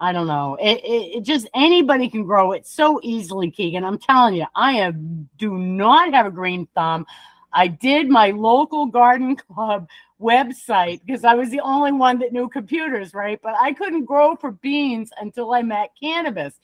I 0.00 0.12
don't 0.12 0.28
know. 0.28 0.56
It, 0.60 0.78
it, 0.84 1.16
it, 1.16 1.20
just 1.22 1.48
anybody 1.54 2.08
can 2.08 2.24
grow 2.24 2.52
it 2.52 2.66
so 2.66 3.00
easily, 3.02 3.50
Keegan. 3.50 3.84
I'm 3.84 3.98
telling 3.98 4.34
you, 4.34 4.46
I 4.54 4.74
have 4.74 4.94
do 5.38 5.58
not 5.58 6.12
have 6.14 6.26
a 6.26 6.30
green 6.30 6.68
thumb. 6.74 7.04
I 7.52 7.66
did 7.66 8.08
my 8.08 8.30
local 8.30 8.86
garden 8.86 9.34
club 9.54 9.88
website 10.20 11.00
because 11.04 11.24
I 11.24 11.34
was 11.34 11.50
the 11.50 11.60
only 11.60 11.92
one 11.92 12.18
that 12.20 12.32
knew 12.32 12.48
computers, 12.48 13.12
right? 13.12 13.40
But 13.42 13.54
I 13.60 13.72
couldn't 13.72 14.04
grow 14.04 14.36
for 14.36 14.52
beans 14.52 15.10
until 15.20 15.52
I 15.52 15.62
met 15.62 15.90
cannabis. 16.00 16.54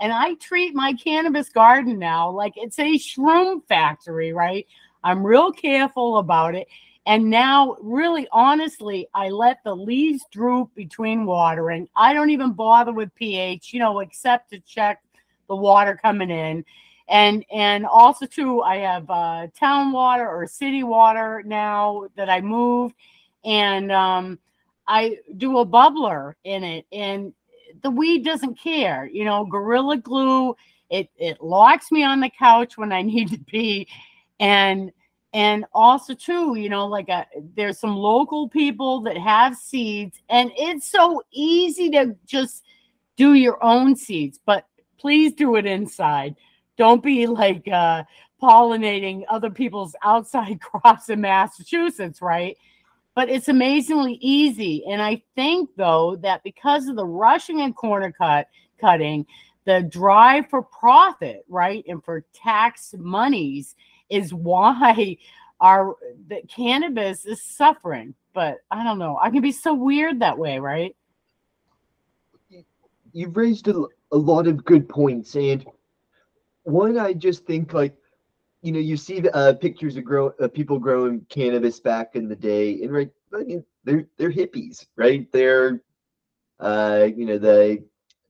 And 0.00 0.12
I 0.12 0.34
treat 0.34 0.74
my 0.74 0.92
cannabis 0.92 1.48
garden 1.48 1.98
now 1.98 2.30
like 2.30 2.54
it's 2.56 2.78
a 2.78 2.98
shroom 2.98 3.66
factory, 3.68 4.32
right? 4.32 4.66
I'm 5.02 5.24
real 5.24 5.52
careful 5.52 6.18
about 6.18 6.54
it. 6.54 6.68
And 7.06 7.28
now, 7.28 7.76
really 7.80 8.26
honestly, 8.32 9.08
I 9.14 9.28
let 9.28 9.62
the 9.62 9.74
leaves 9.74 10.24
droop 10.32 10.74
between 10.74 11.26
watering. 11.26 11.88
I 11.94 12.14
don't 12.14 12.30
even 12.30 12.52
bother 12.52 12.92
with 12.92 13.14
pH, 13.14 13.72
you 13.74 13.78
know, 13.78 14.00
except 14.00 14.50
to 14.50 14.60
check 14.60 15.02
the 15.48 15.56
water 15.56 15.98
coming 16.00 16.30
in. 16.30 16.64
And 17.08 17.44
and 17.52 17.84
also 17.84 18.24
too, 18.24 18.62
I 18.62 18.78
have 18.78 19.10
uh, 19.10 19.48
town 19.58 19.92
water 19.92 20.26
or 20.26 20.46
city 20.46 20.82
water 20.82 21.42
now 21.44 22.06
that 22.16 22.30
I 22.30 22.40
moved, 22.40 22.94
and 23.44 23.92
um, 23.92 24.38
I 24.88 25.18
do 25.36 25.58
a 25.58 25.66
bubbler 25.66 26.34
in 26.44 26.64
it 26.64 26.86
and 26.90 27.34
the 27.82 27.90
weed 27.90 28.24
doesn't 28.24 28.58
care. 28.58 29.06
You 29.06 29.24
know, 29.24 29.44
Gorilla 29.44 29.96
Glue, 29.96 30.56
it 30.90 31.08
it 31.16 31.40
locks 31.42 31.90
me 31.90 32.02
on 32.02 32.20
the 32.20 32.30
couch 32.30 32.76
when 32.76 32.92
I 32.92 33.02
need 33.12 33.30
to 33.30 33.38
be. 33.38 33.88
And 34.40 34.92
and 35.34 35.64
also 35.74 36.14
too, 36.14 36.54
you 36.54 36.68
know, 36.68 36.86
like 36.86 37.08
a, 37.08 37.26
there's 37.56 37.80
some 37.80 37.96
local 37.96 38.48
people 38.48 39.00
that 39.00 39.18
have 39.18 39.56
seeds 39.56 40.22
and 40.30 40.52
it's 40.56 40.88
so 40.88 41.22
easy 41.32 41.90
to 41.90 42.16
just 42.24 42.62
do 43.16 43.34
your 43.34 43.62
own 43.62 43.96
seeds, 43.96 44.38
but 44.46 44.66
please 44.96 45.34
do 45.34 45.56
it 45.56 45.66
inside. 45.66 46.36
Don't 46.78 47.02
be 47.02 47.26
like 47.26 47.66
uh 47.68 48.04
pollinating 48.40 49.24
other 49.28 49.50
people's 49.50 49.96
outside 50.04 50.60
crops 50.60 51.08
in 51.08 51.20
Massachusetts, 51.20 52.22
right? 52.22 52.56
But 53.16 53.28
it's 53.28 53.48
amazingly 53.48 54.14
easy. 54.20 54.84
And 54.86 55.02
I 55.02 55.22
think 55.34 55.70
though 55.76 56.16
that 56.16 56.44
because 56.44 56.86
of 56.86 56.94
the 56.94 57.06
rushing 57.06 57.60
and 57.60 57.74
corner 57.74 58.12
cut 58.12 58.46
cutting, 58.80 59.26
the 59.64 59.82
drive 59.82 60.48
for 60.48 60.62
profit, 60.62 61.44
right, 61.48 61.84
and 61.88 62.04
for 62.04 62.24
tax 62.34 62.94
monies 62.96 63.74
is 64.14 64.32
why 64.32 65.16
our 65.60 65.96
the 66.28 66.42
cannabis 66.48 67.24
is 67.24 67.42
suffering. 67.42 68.14
But 68.32 68.58
I 68.70 68.82
don't 68.82 68.98
know. 68.98 69.18
I 69.22 69.30
can 69.30 69.40
be 69.40 69.52
so 69.52 69.74
weird 69.74 70.20
that 70.20 70.38
way, 70.38 70.58
right? 70.58 70.96
You've 73.12 73.36
raised 73.36 73.68
a, 73.68 73.84
a 74.10 74.16
lot 74.16 74.48
of 74.48 74.64
good 74.64 74.88
points, 74.88 75.36
and 75.36 75.64
one 76.64 76.98
I 76.98 77.12
just 77.12 77.46
think 77.46 77.72
like 77.72 77.94
you 78.64 78.72
know, 78.72 78.78
you 78.78 78.96
see 78.96 79.22
uh, 79.34 79.52
pictures 79.52 79.96
of 79.98 80.04
grow 80.04 80.32
uh, 80.40 80.48
people 80.48 80.78
growing 80.78 81.20
cannabis 81.28 81.80
back 81.80 82.16
in 82.16 82.28
the 82.28 82.34
day, 82.34 82.82
and 82.82 82.90
right, 82.90 83.10
I 83.34 83.42
mean, 83.42 83.64
they're 83.84 84.06
they're 84.16 84.32
hippies, 84.32 84.86
right? 84.96 85.30
They're, 85.32 85.82
uh, 86.60 87.08
you 87.14 87.26
know, 87.26 87.36
the, 87.36 87.84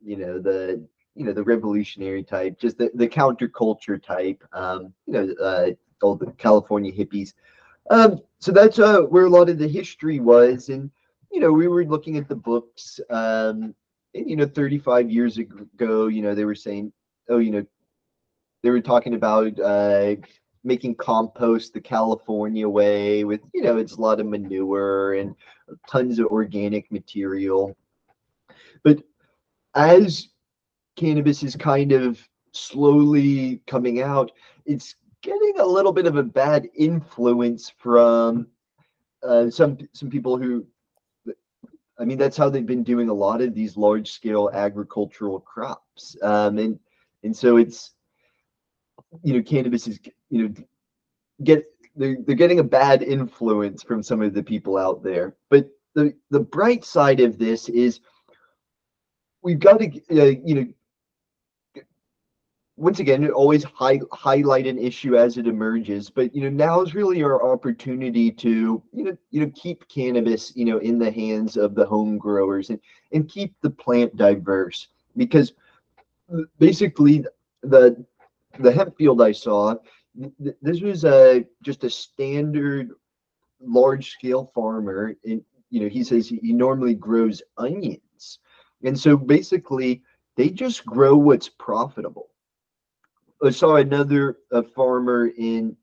you 0.05 0.17
know, 0.17 0.41
the, 0.41 0.85
you 1.15 1.25
know, 1.25 1.33
the 1.33 1.43
revolutionary 1.43 2.23
type, 2.23 2.59
just 2.59 2.79
the 2.79 2.91
the 2.95 3.09
counterculture 3.09 4.03
type, 4.03 4.43
um, 4.53 4.93
you 5.07 5.13
know, 5.13 5.35
uh, 5.43 5.71
all 6.03 6.17
the 6.17 6.33
California 6.33 6.93
hippies. 6.93 7.35
Um, 7.91 8.21
so 8.39 8.53
that's 8.53 8.79
uh 8.79 9.03
where 9.03 9.27
a 9.27 9.31
lot 9.31 9.49
of 9.49 9.59
the 9.59 9.69
history 9.69 10.21
was, 10.21 10.69
and 10.69 10.91
you 11.31 11.41
know, 11.41 11.53
we 11.53 11.69
were 11.69 11.85
looking 11.85 12.17
at 12.17 12.29
the 12.29 12.37
books, 12.37 13.01
um, 13.11 13.75
and 14.15 14.29
you 14.31 14.37
know, 14.37 14.47
35 14.47 15.11
years 15.11 15.39
ago, 15.39 16.07
you 16.07 16.23
know, 16.23 16.35
they 16.35 16.45
were 16.45 16.55
saying, 16.55 16.93
oh, 17.29 17.39
you 17.39 17.51
know, 17.51 17.65
they 18.63 18.71
were 18.71 18.81
talking 18.81 19.15
about 19.15 19.59
uh, 19.61 20.15
making 20.65 20.95
compost 20.95 21.75
the 21.75 21.81
California 21.81 22.69
way 22.69 23.25
with, 23.25 23.41
you 23.53 23.63
know, 23.63 23.77
it's 23.77 23.93
a 23.93 24.01
lot 24.01 24.21
of 24.21 24.27
manure 24.27 25.15
and 25.15 25.35
tons 25.89 26.19
of 26.19 26.27
organic 26.27 26.91
material. 26.91 27.77
But 28.83 29.03
as 29.75 30.29
cannabis 30.97 31.43
is 31.43 31.57
kind 31.57 31.93
of 31.93 32.19
slowly 32.53 33.61
coming 33.67 34.01
out, 34.03 34.31
it's 34.67 34.97
getting 35.23 35.55
a 35.59 35.67
little 35.67 35.93
bit 35.93 36.07
of 36.07 36.17
a 36.17 36.23
bad 36.23 36.69
influence 36.75 37.73
from 37.79 38.47
uh, 39.23 39.51
some 39.51 39.79
some 39.93 40.11
people 40.11 40.37
who 40.37 40.67
I 41.99 42.05
mean, 42.05 42.19
that's 42.19 42.37
how 42.37 42.49
they've 42.49 42.67
been 42.67 42.83
doing 42.83 43.09
a 43.09 43.15
lot 43.15 43.41
of 43.41 43.55
these 43.55 43.77
large 43.77 44.11
scale 44.11 44.51
agricultural 44.53 45.41
crops. 45.41 46.17
Um, 46.23 46.59
and, 46.59 46.79
and 47.23 47.37
so 47.37 47.57
it's, 47.57 47.93
you 49.23 49.35
know, 49.35 49.43
cannabis 49.43 49.87
is, 49.87 50.01
you 50.29 50.49
know, 50.49 50.55
get 51.45 51.65
they're, 51.97 52.17
they're 52.27 52.35
getting 52.35 52.59
a 52.59 52.65
bad 52.65 53.03
influence 53.03 53.85
from 53.85 54.03
some 54.03 54.23
of 54.23 54.35
the 54.35 54.43
people 54.43 54.77
out 54.77 55.05
there. 55.05 55.37
But 55.51 55.69
the 55.95 56.15
the 56.31 56.41
bright 56.41 56.85
side 56.85 57.21
of 57.21 57.39
this 57.39 57.69
is 57.69 58.01
we've 59.43 59.61
got 59.61 59.79
to, 59.79 59.87
uh, 60.11 60.35
you 60.45 60.55
know, 60.55 60.67
once 62.77 62.99
again, 62.99 63.31
always 63.31 63.63
high, 63.65 64.01
highlight 64.13 64.67
an 64.67 64.79
issue 64.79 65.17
as 65.17 65.39
it 65.39 65.47
emerges. 65.47 66.11
But 66.11 66.35
you 66.35 66.43
know, 66.43 66.51
now 66.51 66.83
is 66.83 66.95
really 66.95 67.23
our 67.23 67.53
opportunity 67.53 68.31
to 68.33 68.83
you 68.93 69.05
know 69.05 69.17
you 69.31 69.41
know 69.41 69.53
keep 69.55 69.87
cannabis 69.89 70.55
you 70.57 70.65
know 70.65 70.79
in 70.79 70.99
the 70.99 71.11
hands 71.11 71.57
of 71.57 71.75
the 71.75 71.87
home 71.87 72.19
growers 72.19 72.71
and 72.71 72.81
and 73.13 73.29
keep 73.29 73.55
the 73.63 73.71
plant 73.71 74.17
diverse 74.17 74.89
because 75.17 75.53
basically 76.59 77.25
the 77.63 78.05
the 78.59 78.73
hemp 78.73 78.97
field 78.97 79.21
I 79.21 79.33
saw, 79.33 79.77
th- 80.43 80.57
this 80.63 80.81
was 80.81 81.05
a 81.05 81.45
just 81.63 81.85
a 81.85 81.91
standard 81.91 82.91
large 83.61 84.11
scale 84.11 84.51
farmer. 84.55 85.15
And 85.25 85.43
you 85.71 85.81
know, 85.81 85.89
he 85.89 86.05
says 86.05 86.29
he 86.29 86.53
normally 86.53 86.95
grows 86.95 87.43
onions, 87.59 88.39
and 88.85 88.99
so 88.99 89.17
basically 89.17 90.03
they 90.37 90.51
just 90.51 90.85
grow 90.85 91.17
what's 91.17 91.49
profitable. 91.49 92.29
I 93.47 93.51
saw 93.51 93.77
another 93.77 94.39
farmer 94.75 95.31
in 95.37 95.77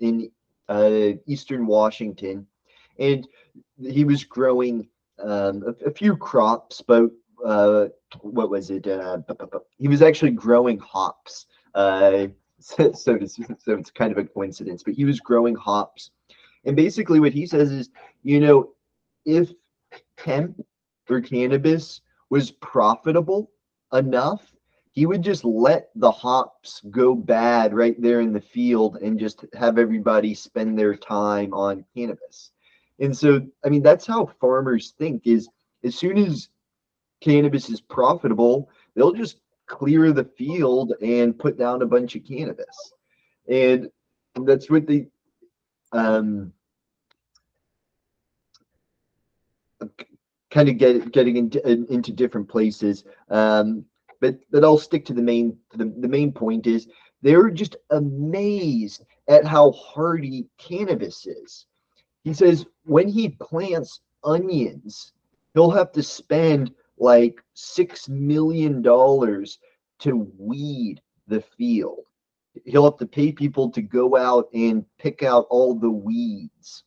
in 0.00 0.30
uh, 0.68 1.12
eastern 1.26 1.66
Washington, 1.66 2.46
and 2.98 3.26
he 3.80 4.04
was 4.04 4.24
growing 4.24 4.88
um, 5.18 5.62
a, 5.66 5.88
a 5.88 5.90
few 5.90 6.16
crops, 6.16 6.82
but 6.86 7.10
uh, 7.44 7.86
what 8.20 8.50
was 8.50 8.70
it? 8.70 8.86
Uh, 8.86 9.18
he 9.78 9.88
was 9.88 10.02
actually 10.02 10.30
growing 10.30 10.78
hops. 10.78 11.46
Uh, 11.74 12.28
so, 12.60 12.92
so, 12.92 13.18
so 13.22 13.44
it's 13.66 13.90
kind 13.90 14.12
of 14.12 14.18
a 14.18 14.24
coincidence, 14.24 14.82
but 14.82 14.94
he 14.94 15.04
was 15.04 15.20
growing 15.20 15.54
hops. 15.54 16.10
And 16.64 16.76
basically, 16.76 17.20
what 17.20 17.32
he 17.32 17.46
says 17.46 17.70
is, 17.70 17.90
you 18.22 18.40
know, 18.40 18.70
if 19.26 19.52
hemp 20.18 20.60
or 21.10 21.20
cannabis 21.20 22.00
was 22.30 22.50
profitable 22.50 23.50
enough, 23.92 24.53
he 24.94 25.06
would 25.06 25.22
just 25.22 25.44
let 25.44 25.90
the 25.96 26.10
hops 26.10 26.80
go 26.88 27.16
bad 27.16 27.74
right 27.74 28.00
there 28.00 28.20
in 28.20 28.32
the 28.32 28.40
field 28.40 28.96
and 29.02 29.18
just 29.18 29.44
have 29.52 29.76
everybody 29.76 30.34
spend 30.34 30.78
their 30.78 30.94
time 30.94 31.52
on 31.52 31.84
cannabis. 31.96 32.52
And 33.00 33.14
so, 33.14 33.44
I 33.64 33.70
mean, 33.70 33.82
that's 33.82 34.06
how 34.06 34.30
farmers 34.40 34.94
think 34.96 35.26
is 35.26 35.48
as 35.82 35.96
soon 35.96 36.16
as 36.16 36.48
cannabis 37.20 37.68
is 37.70 37.80
profitable, 37.80 38.70
they'll 38.94 39.12
just 39.12 39.38
clear 39.66 40.12
the 40.12 40.24
field 40.24 40.92
and 41.02 41.36
put 41.36 41.58
down 41.58 41.82
a 41.82 41.86
bunch 41.86 42.14
of 42.14 42.24
cannabis. 42.24 42.92
And 43.48 43.90
that's 44.44 44.70
what 44.70 44.86
the 44.86 45.08
um, 45.90 46.52
kind 50.52 50.68
of 50.68 50.78
get 50.78 51.10
getting 51.10 51.36
into 51.36 51.68
into 51.92 52.12
different 52.12 52.48
places. 52.48 53.02
Um, 53.28 53.84
but 54.20 54.38
but 54.50 54.64
I'll 54.64 54.78
stick 54.78 55.04
to 55.06 55.14
the 55.14 55.22
main 55.22 55.58
the, 55.72 55.92
the 55.98 56.08
main 56.08 56.32
point 56.32 56.66
is 56.66 56.88
they're 57.22 57.50
just 57.50 57.76
amazed 57.90 59.04
at 59.28 59.44
how 59.44 59.72
hardy 59.72 60.46
cannabis 60.58 61.26
is. 61.26 61.66
He 62.22 62.34
says 62.34 62.66
when 62.84 63.08
he 63.08 63.30
plants 63.30 64.00
onions, 64.22 65.12
he'll 65.54 65.70
have 65.70 65.92
to 65.92 66.02
spend 66.02 66.72
like 66.98 67.42
six 67.54 68.08
million 68.08 68.82
dollars 68.82 69.58
to 70.00 70.30
weed 70.38 71.00
the 71.26 71.40
field. 71.56 72.00
He'll 72.64 72.84
have 72.84 72.98
to 72.98 73.06
pay 73.06 73.32
people 73.32 73.70
to 73.70 73.82
go 73.82 74.16
out 74.16 74.48
and 74.54 74.84
pick 74.98 75.22
out 75.22 75.46
all 75.50 75.74
the 75.74 75.90
weeds. 75.90 76.84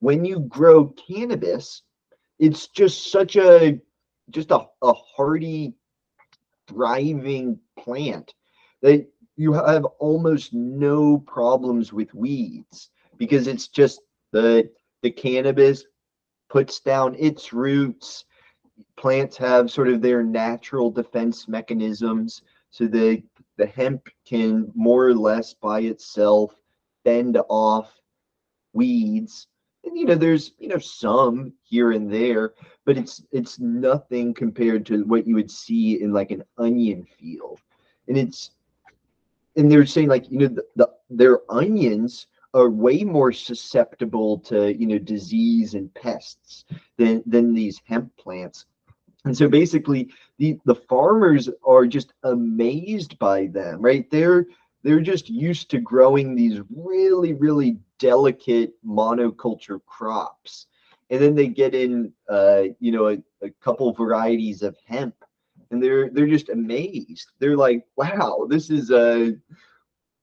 When 0.00 0.24
you 0.24 0.40
grow 0.40 0.86
cannabis, 0.88 1.82
it's 2.38 2.68
just 2.68 3.10
such 3.10 3.36
a 3.36 3.80
just 4.30 4.50
a, 4.50 4.66
a 4.82 4.92
hardy, 4.92 5.74
thriving 6.68 7.58
plant 7.78 8.34
that 8.82 9.06
you 9.36 9.52
have 9.52 9.84
almost 9.98 10.52
no 10.52 11.18
problems 11.18 11.92
with 11.92 12.14
weeds 12.14 12.90
because 13.16 13.46
it's 13.46 13.68
just 13.68 14.00
the 14.32 14.70
the 15.02 15.10
cannabis 15.10 15.84
puts 16.48 16.80
down 16.80 17.14
its 17.18 17.52
roots. 17.52 18.24
Plants 18.96 19.36
have 19.36 19.70
sort 19.70 19.88
of 19.88 20.00
their 20.00 20.22
natural 20.22 20.90
defense 20.90 21.48
mechanisms 21.48 22.42
so 22.70 22.86
the 22.86 23.22
the 23.56 23.66
hemp 23.66 24.08
can 24.26 24.70
more 24.74 25.06
or 25.06 25.14
less 25.14 25.54
by 25.54 25.80
itself 25.80 26.52
fend 27.04 27.38
off 27.48 27.92
weeds 28.72 29.46
and 29.84 29.96
you 29.98 30.04
know 30.04 30.14
there's 30.14 30.52
you 30.58 30.68
know 30.68 30.78
some 30.78 31.52
here 31.64 31.92
and 31.92 32.12
there 32.12 32.54
but 32.84 32.98
it's 32.98 33.22
it's 33.32 33.58
nothing 33.58 34.34
compared 34.34 34.84
to 34.86 35.04
what 35.04 35.26
you 35.26 35.34
would 35.34 35.50
see 35.50 36.00
in 36.00 36.12
like 36.12 36.30
an 36.30 36.44
onion 36.58 37.06
field. 37.18 37.60
And 38.08 38.16
it's 38.16 38.50
and 39.56 39.70
they're 39.70 39.86
saying 39.86 40.08
like 40.08 40.30
you 40.30 40.38
know 40.38 40.48
the, 40.48 40.64
the 40.76 40.90
their 41.10 41.40
onions 41.50 42.26
are 42.52 42.70
way 42.70 43.02
more 43.02 43.32
susceptible 43.32 44.38
to 44.38 44.74
you 44.78 44.86
know 44.86 44.98
disease 44.98 45.74
and 45.74 45.92
pests 45.94 46.64
than 46.98 47.22
than 47.26 47.54
these 47.54 47.80
hemp 47.84 48.14
plants. 48.16 48.66
And 49.24 49.36
so 49.36 49.48
basically 49.48 50.10
the 50.38 50.58
the 50.64 50.74
farmers 50.74 51.48
are 51.66 51.86
just 51.86 52.12
amazed 52.22 53.18
by 53.18 53.46
them 53.46 53.80
right? 53.80 54.10
They're 54.10 54.46
they're 54.82 55.00
just 55.00 55.30
used 55.30 55.70
to 55.70 55.78
growing 55.78 56.34
these 56.34 56.60
really 56.70 57.32
really 57.32 57.78
delicate 57.98 58.74
monoculture 58.84 59.80
crops 59.86 60.66
and 61.10 61.22
then 61.22 61.34
they 61.34 61.46
get 61.46 61.74
in, 61.74 62.12
uh, 62.28 62.64
you 62.80 62.92
know, 62.92 63.08
a, 63.08 63.18
a 63.42 63.50
couple 63.60 63.92
varieties 63.92 64.62
of 64.62 64.76
hemp, 64.86 65.14
and 65.70 65.82
they're 65.82 66.10
they're 66.10 66.26
just 66.26 66.48
amazed. 66.48 67.30
They're 67.38 67.56
like, 67.56 67.86
"Wow, 67.96 68.46
this 68.48 68.70
is 68.70 68.90
a 68.90 69.36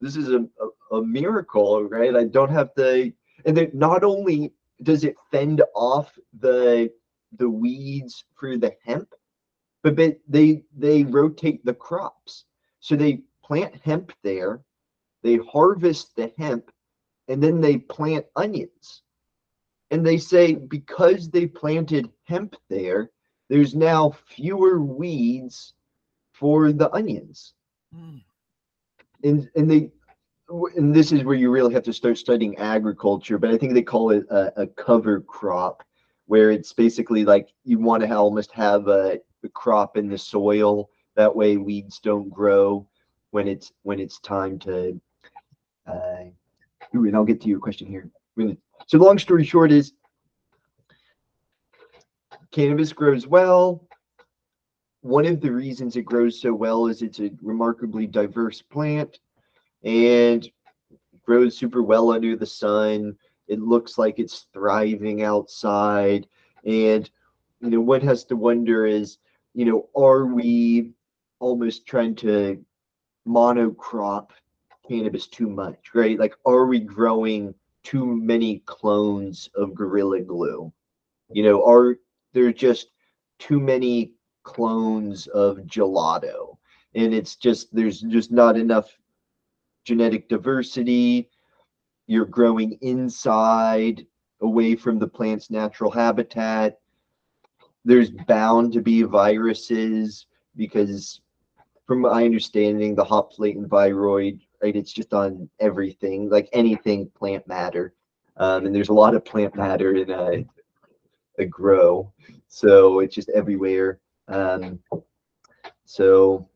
this 0.00 0.16
is 0.16 0.28
a, 0.28 0.40
a, 0.40 0.96
a 0.96 1.04
miracle, 1.04 1.84
right? 1.84 2.14
I 2.14 2.24
don't 2.24 2.50
have 2.50 2.74
to." 2.74 3.12
And 3.44 3.56
then 3.56 3.70
not 3.72 4.04
only 4.04 4.52
does 4.82 5.04
it 5.04 5.16
fend 5.30 5.62
off 5.74 6.18
the 6.38 6.90
the 7.38 7.48
weeds 7.48 8.24
for 8.34 8.56
the 8.58 8.74
hemp, 8.84 9.14
but, 9.82 9.96
but 9.96 10.18
they 10.28 10.64
they 10.76 11.04
rotate 11.04 11.64
the 11.64 11.74
crops. 11.74 12.44
So 12.80 12.96
they 12.96 13.22
plant 13.44 13.76
hemp 13.84 14.12
there, 14.22 14.62
they 15.22 15.36
harvest 15.36 16.16
the 16.16 16.32
hemp, 16.36 16.70
and 17.32 17.42
then 17.42 17.60
they 17.60 17.78
plant 17.78 18.26
onions. 18.36 19.02
And 19.90 20.06
they 20.06 20.18
say 20.18 20.54
because 20.54 21.30
they 21.30 21.46
planted 21.46 22.10
hemp 22.24 22.56
there, 22.68 23.10
there's 23.48 23.74
now 23.74 24.10
fewer 24.10 24.80
weeds 24.80 25.74
for 26.32 26.72
the 26.72 26.92
onions. 26.92 27.54
Mm. 27.94 28.22
And 29.24 29.50
and 29.56 29.70
they 29.70 29.90
and 30.76 30.94
this 30.94 31.12
is 31.12 31.24
where 31.24 31.34
you 31.34 31.50
really 31.50 31.72
have 31.72 31.82
to 31.84 31.92
start 31.92 32.18
studying 32.18 32.56
agriculture, 32.58 33.38
but 33.38 33.50
I 33.50 33.56
think 33.56 33.72
they 33.72 33.82
call 33.82 34.10
it 34.10 34.26
a, 34.30 34.62
a 34.62 34.66
cover 34.66 35.20
crop, 35.20 35.82
where 36.26 36.50
it's 36.50 36.72
basically 36.72 37.24
like 37.24 37.48
you 37.64 37.78
want 37.78 38.02
to 38.02 38.14
almost 38.14 38.52
have 38.52 38.88
a, 38.88 39.18
a 39.42 39.48
crop 39.48 39.96
in 39.96 40.08
the 40.08 40.18
soil. 40.18 40.90
That 41.16 41.34
way 41.34 41.56
weeds 41.56 41.98
don't 41.98 42.28
grow 42.30 42.86
when 43.30 43.48
it's 43.48 43.72
when 43.82 44.00
it's 44.00 44.20
time 44.20 44.58
to 44.60 45.00
uh, 45.86 46.24
and 46.92 47.16
I'll 47.16 47.24
get 47.24 47.40
to 47.42 47.48
your 47.48 47.58
question 47.58 47.86
here. 47.86 48.10
Really. 48.36 48.58
So 48.86 48.98
long 48.98 49.18
story 49.18 49.44
short 49.44 49.72
is 49.72 49.92
cannabis 52.50 52.92
grows 52.92 53.26
well. 53.26 53.86
One 55.00 55.26
of 55.26 55.40
the 55.40 55.50
reasons 55.50 55.96
it 55.96 56.02
grows 56.02 56.40
so 56.40 56.54
well 56.54 56.86
is 56.86 57.02
it's 57.02 57.18
a 57.18 57.30
remarkably 57.42 58.06
diverse 58.06 58.62
plant 58.62 59.18
and 59.82 60.48
grows 61.24 61.56
super 61.56 61.82
well 61.82 62.12
under 62.12 62.36
the 62.36 62.46
sun. 62.46 63.16
It 63.48 63.60
looks 63.60 63.98
like 63.98 64.18
it's 64.18 64.46
thriving 64.52 65.22
outside. 65.22 66.26
And, 66.64 67.10
you 67.60 67.70
know, 67.70 67.80
one 67.80 68.00
has 68.02 68.24
to 68.26 68.36
wonder 68.36 68.86
is, 68.86 69.18
you 69.54 69.64
know, 69.64 69.88
are 69.96 70.26
we 70.26 70.92
almost 71.40 71.86
trying 71.86 72.14
to 72.16 72.64
monocrop 73.26 74.30
cannabis 74.92 75.26
too 75.26 75.48
much, 75.48 75.94
right? 75.94 76.18
Like, 76.18 76.34
are 76.44 76.66
we 76.66 76.78
growing 76.78 77.54
too 77.82 78.04
many 78.04 78.58
clones 78.66 79.48
of 79.54 79.74
Gorilla 79.74 80.20
Glue? 80.20 80.70
You 81.30 81.44
know, 81.44 81.64
are 81.64 81.96
there 82.34 82.52
just 82.52 82.88
too 83.38 83.58
many 83.58 84.12
clones 84.42 85.28
of 85.28 85.58
gelato? 85.60 86.58
And 86.94 87.14
it's 87.14 87.36
just, 87.36 87.74
there's 87.74 88.02
just 88.02 88.30
not 88.30 88.58
enough 88.58 88.90
genetic 89.84 90.28
diversity. 90.28 91.30
You're 92.06 92.26
growing 92.26 92.78
inside, 92.82 94.06
away 94.42 94.76
from 94.76 94.98
the 94.98 95.08
plant's 95.08 95.50
natural 95.50 95.90
habitat. 95.90 96.80
There's 97.84 98.10
bound 98.10 98.72
to 98.74 98.82
be 98.82 99.02
viruses 99.02 100.26
because, 100.54 101.22
from 101.86 102.02
my 102.02 102.24
understanding, 102.24 102.94
the 102.94 103.04
hop 103.04 103.38
latent 103.38 103.68
viroid, 103.68 104.40
right? 104.62 104.76
It's 104.76 104.92
just 104.92 105.12
on 105.12 105.48
everything, 105.60 106.30
like 106.30 106.48
anything 106.52 107.10
plant 107.14 107.46
matter. 107.46 107.94
Um, 108.36 108.66
and 108.66 108.74
there's 108.74 108.88
a 108.88 108.94
lot 108.94 109.14
of 109.14 109.24
plant 109.24 109.56
matter 109.56 109.94
in 109.94 110.10
a, 110.10 110.44
a 111.38 111.44
grow, 111.44 112.12
so 112.48 113.00
it's 113.00 113.14
just 113.14 113.28
everywhere. 113.30 114.00
Um, 114.28 114.78
so 115.84 116.48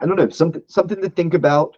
I 0.00 0.06
don't 0.06 0.16
know, 0.16 0.28
something 0.30 0.62
something 0.68 1.00
to 1.02 1.10
think 1.10 1.34
about 1.34 1.76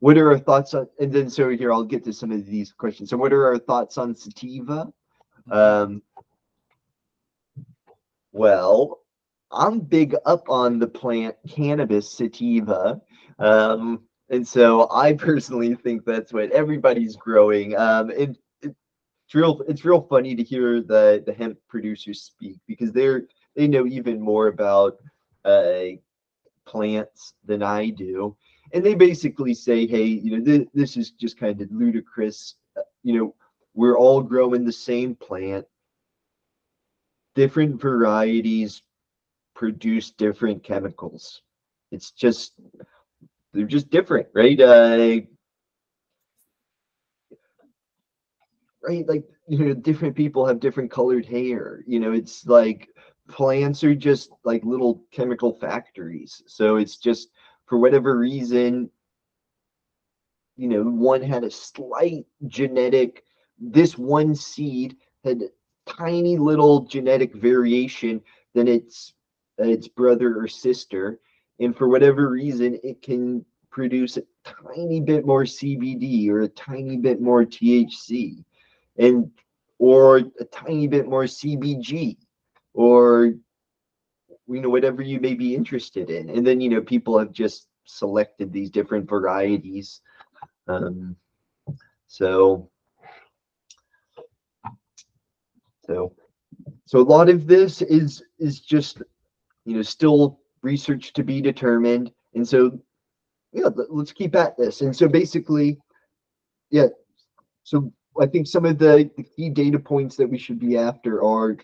what 0.00 0.16
are 0.16 0.30
our 0.30 0.38
thoughts 0.38 0.74
on 0.74 0.86
and 1.00 1.12
then 1.12 1.28
so 1.28 1.48
here 1.48 1.72
i'll 1.72 1.84
get 1.84 2.04
to 2.04 2.12
some 2.12 2.30
of 2.30 2.46
these 2.46 2.72
questions 2.72 3.10
so 3.10 3.16
what 3.16 3.32
are 3.32 3.46
our 3.46 3.58
thoughts 3.58 3.98
on 3.98 4.14
sativa 4.14 4.86
um 5.50 6.02
well 8.32 9.00
i'm 9.50 9.80
big 9.80 10.14
up 10.26 10.48
on 10.48 10.78
the 10.78 10.86
plant 10.86 11.34
cannabis 11.48 12.10
sativa 12.10 13.00
um 13.38 14.00
and 14.30 14.46
so 14.46 14.88
i 14.92 15.12
personally 15.28 15.74
think 15.74 16.04
that's 16.04 16.32
what 16.32 16.50
everybody's 16.52 17.16
growing 17.16 17.76
um 17.76 18.10
and 18.10 18.38
it's 18.62 19.34
real 19.34 19.62
it's 19.68 19.84
real 19.84 20.02
funny 20.02 20.34
to 20.34 20.42
hear 20.42 20.80
the 20.80 21.22
the 21.26 21.32
hemp 21.32 21.58
producers 21.68 22.22
speak 22.22 22.58
because 22.66 22.92
they're 22.92 23.24
they 23.56 23.66
know 23.68 23.86
even 23.86 24.20
more 24.20 24.48
about 24.48 24.96
uh 25.44 25.90
plants 26.66 27.34
than 27.44 27.62
i 27.62 27.90
do 27.90 28.36
and 28.72 28.84
they 28.84 28.94
basically 28.94 29.54
say, 29.54 29.86
hey, 29.86 30.04
you 30.04 30.36
know, 30.38 30.44
th- 30.44 30.68
this 30.74 30.96
is 30.96 31.12
just 31.12 31.38
kind 31.38 31.60
of 31.62 31.70
ludicrous. 31.72 32.56
Uh, 32.76 32.82
you 33.02 33.18
know, 33.18 33.34
we're 33.74 33.96
all 33.96 34.20
growing 34.22 34.64
the 34.64 34.72
same 34.72 35.14
plant. 35.14 35.64
Different 37.34 37.80
varieties 37.80 38.82
produce 39.54 40.10
different 40.10 40.62
chemicals. 40.62 41.42
It's 41.92 42.10
just 42.10 42.52
they're 43.52 43.66
just 43.66 43.90
different, 43.90 44.28
right? 44.34 44.60
Uh, 44.60 45.20
right, 48.82 49.06
like 49.08 49.24
you 49.48 49.58
know, 49.58 49.74
different 49.74 50.14
people 50.14 50.46
have 50.46 50.60
different 50.60 50.90
colored 50.90 51.26
hair. 51.26 51.82
You 51.86 52.00
know, 52.00 52.12
it's 52.12 52.46
like 52.46 52.88
plants 53.28 53.82
are 53.84 53.94
just 53.94 54.30
like 54.44 54.64
little 54.64 55.02
chemical 55.10 55.52
factories. 55.52 56.42
So 56.46 56.76
it's 56.76 56.96
just 56.96 57.30
for 57.66 57.78
whatever 57.78 58.18
reason, 58.18 58.90
you 60.56 60.68
know, 60.68 60.82
one 60.82 61.22
had 61.22 61.44
a 61.44 61.50
slight 61.50 62.26
genetic, 62.46 63.22
this 63.58 63.96
one 63.96 64.34
seed 64.34 64.96
had 65.24 65.42
tiny 65.86 66.36
little 66.36 66.80
genetic 66.80 67.34
variation 67.34 68.20
than 68.54 68.68
its 68.68 69.14
its 69.58 69.88
brother 69.88 70.38
or 70.40 70.46
sister, 70.46 71.20
and 71.60 71.76
for 71.76 71.88
whatever 71.88 72.28
reason, 72.30 72.78
it 72.82 73.02
can 73.02 73.44
produce 73.70 74.16
a 74.16 74.22
tiny 74.44 75.00
bit 75.00 75.26
more 75.26 75.44
CBD 75.44 76.28
or 76.28 76.42
a 76.42 76.48
tiny 76.48 76.96
bit 76.96 77.20
more 77.20 77.44
THC, 77.44 78.44
and 78.98 79.30
or 79.78 80.18
a 80.18 80.44
tiny 80.50 80.86
bit 80.86 81.08
more 81.08 81.24
CBG, 81.24 82.16
or 82.74 83.34
you 84.46 84.60
know 84.60 84.70
whatever 84.70 85.02
you 85.02 85.20
may 85.20 85.34
be 85.34 85.54
interested 85.54 86.10
in. 86.10 86.30
And 86.30 86.46
then 86.46 86.60
you 86.60 86.68
know 86.70 86.80
people 86.80 87.18
have 87.18 87.32
just 87.32 87.68
selected 87.84 88.52
these 88.52 88.70
different 88.70 89.08
varieties. 89.08 90.00
Um, 90.66 91.16
so 92.06 92.70
so 95.86 96.12
so 96.86 97.00
a 97.00 97.02
lot 97.02 97.28
of 97.28 97.46
this 97.46 97.82
is 97.82 98.22
is 98.38 98.60
just 98.60 99.02
you 99.64 99.76
know 99.76 99.82
still 99.82 100.40
research 100.62 101.12
to 101.14 101.22
be 101.22 101.40
determined. 101.40 102.10
And 102.34 102.46
so 102.46 102.78
yeah 103.52 103.68
let's 103.88 104.12
keep 104.12 104.34
at 104.34 104.56
this. 104.56 104.80
And 104.80 104.94
so 104.94 105.08
basically 105.08 105.78
yeah 106.70 106.86
so 107.64 107.90
i 108.20 108.26
think 108.26 108.46
some 108.46 108.64
of 108.64 108.78
the, 108.78 109.10
the 109.16 109.22
key 109.22 109.48
data 109.48 109.78
points 109.78 110.16
that 110.16 110.28
we 110.28 110.36
should 110.36 110.58
be 110.58 110.76
after 110.76 111.22
are 111.24 111.56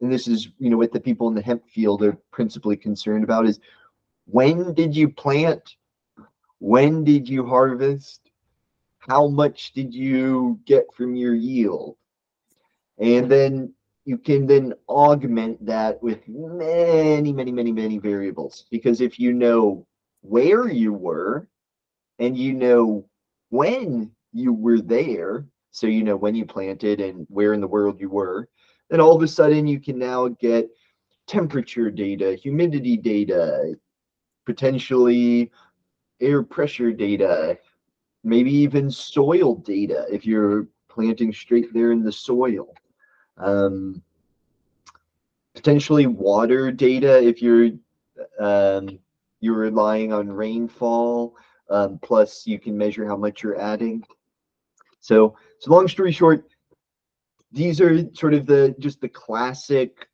and 0.00 0.12
this 0.12 0.28
is 0.28 0.48
you 0.58 0.68
know 0.70 0.76
what 0.76 0.92
the 0.92 1.00
people 1.00 1.28
in 1.28 1.34
the 1.34 1.42
hemp 1.42 1.62
field 1.68 2.02
are 2.02 2.18
principally 2.30 2.76
concerned 2.76 3.24
about 3.24 3.46
is 3.46 3.60
when 4.26 4.74
did 4.74 4.94
you 4.94 5.08
plant? 5.08 5.76
When 6.58 7.04
did 7.04 7.28
you 7.28 7.46
harvest? 7.46 8.20
How 8.98 9.28
much 9.28 9.72
did 9.72 9.94
you 9.94 10.58
get 10.66 10.92
from 10.92 11.14
your 11.14 11.34
yield? 11.34 11.96
And 12.98 13.30
then 13.30 13.72
you 14.06 14.16
can 14.16 14.46
then 14.46 14.72
augment 14.88 15.64
that 15.66 16.02
with 16.02 16.26
many 16.26 17.32
many 17.32 17.52
many 17.52 17.72
many 17.72 17.98
variables 17.98 18.64
because 18.70 19.02
if 19.02 19.18
you 19.18 19.34
know 19.34 19.86
where 20.22 20.68
you 20.68 20.92
were 20.92 21.46
and 22.18 22.38
you 22.38 22.54
know 22.54 23.04
when 23.50 24.10
you 24.32 24.52
were 24.52 24.80
there 24.80 25.44
so 25.70 25.86
you 25.86 26.02
know 26.02 26.16
when 26.16 26.34
you 26.34 26.46
planted 26.46 27.00
and 27.00 27.26
where 27.28 27.52
in 27.52 27.60
the 27.60 27.66
world 27.66 28.00
you 28.00 28.08
were 28.08 28.48
then 28.88 29.00
all 29.00 29.14
of 29.14 29.22
a 29.22 29.28
sudden 29.28 29.66
you 29.66 29.80
can 29.80 29.98
now 29.98 30.28
get 30.28 30.70
temperature 31.26 31.90
data, 31.90 32.34
humidity 32.34 32.96
data, 32.96 33.74
potentially 34.44 35.50
air 36.20 36.42
pressure 36.42 36.92
data, 36.92 37.58
maybe 38.24 38.52
even 38.52 38.90
soil 38.90 39.56
data 39.56 40.06
if 40.10 40.24
you're 40.24 40.66
planting 40.88 41.32
straight 41.32 41.72
there 41.74 41.92
in 41.92 42.02
the 42.02 42.12
soil. 42.12 42.72
Um, 43.38 44.02
potentially 45.54 46.06
water 46.06 46.70
data 46.70 47.22
if 47.22 47.42
you're 47.42 47.70
um, 48.38 48.98
you're 49.40 49.56
relying 49.56 50.12
on 50.12 50.28
rainfall. 50.30 51.34
Um, 51.68 51.98
plus, 52.00 52.46
you 52.46 52.58
can 52.58 52.78
measure 52.78 53.06
how 53.06 53.16
much 53.16 53.42
you're 53.42 53.60
adding. 53.60 54.04
So, 55.00 55.36
so 55.58 55.70
long 55.70 55.88
story 55.88 56.12
short, 56.12 56.44
these 57.52 57.80
are 57.80 58.08
sort 58.14 58.34
of 58.34 58.46
the 58.46 58.74
just 58.78 59.00
the 59.00 59.08
classic 59.08 60.08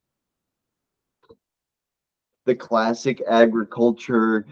the 2.45 2.55
classic 2.55 3.23
agriculture 3.29 4.47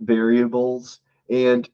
variables 0.00 1.00
and 1.30 1.68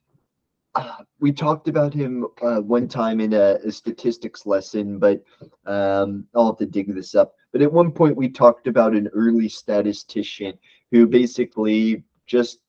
uh, 0.75 1.03
we 1.19 1.31
talked 1.31 1.67
about 1.67 1.93
him 1.93 2.25
uh, 2.41 2.59
one 2.59 2.87
time 2.87 3.19
in 3.19 3.33
a, 3.33 3.57
a 3.65 3.71
statistics 3.71 4.45
lesson 4.45 4.97
but 4.99 5.23
um, 5.65 6.25
i'll 6.35 6.47
have 6.47 6.57
to 6.57 6.65
dig 6.65 6.93
this 6.93 7.15
up 7.15 7.35
but 7.51 7.61
at 7.61 7.71
one 7.71 7.91
point 7.91 8.15
we 8.17 8.29
talked 8.29 8.67
about 8.67 8.95
an 8.95 9.09
early 9.13 9.49
statistician 9.49 10.57
who 10.91 11.07
basically 11.07 12.03
just 12.25 12.59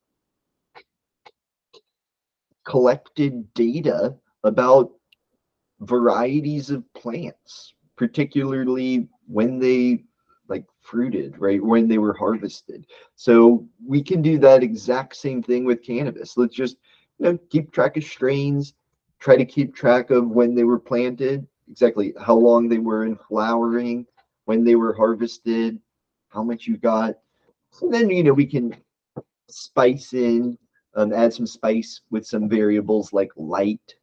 collected 2.65 3.53
data 3.55 4.15
about 4.43 4.93
varieties 5.81 6.71
of 6.71 6.83
plants, 6.95 7.75
particularly 7.97 9.09
when 9.27 9.59
they 9.59 10.05
like 10.49 10.65
fruited, 10.81 11.39
right? 11.39 11.63
When 11.63 11.89
they 11.89 11.99
were 11.99 12.15
harvested. 12.15 12.87
So 13.17 13.67
we 13.87 14.03
can 14.03 14.21
do 14.21 14.39
that 14.39 14.63
exact 14.63 15.17
same 15.17 15.43
thing 15.43 15.65
with 15.65 15.83
cannabis. 15.83 16.37
Let's 16.37 16.55
just 16.55 16.77
you 17.19 17.25
know 17.33 17.39
keep 17.51 17.73
track 17.73 17.97
of 17.97 18.05
strains, 18.05 18.75
try 19.21 19.37
to 19.37 19.45
keep 19.45 19.75
track 19.75 20.11
of 20.11 20.29
when 20.29 20.55
they 20.55 20.65
were 20.65 20.79
planted, 20.79 21.47
exactly 21.71 22.15
how 22.21 22.35
long 22.35 22.69
they 22.69 22.79
were 22.79 23.05
in 23.05 23.17
flowering, 23.17 24.07
when 24.45 24.65
they 24.65 24.75
were 24.75 24.95
harvested, 24.95 25.79
how 26.29 26.43
much 26.43 26.67
you 26.67 26.77
got. 26.77 27.17
So 27.71 27.89
then 27.89 28.11
you 28.11 28.23
know 28.23 28.33
we 28.33 28.47
can 28.47 28.77
spice 29.49 30.13
in, 30.13 30.59
um, 30.95 31.13
add 31.13 31.33
some 31.33 31.47
spice 31.47 32.01
with 32.11 32.27
some 32.27 32.49
variables 32.49 33.13
like 33.13 33.31
light, 33.37 33.95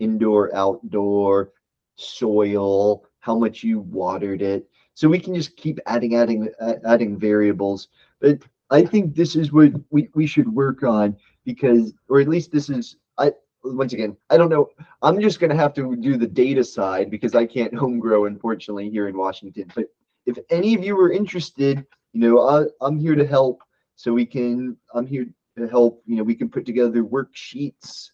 indoor, 0.00 0.54
outdoor, 0.54 1.52
soil, 1.96 3.04
how 3.20 3.38
much 3.38 3.62
you 3.62 3.80
watered 3.80 4.42
it. 4.42 4.68
So 4.94 5.08
we 5.08 5.18
can 5.18 5.34
just 5.34 5.56
keep 5.56 5.78
adding, 5.86 6.16
adding, 6.16 6.48
adding 6.84 7.18
variables. 7.18 7.88
But 8.20 8.42
I 8.70 8.84
think 8.84 9.14
this 9.14 9.36
is 9.36 9.52
what 9.52 9.72
we, 9.90 10.08
we 10.14 10.26
should 10.26 10.52
work 10.52 10.82
on 10.82 11.16
because, 11.44 11.92
or 12.08 12.20
at 12.20 12.28
least 12.28 12.52
this 12.52 12.70
is, 12.70 12.96
I, 13.18 13.32
once 13.64 13.92
again, 13.92 14.16
I 14.30 14.36
don't 14.36 14.48
know. 14.48 14.70
I'm 15.02 15.20
just 15.20 15.40
going 15.40 15.50
to 15.50 15.56
have 15.56 15.74
to 15.74 15.96
do 15.96 16.16
the 16.16 16.26
data 16.26 16.64
side 16.64 17.10
because 17.10 17.34
I 17.34 17.46
can't 17.46 17.74
home 17.82 17.98
grow, 17.98 18.26
unfortunately, 18.26 18.90
here 18.90 19.08
in 19.08 19.16
Washington. 19.16 19.70
But 19.74 19.86
if 20.26 20.38
any 20.50 20.74
of 20.74 20.84
you 20.84 20.98
are 20.98 21.12
interested, 21.12 21.84
you 22.12 22.20
know, 22.20 22.40
I, 22.48 22.64
I'm 22.84 22.98
here 22.98 23.14
to 23.14 23.26
help. 23.26 23.62
So 23.96 24.12
we 24.12 24.26
can, 24.26 24.76
I'm 24.94 25.06
here 25.06 25.26
to 25.58 25.68
help. 25.68 26.02
You 26.06 26.16
know, 26.16 26.22
we 26.22 26.34
can 26.34 26.48
put 26.48 26.66
together 26.66 27.04
worksheets. 27.04 28.10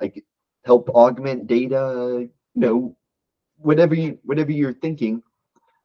I 0.00 0.08
could 0.08 0.24
help 0.64 0.88
augment 0.90 1.46
data. 1.46 2.28
You 2.54 2.60
know, 2.60 2.96
whatever 3.58 3.94
you, 3.94 4.18
whatever 4.24 4.50
you're 4.50 4.74
thinking. 4.74 5.22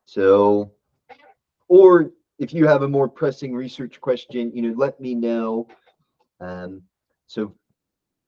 So, 0.06 0.72
or 1.68 2.12
if 2.40 2.54
you 2.54 2.68
have 2.68 2.84
a 2.84 2.88
more 2.88 3.08
pressing 3.08 3.54
research 3.54 4.00
question, 4.00 4.52
you 4.54 4.62
know, 4.62 4.74
let 4.78 5.00
me 5.00 5.16
know. 5.16 5.68
Um, 6.40 6.82
so 7.28 7.56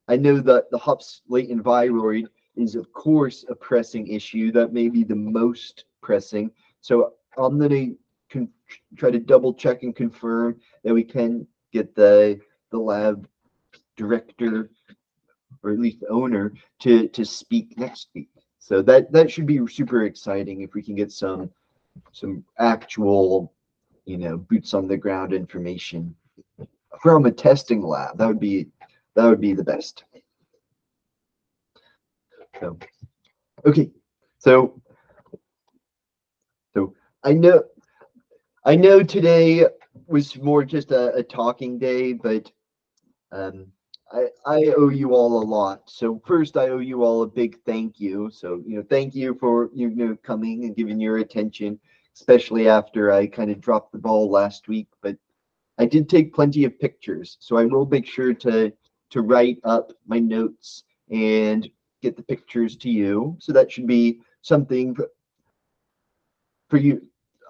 I 0.08 0.16
know 0.18 0.40
that 0.40 0.72
the 0.72 0.78
hops 0.78 1.22
latent 1.28 1.64
viroid 1.64 2.26
is 2.56 2.76
of 2.76 2.92
course 2.92 3.46
a 3.50 3.56
pressing 3.56 4.08
issue. 4.08 4.52
That 4.52 4.74
may 4.74 4.90
be 4.90 5.04
the 5.04 5.16
most 5.16 5.86
pressing. 6.02 6.52
So 6.82 7.14
I'm 7.38 7.60
going 7.60 7.98
to 8.32 8.48
try 8.96 9.12
to 9.12 9.20
double 9.20 9.54
check 9.54 9.84
and 9.84 9.96
confirm 9.96 10.60
that 10.84 10.94
we 10.94 11.04
can 11.04 11.48
get 11.72 11.96
the 11.96 12.40
the 12.72 12.78
lab 12.78 13.28
director 13.96 14.70
or 15.64 15.72
at 15.72 15.80
least 15.80 16.04
owner 16.10 16.54
to 16.80 17.08
to 17.10 17.26
speak 17.26 17.78
next 17.78 18.10
week. 18.16 18.30
So 18.60 18.82
that 18.84 19.12
that 19.12 19.32
should 19.32 19.46
be 19.46 19.66
super 19.68 20.04
exciting 20.06 20.62
if 20.62 20.74
we 20.74 20.82
can 20.82 20.96
get 20.96 21.12
some 21.12 21.50
some 22.12 22.44
actual, 22.58 23.54
you 24.06 24.18
know, 24.18 24.38
boots 24.38 24.74
on 24.74 24.88
the 24.88 24.98
ground 24.98 25.34
information 25.34 26.16
from 27.02 27.26
a 27.26 27.32
testing 27.32 27.82
lab. 27.82 28.18
That 28.18 28.28
would 28.28 28.40
be 28.40 28.68
that 29.16 29.26
would 29.28 29.42
be 29.42 29.54
the 29.54 29.64
best. 29.64 30.04
So, 32.60 32.78
okay, 33.66 33.90
so 34.38 34.82
so 36.74 36.94
I 37.24 37.34
know 37.34 37.64
I 38.66 38.76
know 38.76 39.04
today 39.04 39.66
was 40.08 40.38
more 40.38 40.64
just 40.64 40.92
a, 40.92 41.14
a 41.16 41.24
talking 41.24 41.80
day, 41.80 42.14
but 42.14 42.52
um, 43.32 43.68
I, 44.12 44.28
I 44.46 44.74
owe 44.76 44.90
you 44.90 45.14
all 45.14 45.42
a 45.42 45.46
lot. 45.46 45.90
So 45.90 46.22
first, 46.26 46.58
I 46.58 46.70
owe 46.70 46.80
you 46.80 47.04
all 47.04 47.22
a 47.22 47.28
big 47.28 47.60
thank 47.66 48.00
you. 48.00 48.30
So 48.32 48.62
you 48.66 48.78
know, 48.78 48.84
thank 48.90 49.16
you 49.16 49.38
for 49.40 49.70
you 49.74 49.90
know 49.92 50.18
coming 50.24 50.66
and 50.66 50.76
giving 50.76 51.00
your 51.00 51.18
attention, 51.20 51.80
especially 52.16 52.68
after 52.68 53.12
I 53.12 53.28
kind 53.28 53.52
of 53.52 53.62
dropped 53.62 53.92
the 53.92 54.00
ball 54.00 54.30
last 54.30 54.68
week. 54.68 54.88
But 55.02 55.16
I 55.80 55.86
did 55.86 56.10
take 56.10 56.34
plenty 56.34 56.66
of 56.66 56.80
pictures, 56.80 57.38
so 57.40 57.58
I 57.58 57.66
will 57.66 57.86
make 57.86 58.06
sure 58.06 58.34
to 58.34 58.72
to 59.12 59.22
write 59.22 59.58
up 59.64 59.92
my 60.06 60.20
notes 60.20 60.84
and 61.10 61.68
get 62.02 62.16
the 62.16 62.24
pictures 62.24 62.78
to 62.78 62.90
you. 62.90 63.36
So 63.40 63.52
that 63.54 63.72
should 63.72 63.88
be 63.88 64.22
something 64.44 64.96
for 66.70 66.78
you. 66.78 67.02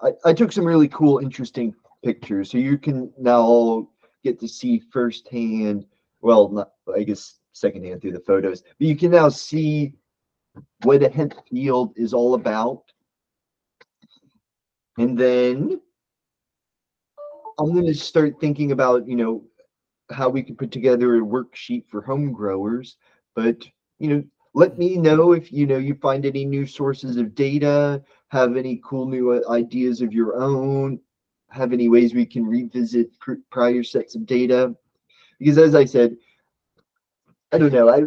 I, 0.02 0.12
I 0.24 0.32
took 0.32 0.52
some 0.52 0.64
really 0.64 0.88
cool, 0.88 1.18
interesting 1.18 1.74
pictures, 2.02 2.50
so 2.50 2.56
you 2.56 2.78
can 2.78 3.12
now 3.18 3.88
get 4.24 4.40
to 4.40 4.48
see 4.48 4.78
firsthand 4.90 5.84
well, 6.22 6.48
not, 6.48 6.72
I 6.94 7.02
guess 7.02 7.38
secondhand 7.52 8.00
through 8.00 8.12
the 8.12 8.20
photos, 8.20 8.62
but 8.62 8.86
you 8.86 8.96
can 8.96 9.10
now 9.10 9.28
see 9.28 9.94
what 10.82 11.02
a 11.02 11.08
hemp 11.08 11.34
field 11.48 11.92
is 11.96 12.12
all 12.12 12.34
about. 12.34 12.82
And 14.98 15.18
then 15.18 15.80
I'm 17.60 17.72
going 17.72 17.86
to 17.86 17.94
start 17.94 18.40
thinking 18.40 18.72
about, 18.72 19.06
you 19.06 19.16
know, 19.16 19.44
how 20.10 20.28
we 20.28 20.42
could 20.42 20.58
put 20.58 20.72
together 20.72 21.16
a 21.16 21.20
worksheet 21.20 21.86
for 21.88 22.02
home 22.02 22.32
growers. 22.32 22.96
But, 23.36 23.64
you 23.98 24.08
know, 24.08 24.24
let 24.54 24.78
me 24.78 24.96
know 24.96 25.32
if, 25.32 25.52
you 25.52 25.66
know, 25.66 25.78
you 25.78 25.94
find 25.94 26.26
any 26.26 26.44
new 26.44 26.66
sources 26.66 27.16
of 27.16 27.34
data, 27.34 28.02
have 28.28 28.56
any 28.56 28.80
cool 28.84 29.06
new 29.06 29.32
uh, 29.32 29.52
ideas 29.52 30.00
of 30.00 30.12
your 30.12 30.36
own, 30.36 30.98
have 31.50 31.72
any 31.72 31.88
ways 31.88 32.14
we 32.14 32.26
can 32.26 32.46
revisit 32.46 33.10
prior 33.50 33.84
sets 33.84 34.16
of 34.16 34.26
data 34.26 34.74
because 35.40 35.58
as 35.58 35.74
I 35.74 35.84
said, 35.86 36.16
I 37.50 37.58
don't 37.58 37.72
know, 37.72 37.88
I 37.88 38.02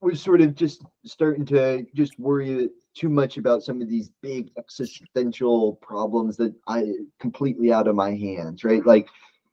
was 0.00 0.22
sort 0.22 0.42
of 0.42 0.54
just 0.54 0.84
starting 1.04 1.44
to 1.46 1.84
just 1.94 2.18
worry 2.20 2.68
too 2.98 3.08
much 3.08 3.36
about 3.36 3.62
some 3.62 3.80
of 3.80 3.88
these 3.88 4.10
big 4.22 4.50
existential 4.58 5.74
problems 5.76 6.36
that 6.36 6.52
I 6.66 6.94
completely 7.20 7.72
out 7.72 7.86
of 7.86 7.94
my 7.94 8.10
hands, 8.10 8.64
right? 8.64 8.84
Like, 8.84 9.08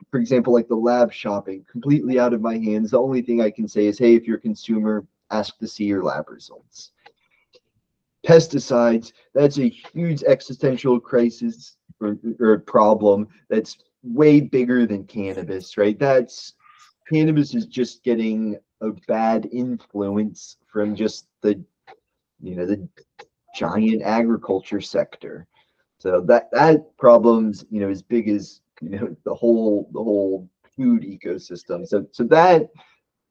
for 0.09 0.19
example, 0.19 0.51
like 0.51 0.67
the 0.67 0.75
lab 0.75 1.13
shopping, 1.13 1.63
completely 1.71 2.19
out 2.19 2.33
of 2.33 2.41
my 2.41 2.57
hands. 2.57 2.91
The 2.91 2.99
only 2.99 3.21
thing 3.21 3.41
I 3.41 3.51
can 3.51 3.67
say 3.67 3.85
is, 3.85 3.99
hey, 3.99 4.15
if 4.15 4.25
you're 4.25 4.37
a 4.37 4.41
consumer, 4.41 5.05
ask 5.29 5.57
to 5.59 5.67
see 5.67 5.85
your 5.85 6.03
lab 6.03 6.29
results. 6.29 6.91
Pesticides, 8.25 9.13
that's 9.35 9.59
a 9.59 9.69
huge 9.69 10.23
existential 10.23 10.99
crisis 10.99 11.77
or, 12.01 12.17
or 12.39 12.59
problem 12.59 13.27
that's 13.49 13.77
way 14.03 14.41
bigger 14.41 14.87
than 14.87 15.03
cannabis, 15.03 15.77
right? 15.77 15.99
That's 15.99 16.53
cannabis 17.07 17.53
is 17.53 17.67
just 17.67 18.03
getting 18.03 18.57
a 18.81 18.89
bad 19.07 19.47
influence 19.51 20.57
from 20.71 20.95
just 20.95 21.27
the 21.41 21.63
you 22.41 22.55
know 22.55 22.65
the 22.65 22.87
giant 23.55 24.01
agriculture 24.03 24.81
sector. 24.81 25.47
So 25.99 26.21
that 26.21 26.49
that 26.51 26.97
problem's 26.97 27.65
you 27.69 27.81
know 27.81 27.89
as 27.89 28.01
big 28.01 28.29
as 28.29 28.61
you 28.81 28.89
know 28.89 29.15
the 29.23 29.33
whole 29.33 29.89
the 29.93 30.03
whole 30.03 30.49
food 30.75 31.03
ecosystem. 31.03 31.87
So 31.87 32.05
so 32.11 32.23
that 32.25 32.69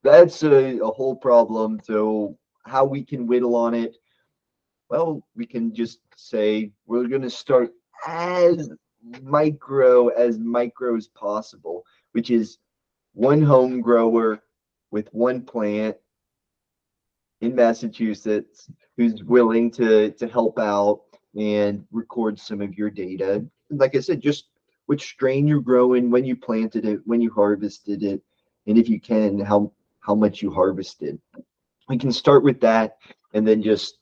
that's 0.02 0.42
a, 0.42 0.78
a 0.78 0.90
whole 0.90 1.16
problem. 1.16 1.80
So 1.84 2.36
how 2.64 2.84
we 2.84 3.04
can 3.04 3.26
whittle 3.26 3.54
on 3.56 3.74
it 3.74 3.96
well 4.88 5.22
we 5.34 5.46
can 5.46 5.74
just 5.74 5.98
say 6.16 6.70
we're 6.86 7.08
going 7.08 7.22
to 7.22 7.30
start 7.30 7.72
as 8.06 8.70
micro 9.22 10.08
as 10.08 10.38
micro 10.38 10.96
as 10.96 11.08
possible 11.08 11.84
which 12.12 12.30
is 12.30 12.58
one 13.12 13.42
home 13.42 13.80
grower 13.80 14.40
with 14.90 15.08
one 15.12 15.42
plant 15.42 15.96
in 17.44 17.54
Massachusetts 17.54 18.70
who's 18.96 19.22
willing 19.24 19.70
to 19.72 20.10
to 20.12 20.28
help 20.28 20.58
out 20.58 21.02
and 21.36 21.84
record 21.90 22.38
some 22.38 22.60
of 22.60 22.74
your 22.74 22.90
data. 22.90 23.44
Like 23.70 23.96
I 23.96 24.00
said, 24.00 24.20
just 24.20 24.46
which 24.86 25.02
strain 25.02 25.46
you're 25.46 25.60
growing, 25.60 26.10
when 26.10 26.24
you 26.24 26.36
planted 26.36 26.84
it, 26.84 27.00
when 27.04 27.20
you 27.20 27.30
harvested 27.30 28.02
it, 28.02 28.22
and 28.66 28.78
if 28.78 28.88
you 28.88 29.00
can, 29.00 29.38
how 29.40 29.72
how 30.00 30.14
much 30.14 30.42
you 30.42 30.50
harvested. 30.50 31.18
We 31.88 31.98
can 31.98 32.12
start 32.12 32.42
with 32.42 32.60
that 32.60 32.98
and 33.32 33.46
then 33.46 33.62
just 33.62 33.98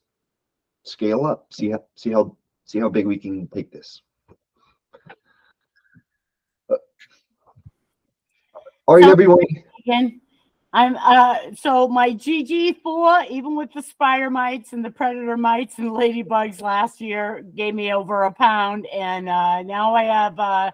scale 0.85 1.25
up. 1.25 1.53
See 1.53 1.71
how 1.71 1.85
see 1.95 2.11
how 2.11 2.37
see 2.65 2.79
how 2.79 2.89
big 2.89 3.07
we 3.07 3.19
can 3.19 3.47
take 3.49 3.71
this. 3.73 4.03
Uh, 6.71 6.77
All 8.87 8.97
right, 8.97 9.05
everyone. 9.05 9.39
Again, 9.81 10.21
I'm 10.73 10.97
uh 10.97 11.55
so 11.55 11.87
my 11.89 12.11
GG4, 12.11 13.29
even 13.31 13.57
with 13.57 13.73
the 13.75 13.83
spider 13.83 14.31
mites 14.31 14.73
and 14.73 14.85
the 14.85 14.91
predator 14.91 15.37
mites 15.37 15.79
and 15.79 15.91
ladybugs 15.91 16.63
last 16.63 17.01
year, 17.01 17.43
gave 17.55 17.75
me 17.75 17.93
over 17.93 18.23
a 18.25 18.33
pound, 18.33 18.87
and 18.87 19.29
uh, 19.29 19.63
now 19.63 19.95
I 19.95 20.05
have 20.05 20.39
uh, 20.39 20.71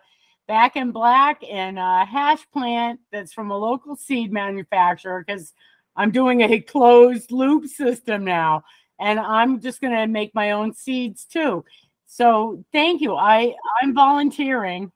back 0.46 0.76
in 0.76 0.92
black 0.92 1.42
and 1.51 1.78
a 1.78 2.05
hash 2.05 2.49
plant 2.53 3.01
that's 3.11 3.32
from 3.32 3.51
a 3.51 3.57
local 3.59 3.96
seed 3.96 4.32
manufacturer 4.32 5.24
because 5.26 5.53
I'm 5.96 6.12
doing 6.12 6.42
a 6.42 6.61
closed 6.61 7.32
loop 7.32 7.66
system 7.66 8.24
now, 8.24 8.62
and 9.01 9.18
I'm 9.18 9.61
just 9.61 9.80
gonna 9.80 10.07
make 10.07 10.32
my 10.34 10.53
own 10.53 10.74
seeds 10.74 11.24
too. 11.24 11.64
So 12.07 12.64
thank 12.72 13.01
you. 13.01 13.16
I 13.16 13.55
I'm 13.82 13.94
volunteering. 13.94 14.92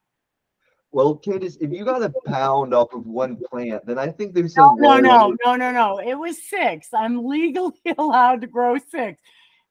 Well, 0.92 1.16
Candace, 1.16 1.56
if 1.56 1.72
you 1.72 1.86
got 1.86 2.02
a 2.02 2.12
pound 2.26 2.74
off 2.74 2.92
of 2.92 3.06
one 3.06 3.38
plant, 3.50 3.86
then 3.86 3.98
I 3.98 4.08
think 4.08 4.34
there's 4.34 4.54
No, 4.54 4.66
some. 4.66 4.76
no, 4.76 4.88
water- 4.88 5.02
no, 5.02 5.36
no, 5.44 5.56
no, 5.56 5.72
no. 5.72 5.98
It 5.98 6.14
was 6.14 6.42
six. 6.42 6.88
I'm 6.92 7.26
legally 7.26 7.72
allowed 7.98 8.42
to 8.42 8.46
grow 8.46 8.76
six. 8.76 9.20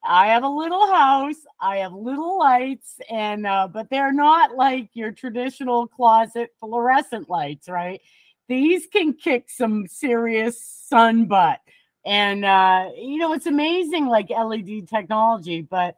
I 0.03 0.28
have 0.30 0.43
a 0.43 0.49
little 0.49 0.91
house. 0.91 1.36
I 1.59 1.78
have 1.78 1.93
little 1.93 2.39
lights, 2.39 2.95
and 3.07 3.45
uh, 3.45 3.67
but 3.72 3.91
they're 3.91 4.11
not 4.11 4.55
like 4.55 4.89
your 4.93 5.11
traditional 5.11 5.86
closet 5.86 6.49
fluorescent 6.59 7.30
lights, 7.30 7.69
right? 7.69 8.01
These 8.47 8.88
can 8.88 9.13
kick 9.13 9.47
some 9.47 9.86
serious 9.88 10.59
sun 10.59 11.26
butt, 11.26 11.59
and 12.03 12.43
uh, 12.43 12.89
you 12.97 13.17
know 13.19 13.34
it's 13.34 13.45
amazing, 13.45 14.07
like 14.07 14.32
LED 14.32 14.88
technology. 14.89 15.61
But 15.61 15.97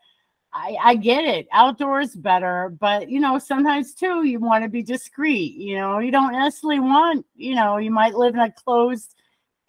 I, 0.54 0.78
I 0.82 0.96
get 0.96 1.24
it. 1.26 1.48
Outdoors 1.52 2.16
better, 2.16 2.76
but 2.80 3.10
you 3.10 3.20
know, 3.20 3.40
sometimes 3.40 3.96
too, 3.96 4.24
you 4.24 4.40
want 4.40 4.64
to 4.64 4.70
be 4.70 4.84
discreet. 4.84 5.56
You 5.56 5.78
know, 5.78 6.00
you 6.00 6.12
don't 6.12 6.34
necessarily 6.34 6.80
want, 6.80 7.26
you 7.36 7.56
know, 7.56 7.78
you 7.78 7.90
might 7.90 8.14
live 8.14 8.36
in 8.36 8.40
a 8.40 8.52
closed 8.52 9.16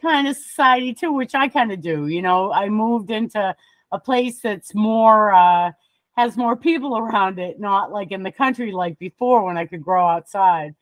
kind 0.02 0.28
of 0.28 0.36
society 0.36 0.92
too, 0.92 1.12
which 1.12 1.34
I 1.34 1.48
kind 1.48 1.72
of 1.72 1.80
do. 1.80 2.08
You 2.08 2.20
know, 2.20 2.52
I 2.52 2.68
moved 2.68 3.10
into 3.10 3.56
a 3.92 3.98
place 3.98 4.40
that's 4.40 4.74
more, 4.74 5.32
uh, 5.32 5.72
has 6.16 6.36
more 6.36 6.54
people 6.56 6.98
around 6.98 7.38
it, 7.38 7.58
not 7.58 7.90
like 7.90 8.12
in 8.12 8.22
the 8.22 8.32
country 8.32 8.70
like 8.70 8.98
before 8.98 9.44
when 9.44 9.56
I 9.56 9.66
could 9.66 9.82
grow 9.82 10.06
outside. 10.06 10.74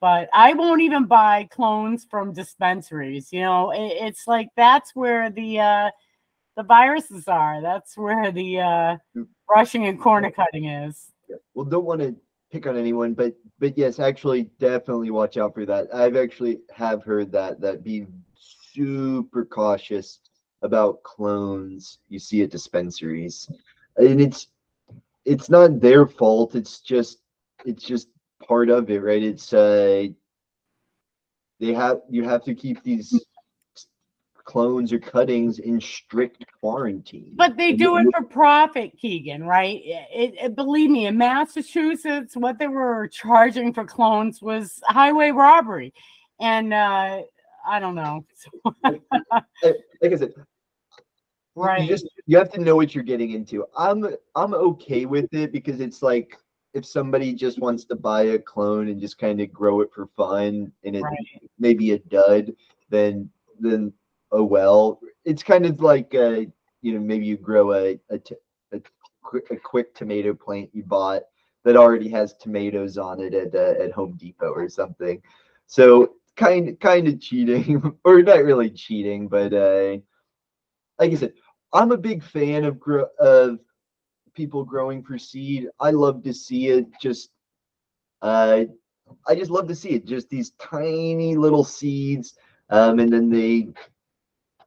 But 0.00 0.28
I 0.32 0.54
won't 0.54 0.82
even 0.82 1.06
buy 1.06 1.44
clones 1.50 2.06
from 2.10 2.32
dispensaries. 2.32 3.32
You 3.32 3.40
know, 3.42 3.70
it, 3.70 3.92
it's 4.00 4.26
like 4.26 4.48
that's 4.56 4.94
where 4.94 5.30
the, 5.30 5.60
uh, 5.60 5.90
the 6.56 6.64
viruses 6.64 7.28
are. 7.28 7.60
That's 7.60 7.96
where 7.96 8.32
the 8.32 8.60
uh, 8.60 8.96
brushing 9.46 9.86
and 9.86 10.00
corner 10.00 10.30
cutting 10.30 10.66
is. 10.66 11.12
Yeah. 11.28 11.36
Well, 11.54 11.64
don't 11.64 11.84
want 11.84 12.00
to 12.00 12.14
pick 12.52 12.66
on 12.66 12.76
anyone, 12.76 13.14
but 13.14 13.34
but 13.58 13.76
yes, 13.76 13.98
actually, 13.98 14.50
definitely 14.58 15.10
watch 15.10 15.36
out 15.36 15.54
for 15.54 15.66
that. 15.66 15.92
I've 15.94 16.16
actually 16.16 16.60
have 16.74 17.02
heard 17.02 17.32
that 17.32 17.60
that 17.60 17.82
be 17.82 18.06
super 18.38 19.44
cautious 19.44 20.20
about 20.62 21.02
clones 21.02 21.98
you 22.08 22.18
see 22.18 22.42
at 22.42 22.50
dispensaries, 22.50 23.50
and 23.96 24.20
it's 24.20 24.48
it's 25.24 25.50
not 25.50 25.80
their 25.80 26.06
fault. 26.06 26.54
It's 26.54 26.80
just 26.80 27.18
it's 27.64 27.84
just 27.84 28.08
part 28.46 28.68
of 28.68 28.90
it, 28.90 29.00
right? 29.00 29.22
It's 29.22 29.52
uh 29.52 30.06
they 31.58 31.72
have 31.72 32.00
you 32.08 32.24
have 32.24 32.44
to 32.44 32.54
keep 32.54 32.82
these 32.82 33.26
clones 34.46 34.92
or 34.92 34.98
cuttings 34.98 35.58
in 35.58 35.78
strict 35.80 36.44
quarantine. 36.60 37.32
But 37.34 37.56
they 37.58 37.72
do 37.72 37.98
it 37.98 38.06
for 38.16 38.24
profit, 38.24 38.96
Keegan, 38.96 39.44
right? 39.44 39.82
It, 39.84 40.34
it, 40.40 40.54
believe 40.56 40.88
me, 40.88 41.06
in 41.06 41.18
Massachusetts, 41.18 42.36
what 42.36 42.58
they 42.58 42.68
were 42.68 43.08
charging 43.08 43.74
for 43.74 43.84
clones 43.84 44.40
was 44.40 44.80
highway 44.86 45.32
robbery. 45.32 45.92
And 46.40 46.72
uh, 46.72 47.22
I 47.68 47.80
don't 47.80 47.96
know. 47.96 48.24
like 48.84 49.02
I 50.02 50.16
said, 50.16 50.32
you- 50.36 50.44
Right. 51.58 51.82
You 51.84 51.88
just 51.88 52.06
you 52.26 52.36
have 52.36 52.52
to 52.52 52.60
know 52.60 52.76
what 52.76 52.94
you're 52.94 53.02
getting 53.02 53.30
into. 53.30 53.64
I'm 53.78 54.06
I'm 54.34 54.52
okay 54.52 55.06
with 55.06 55.32
it 55.32 55.52
because 55.52 55.80
it's 55.80 56.02
like 56.02 56.36
if 56.74 56.84
somebody 56.84 57.32
just 57.32 57.58
wants 57.58 57.86
to 57.86 57.96
buy 57.96 58.24
a 58.24 58.38
clone 58.38 58.88
and 58.88 59.00
just 59.00 59.16
kind 59.16 59.40
of 59.40 59.50
grow 59.54 59.80
it 59.80 59.88
for 59.90 60.06
fun 60.18 60.70
and 60.84 60.96
it 60.96 61.02
Right. 61.02 61.16
maybe 61.58 61.92
a 61.92 61.98
dud, 61.98 62.54
then 62.90 63.30
then 63.58 63.90
oh 64.32 64.44
well. 64.44 65.00
It's 65.24 65.42
kind 65.42 65.66
of 65.66 65.80
like 65.80 66.14
uh 66.14 66.42
you 66.82 66.94
know 66.94 67.00
maybe 67.00 67.26
you 67.26 67.36
grow 67.36 67.72
a 67.72 67.98
a, 68.10 68.18
t- 68.18 68.36
a, 68.72 68.80
quick, 69.22 69.50
a 69.50 69.56
quick 69.56 69.94
tomato 69.94 70.34
plant 70.34 70.70
you 70.72 70.84
bought 70.84 71.22
that 71.64 71.76
already 71.76 72.08
has 72.10 72.34
tomatoes 72.34 72.96
on 72.98 73.20
it 73.20 73.34
at 73.34 73.54
uh, 73.54 73.82
at 73.82 73.92
Home 73.92 74.16
Depot 74.16 74.52
or 74.52 74.68
something. 74.68 75.20
So 75.66 76.14
kind 76.36 76.78
kind 76.80 77.08
of 77.08 77.20
cheating 77.20 77.98
or 78.04 78.22
not 78.22 78.44
really 78.44 78.70
cheating, 78.70 79.28
but 79.28 79.52
uh 79.52 79.98
like 80.98 81.12
I 81.12 81.14
said, 81.14 81.32
I'm 81.72 81.92
a 81.92 81.96
big 81.96 82.22
fan 82.22 82.64
of 82.64 82.80
grow 82.80 83.06
of 83.18 83.58
people 84.34 84.64
growing 84.64 85.02
for 85.02 85.18
seed. 85.18 85.68
I 85.80 85.90
love 85.90 86.22
to 86.24 86.32
see 86.32 86.68
it. 86.68 86.86
Just, 87.00 87.30
uh, 88.22 88.64
I 89.26 89.34
just 89.34 89.50
love 89.50 89.68
to 89.68 89.74
see 89.74 89.90
it. 89.90 90.06
Just 90.06 90.28
these 90.28 90.52
tiny 90.52 91.36
little 91.36 91.64
seeds, 91.64 92.34
um, 92.70 92.98
and 92.98 93.12
then 93.12 93.30
they 93.30 93.68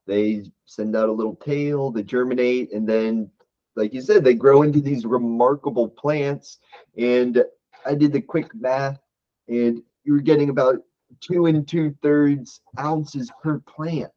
they 0.10 0.44
send 0.66 0.96
out 0.96 1.08
a 1.08 1.14
little 1.14 1.36
tail, 1.36 1.92
they 1.92 2.04
germinate, 2.04 2.74
and 2.74 2.90
then, 2.90 3.30
like 3.76 3.94
you 3.94 4.02
said, 4.02 4.24
they 4.24 4.34
grow 4.34 4.64
into 4.64 4.82
these 4.82 5.06
remarkable 5.06 5.88
plants. 5.88 6.58
And 6.98 7.44
I 7.86 7.94
did 7.94 8.12
the 8.12 8.22
quick 8.22 8.54
math, 8.56 9.00
and 9.48 9.82
you 10.04 10.14
were 10.14 10.20
getting 10.20 10.50
about 10.50 10.82
two 11.22 11.46
and 11.46 11.68
two 11.68 11.96
thirds 12.02 12.62
ounces 12.80 13.32
per 13.42 13.60
plant, 13.60 14.12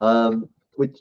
um, 0.00 0.48
which 0.72 0.98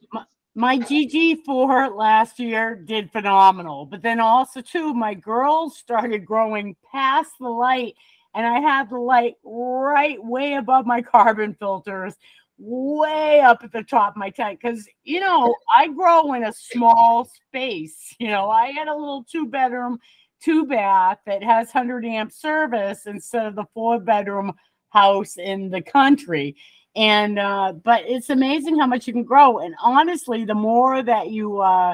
my 0.53 0.79
GG4 0.79 1.95
last 1.95 2.39
year 2.39 2.75
did 2.75 3.11
phenomenal. 3.11 3.85
But 3.85 4.03
then 4.03 4.19
also, 4.19 4.61
too, 4.61 4.93
my 4.93 5.13
girls 5.15 5.77
started 5.77 6.25
growing 6.25 6.75
past 6.91 7.31
the 7.39 7.49
light, 7.49 7.95
and 8.35 8.45
I 8.45 8.59
had 8.59 8.89
the 8.89 8.99
light 8.99 9.35
right 9.43 10.23
way 10.23 10.53
above 10.55 10.85
my 10.85 11.01
carbon 11.01 11.55
filters, 11.59 12.15
way 12.57 13.39
up 13.41 13.63
at 13.63 13.71
the 13.71 13.83
top 13.83 14.13
of 14.13 14.17
my 14.17 14.29
tank. 14.29 14.59
Because, 14.61 14.87
you 15.03 15.19
know, 15.19 15.55
I 15.75 15.87
grow 15.87 16.33
in 16.33 16.43
a 16.45 16.53
small 16.53 17.29
space. 17.47 18.15
You 18.19 18.29
know, 18.29 18.49
I 18.49 18.71
had 18.71 18.87
a 18.87 18.95
little 18.95 19.23
two 19.23 19.47
bedroom, 19.47 19.99
two 20.41 20.65
bath 20.65 21.19
that 21.25 21.43
has 21.43 21.67
100 21.67 22.05
amp 22.05 22.31
service 22.31 23.05
instead 23.05 23.45
of 23.45 23.55
the 23.55 23.65
four 23.73 23.99
bedroom 23.99 24.53
house 24.89 25.37
in 25.37 25.69
the 25.69 25.81
country 25.81 26.55
and 26.95 27.37
uh 27.37 27.71
but 27.83 28.03
it's 28.07 28.29
amazing 28.29 28.77
how 28.79 28.87
much 28.87 29.05
you 29.05 29.13
can 29.13 29.23
grow 29.23 29.59
and 29.59 29.75
honestly 29.81 30.43
the 30.43 30.55
more 30.55 31.03
that 31.03 31.29
you 31.29 31.59
uh 31.59 31.93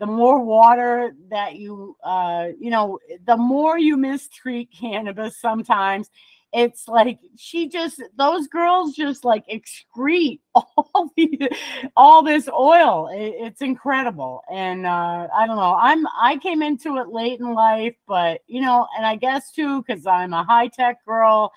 the 0.00 0.06
more 0.06 0.44
water 0.44 1.14
that 1.30 1.56
you 1.56 1.96
uh 2.04 2.48
you 2.60 2.70
know 2.70 2.98
the 3.26 3.36
more 3.36 3.78
you 3.78 3.96
mistreat 3.96 4.68
cannabis 4.78 5.40
sometimes 5.40 6.10
it's 6.54 6.86
like 6.88 7.18
she 7.36 7.68
just 7.68 8.00
those 8.16 8.46
girls 8.48 8.94
just 8.94 9.24
like 9.24 9.44
excrete 9.48 10.40
all 10.54 11.10
the 11.16 11.50
all 11.96 12.22
this 12.22 12.48
oil 12.48 13.08
It- 13.12 13.34
it's 13.40 13.60
incredible 13.62 14.42
and 14.50 14.86
uh 14.86 15.26
i 15.36 15.46
don't 15.46 15.56
know 15.56 15.76
i'm 15.80 16.06
i 16.20 16.38
came 16.38 16.62
into 16.62 16.98
it 16.98 17.08
late 17.08 17.40
in 17.40 17.52
life 17.52 17.96
but 18.06 18.40
you 18.46 18.60
know 18.60 18.86
and 18.96 19.04
i 19.04 19.16
guess 19.16 19.50
too 19.50 19.82
because 19.82 20.06
i'm 20.06 20.32
a 20.32 20.44
high-tech 20.44 21.04
girl 21.04 21.52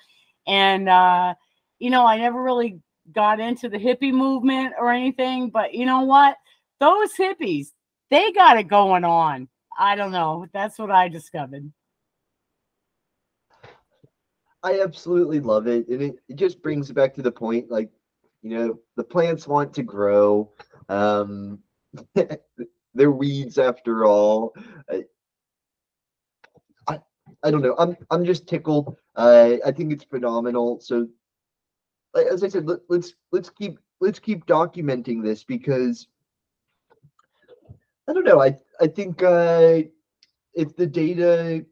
and 0.46 0.88
uh 0.88 1.34
you 1.78 1.90
know, 1.90 2.06
I 2.06 2.16
never 2.16 2.42
really 2.42 2.80
got 3.12 3.40
into 3.40 3.68
the 3.68 3.78
hippie 3.78 4.12
movement 4.12 4.74
or 4.78 4.92
anything, 4.92 5.50
but 5.50 5.74
you 5.74 5.86
know 5.86 6.02
what? 6.02 6.36
Those 6.80 7.12
hippies, 7.14 7.68
they 8.10 8.32
got 8.32 8.58
it 8.58 8.64
going 8.68 9.04
on. 9.04 9.48
I 9.78 9.94
don't 9.94 10.12
know. 10.12 10.46
That's 10.52 10.78
what 10.78 10.90
I 10.90 11.08
discovered. 11.08 11.70
I 14.68 14.82
absolutely 14.82 15.40
love 15.40 15.66
it. 15.66 15.88
And 15.88 16.02
it, 16.02 16.16
it 16.28 16.36
just 16.36 16.62
brings 16.62 16.90
it 16.90 16.94
back 16.94 17.14
to 17.14 17.22
the 17.22 17.32
point 17.32 17.70
like, 17.70 17.90
you 18.42 18.50
know, 18.50 18.78
the 18.96 19.04
plants 19.04 19.48
want 19.48 19.72
to 19.74 19.82
grow. 19.82 20.52
Um, 20.90 21.60
they're 22.94 23.10
weeds 23.10 23.56
after 23.56 24.04
all. 24.04 24.54
I, 24.90 25.04
I, 26.86 27.00
I 27.42 27.50
don't 27.50 27.62
know. 27.62 27.74
I'm 27.78 27.96
I'm 28.10 28.26
just 28.26 28.46
tickled. 28.46 28.94
Uh, 29.16 29.54
I 29.64 29.72
think 29.72 29.90
it's 29.90 30.04
phenomenal. 30.04 30.80
So, 30.80 31.08
as 32.14 32.44
I 32.44 32.48
said, 32.48 32.66
let, 32.66 32.80
let's 32.90 33.14
let's 33.32 33.48
keep 33.48 33.78
let's 34.00 34.18
keep 34.18 34.44
documenting 34.44 35.22
this 35.22 35.44
because 35.44 36.08
I 38.06 38.12
don't 38.12 38.24
know. 38.24 38.42
I 38.42 38.58
I 38.82 38.86
think 38.86 39.22
uh, 39.22 39.80
if 40.52 40.76
the 40.76 40.86
data 40.86 41.64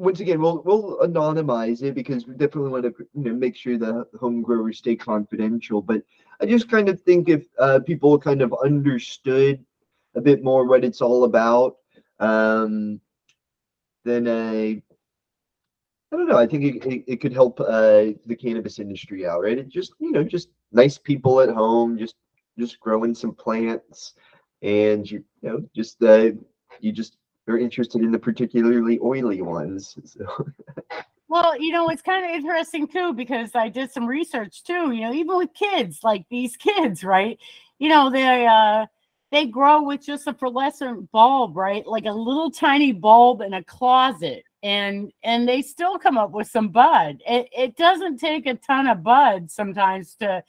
once 0.00 0.20
again, 0.20 0.40
we'll 0.40 0.62
we'll 0.64 0.98
anonymize 0.98 1.82
it 1.82 1.94
because 1.94 2.26
we 2.26 2.32
definitely 2.34 2.70
want 2.70 2.84
to 2.84 2.94
you 3.14 3.24
know 3.24 3.34
make 3.34 3.56
sure 3.56 3.76
the 3.78 4.06
home 4.18 4.42
growers 4.42 4.78
stay 4.78 4.96
confidential. 4.96 5.82
But 5.82 6.02
I 6.40 6.46
just 6.46 6.70
kind 6.70 6.88
of 6.88 7.00
think 7.02 7.28
if 7.28 7.46
uh, 7.58 7.80
people 7.80 8.18
kind 8.18 8.40
of 8.42 8.54
understood 8.64 9.64
a 10.16 10.20
bit 10.20 10.42
more 10.42 10.66
what 10.66 10.84
it's 10.84 11.02
all 11.02 11.24
about, 11.24 11.76
um, 12.18 13.00
then 14.04 14.26
I 14.26 14.82
I 16.12 16.16
don't 16.16 16.28
know. 16.28 16.38
I 16.38 16.46
think 16.46 16.64
it, 16.64 16.86
it, 16.86 17.04
it 17.06 17.20
could 17.20 17.32
help 17.32 17.60
uh, 17.60 18.12
the 18.26 18.36
cannabis 18.38 18.78
industry 18.78 19.26
out, 19.26 19.42
right? 19.42 19.58
It 19.58 19.68
just 19.68 19.92
you 20.00 20.12
know 20.12 20.24
just 20.24 20.48
nice 20.72 20.98
people 20.98 21.40
at 21.40 21.50
home, 21.50 21.98
just 21.98 22.16
just 22.58 22.80
growing 22.80 23.14
some 23.14 23.34
plants, 23.34 24.14
and 24.62 25.08
you, 25.10 25.24
you 25.42 25.48
know 25.48 25.64
just 25.76 26.02
uh, 26.02 26.30
you 26.80 26.92
just 26.92 27.16
are 27.50 27.58
interested 27.58 28.02
in 28.02 28.10
the 28.10 28.18
particularly 28.18 28.98
oily 29.02 29.42
ones. 29.42 29.96
So. 30.04 30.46
Well, 31.30 31.56
you 31.60 31.72
know, 31.72 31.88
it's 31.90 32.02
kind 32.02 32.24
of 32.24 32.32
interesting 32.32 32.88
too 32.88 33.12
because 33.12 33.54
I 33.54 33.68
did 33.68 33.92
some 33.92 34.04
research 34.04 34.64
too. 34.64 34.90
You 34.90 35.02
know, 35.02 35.12
even 35.12 35.36
with 35.36 35.54
kids, 35.54 36.00
like 36.02 36.26
these 36.28 36.56
kids, 36.56 37.04
right? 37.04 37.38
You 37.78 37.88
know, 37.88 38.10
they 38.10 38.46
uh 38.46 38.86
they 39.30 39.46
grow 39.46 39.82
with 39.82 40.04
just 40.04 40.26
a 40.26 40.34
fluorescent 40.34 41.10
bulb, 41.12 41.56
right? 41.56 41.86
Like 41.86 42.06
a 42.06 42.12
little 42.12 42.50
tiny 42.50 42.90
bulb 42.90 43.42
in 43.42 43.54
a 43.54 43.62
closet, 43.62 44.42
and 44.64 45.12
and 45.22 45.48
they 45.48 45.62
still 45.62 45.98
come 45.98 46.18
up 46.18 46.32
with 46.32 46.48
some 46.48 46.70
bud. 46.70 47.22
It 47.24 47.48
it 47.56 47.76
doesn't 47.76 48.18
take 48.18 48.46
a 48.46 48.54
ton 48.56 48.88
of 48.88 49.04
bud 49.04 49.52
sometimes 49.52 50.16
to, 50.16 50.42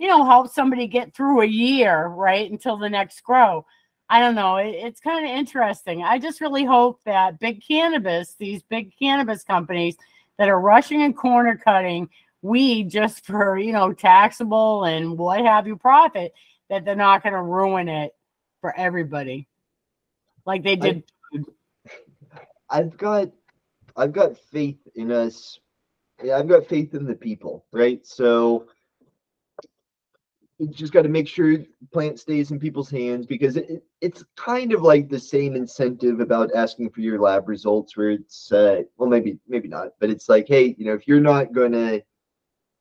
you 0.00 0.08
know, 0.08 0.24
help 0.24 0.50
somebody 0.52 0.88
get 0.88 1.14
through 1.14 1.42
a 1.42 1.46
year, 1.46 2.06
right, 2.08 2.50
until 2.50 2.76
the 2.76 2.90
next 2.90 3.22
grow. 3.22 3.64
I 4.08 4.20
don't 4.20 4.34
know. 4.34 4.56
It, 4.56 4.74
it's 4.74 5.00
kind 5.00 5.24
of 5.24 5.30
interesting. 5.30 6.02
I 6.02 6.18
just 6.18 6.40
really 6.40 6.64
hope 6.64 7.00
that 7.04 7.38
big 7.38 7.62
cannabis, 7.66 8.34
these 8.38 8.62
big 8.62 8.92
cannabis 8.98 9.42
companies 9.44 9.96
that 10.38 10.48
are 10.48 10.60
rushing 10.60 11.02
and 11.02 11.16
corner 11.16 11.56
cutting 11.56 12.08
weed 12.42 12.90
just 12.90 13.24
for, 13.24 13.58
you 13.58 13.72
know, 13.72 13.92
taxable 13.92 14.84
and 14.84 15.16
what 15.16 15.40
have 15.44 15.66
you 15.66 15.76
profit, 15.76 16.34
that 16.68 16.84
they're 16.84 16.94
not 16.94 17.22
going 17.22 17.32
to 17.32 17.42
ruin 17.42 17.88
it 17.88 18.12
for 18.60 18.76
everybody 18.76 19.48
like 20.46 20.62
they 20.62 20.76
did. 20.76 21.04
I've 22.70 22.96
got 22.96 23.30
I've 23.96 24.12
got 24.12 24.36
faith 24.36 24.78
in 24.94 25.12
us. 25.12 25.58
Yeah, 26.22 26.38
I've 26.38 26.48
got 26.48 26.66
faith 26.66 26.94
in 26.94 27.04
the 27.04 27.14
people, 27.14 27.64
right? 27.72 28.04
So 28.06 28.66
you 30.58 30.68
just 30.68 30.92
got 30.92 31.02
to 31.02 31.08
make 31.08 31.26
sure 31.26 31.58
plant 31.92 32.18
stays 32.18 32.50
in 32.50 32.58
people's 32.60 32.90
hands 32.90 33.26
because 33.26 33.56
it, 33.56 33.82
it's 34.00 34.24
kind 34.36 34.72
of 34.72 34.82
like 34.82 35.08
the 35.08 35.18
same 35.18 35.56
incentive 35.56 36.20
about 36.20 36.54
asking 36.54 36.90
for 36.90 37.00
your 37.00 37.20
lab 37.20 37.48
results 37.48 37.96
where 37.96 38.10
it's 38.10 38.52
uh, 38.52 38.82
well 38.96 39.08
maybe 39.08 39.38
maybe 39.48 39.68
not 39.68 39.88
but 40.00 40.10
it's 40.10 40.28
like 40.28 40.46
hey 40.46 40.74
you 40.78 40.84
know 40.84 40.94
if 40.94 41.08
you're 41.08 41.20
not 41.20 41.52
to 41.54 42.02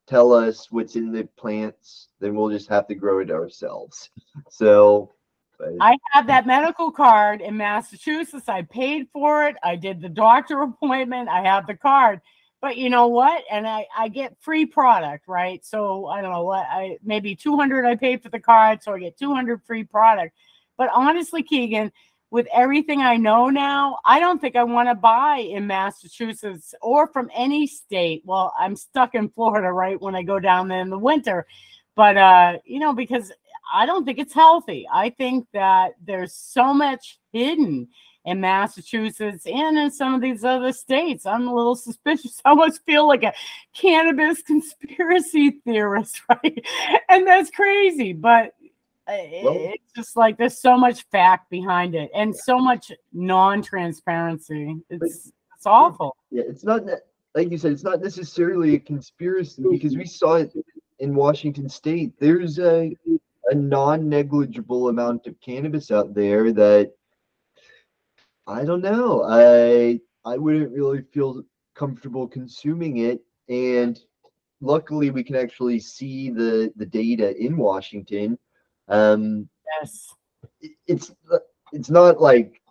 tell 0.06 0.34
us 0.34 0.68
what's 0.70 0.96
in 0.96 1.12
the 1.12 1.24
plants 1.38 2.10
then 2.20 2.36
we'll 2.36 2.50
just 2.50 2.70
have 2.70 2.88
to 2.88 2.96
grow 2.96 3.20
it 3.20 3.32
ourselves 3.32 4.10
so 4.50 5.12
but, 5.58 5.74
I 5.80 5.98
have 6.12 6.28
that 6.28 6.48
medical 6.48 6.92
card 6.92 7.40
in 7.40 7.56
Massachusetts. 7.56 8.50
I 8.50 8.64
paid 8.64 9.08
for 9.14 9.48
it. 9.48 9.56
I 9.64 9.76
did 9.76 10.02
the 10.02 10.10
doctor 10.10 10.62
appointment. 10.64 11.30
I 11.30 11.44
have 11.44 11.68
the 11.68 11.76
card. 11.76 12.22
But 12.64 12.78
you 12.78 12.90
know 12.90 13.08
what? 13.08 13.44
And 13.52 13.68
I, 13.68 13.86
I 13.96 14.08
get 14.08 14.38
free 14.40 14.66
product, 14.66 15.28
right? 15.28 15.64
So 15.66 16.06
I 16.06 16.22
don't 16.22 16.32
know 16.32 16.46
what 16.46 16.66
I 16.72 16.98
maybe 17.04 17.36
200 17.36 17.86
I 17.86 17.98
paid 17.98 18.24
for 18.24 18.30
the 18.30 18.40
card, 18.40 18.82
so 18.82 18.94
I 18.94 19.00
get 19.00 19.18
200 19.20 19.62
free 19.66 19.84
product. 19.84 20.34
But 20.78 20.90
honestly, 20.94 21.44
Keegan, 21.44 21.92
with 22.32 22.48
everything 22.54 23.02
I 23.02 23.18
know 23.18 23.50
now, 23.50 23.98
I 24.06 24.22
don't 24.22 24.40
think 24.40 24.56
I 24.56 24.64
want 24.64 24.88
to 24.88 24.96
buy 24.96 25.40
in 25.40 25.68
Massachusetts 25.68 26.74
or 26.82 27.08
from 27.08 27.30
any 27.36 27.68
state. 27.68 28.22
Well, 28.24 28.54
I'm 28.58 28.78
stuck 28.78 29.14
in 29.14 29.28
Florida, 29.28 29.70
right? 29.70 30.02
When 30.02 30.16
I 30.16 30.24
go 30.24 30.40
down 30.40 30.70
there 30.70 30.80
in 30.80 30.90
the 30.90 30.98
winter. 30.98 31.46
But 31.98 32.16
uh, 32.16 32.60
you 32.64 32.80
know, 32.80 32.94
because 32.94 33.30
I 33.74 33.86
don't 33.86 34.06
think 34.06 34.20
it's 34.20 34.34
healthy. 34.34 34.88
I 34.90 35.10
think 35.10 35.48
that 35.52 35.96
there's 36.02 36.34
so 36.34 36.74
much 36.74 37.20
hidden 37.34 37.90
in 38.26 38.40
Massachusetts 38.40 39.46
and 39.46 39.78
in 39.78 39.92
some 39.92 40.14
of 40.14 40.22
these 40.22 40.44
other 40.44 40.72
states. 40.72 41.26
I'm 41.26 41.48
a 41.48 41.54
little 41.54 41.76
suspicious. 41.76 42.42
I 42.46 42.50
almost 42.52 42.82
feel 42.86 43.08
like 43.08 43.24
a 43.24 43.34
cannabis 43.74 44.42
conspiracy 44.48 45.60
theorist, 45.66 46.22
right? 46.30 46.66
And 47.10 47.28
that's 47.28 47.52
crazy, 47.52 48.14
but 48.14 48.54
uh, 49.08 49.18
Well- 49.44 49.56
it's 49.74 49.92
just 49.96 50.16
like 50.16 50.38
there's 50.38 50.58
so 50.58 50.78
much 50.78 51.04
fact 51.12 51.50
behind 51.50 51.96
it 51.96 52.10
and 52.16 52.34
so 52.36 52.58
much 52.60 52.92
non-transparency. 53.12 54.78
It's 54.90 55.32
it's 55.56 55.66
awful. 55.66 56.16
yeah 56.30 56.44
it's 56.48 56.64
not 56.64 56.84
like 57.36 57.50
you 57.50 57.58
said 57.58 57.72
it's 57.72 57.84
not 57.84 58.02
necessarily 58.02 58.76
a 58.76 58.80
conspiracy 58.80 59.64
because 59.72 59.96
we 59.96 60.06
saw 60.06 60.34
it 60.36 60.54
in 61.00 61.16
washington 61.16 61.70
state 61.70 62.12
there's 62.20 62.60
a 62.60 62.94
a 63.50 63.56
non-negligible 63.56 64.90
amount 64.90 65.26
of 65.26 65.40
cannabis 65.40 65.90
out 65.90 66.14
there 66.14 66.52
that 66.52 66.92
i 68.48 68.64
don't 68.64 68.82
know 68.82 69.24
i 69.24 70.00
i 70.26 70.38
wouldn't 70.38 70.72
really 70.72 71.02
feel 71.14 71.44
comfortable 71.76 72.28
consuming 72.28 72.98
it 72.98 73.22
and 73.50 74.00
luckily 74.62 75.10
we 75.10 75.24
can 75.24 75.36
actually 75.36 75.80
see 75.80 76.30
the 76.30 76.72
the 76.76 76.86
data 76.86 77.36
in 77.38 77.58
washington 77.58 78.38
um 78.90 79.48
Yes. 79.80 80.14
it- 80.62 80.72
it's 80.88 81.12
it's 81.72 81.90
not 81.90 82.22
like 82.22 82.62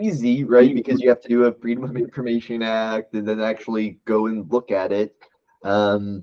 easy, 0.00 0.44
right? 0.44 0.74
Because 0.74 1.00
you 1.00 1.08
have 1.08 1.20
to 1.20 1.28
do 1.28 1.44
a 1.44 1.52
Freedom 1.52 1.84
of 1.84 1.96
Information 1.96 2.62
Act 2.62 3.14
and 3.14 3.26
then 3.26 3.40
actually 3.40 3.98
go 4.06 4.26
and 4.26 4.50
look 4.50 4.70
at 4.70 4.92
it. 4.92 5.14
Um, 5.62 6.22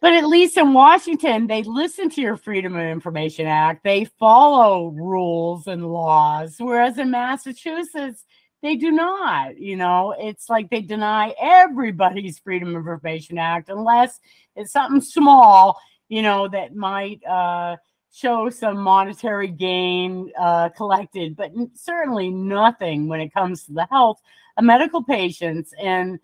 But 0.00 0.14
at 0.14 0.28
least 0.28 0.56
in 0.56 0.74
Washington, 0.74 1.46
they 1.48 1.62
listen 1.64 2.08
to 2.10 2.20
your 2.20 2.36
Freedom 2.36 2.76
of 2.76 2.82
Information 2.82 3.46
Act. 3.46 3.82
They 3.82 4.04
follow 4.04 4.88
rules 4.88 5.66
and 5.66 5.86
laws. 5.86 6.56
Whereas 6.58 6.98
in 6.98 7.10
Massachusetts, 7.10 8.24
they 8.62 8.76
do 8.76 8.92
not. 8.92 9.58
You 9.58 9.76
know, 9.76 10.14
it's 10.18 10.48
like 10.48 10.70
they 10.70 10.82
deny 10.82 11.34
everybody's 11.40 12.38
Freedom 12.38 12.70
of 12.70 12.86
Information 12.86 13.38
Act 13.38 13.70
unless 13.70 14.20
it's 14.54 14.72
something 14.72 15.00
small, 15.00 15.80
you 16.08 16.22
know, 16.22 16.48
that 16.48 16.76
might 16.76 17.24
uh, 17.24 17.76
show 18.12 18.50
some 18.50 18.78
monetary 18.78 19.48
gain 19.48 20.30
uh, 20.38 20.68
collected, 20.70 21.36
but 21.36 21.52
certainly 21.74 22.30
nothing 22.30 23.08
when 23.08 23.20
it 23.20 23.34
comes 23.34 23.64
to 23.64 23.72
the 23.72 23.86
health 23.90 24.20
of 24.56 24.64
medical 24.64 25.02
patients. 25.02 25.72
And 25.80 26.18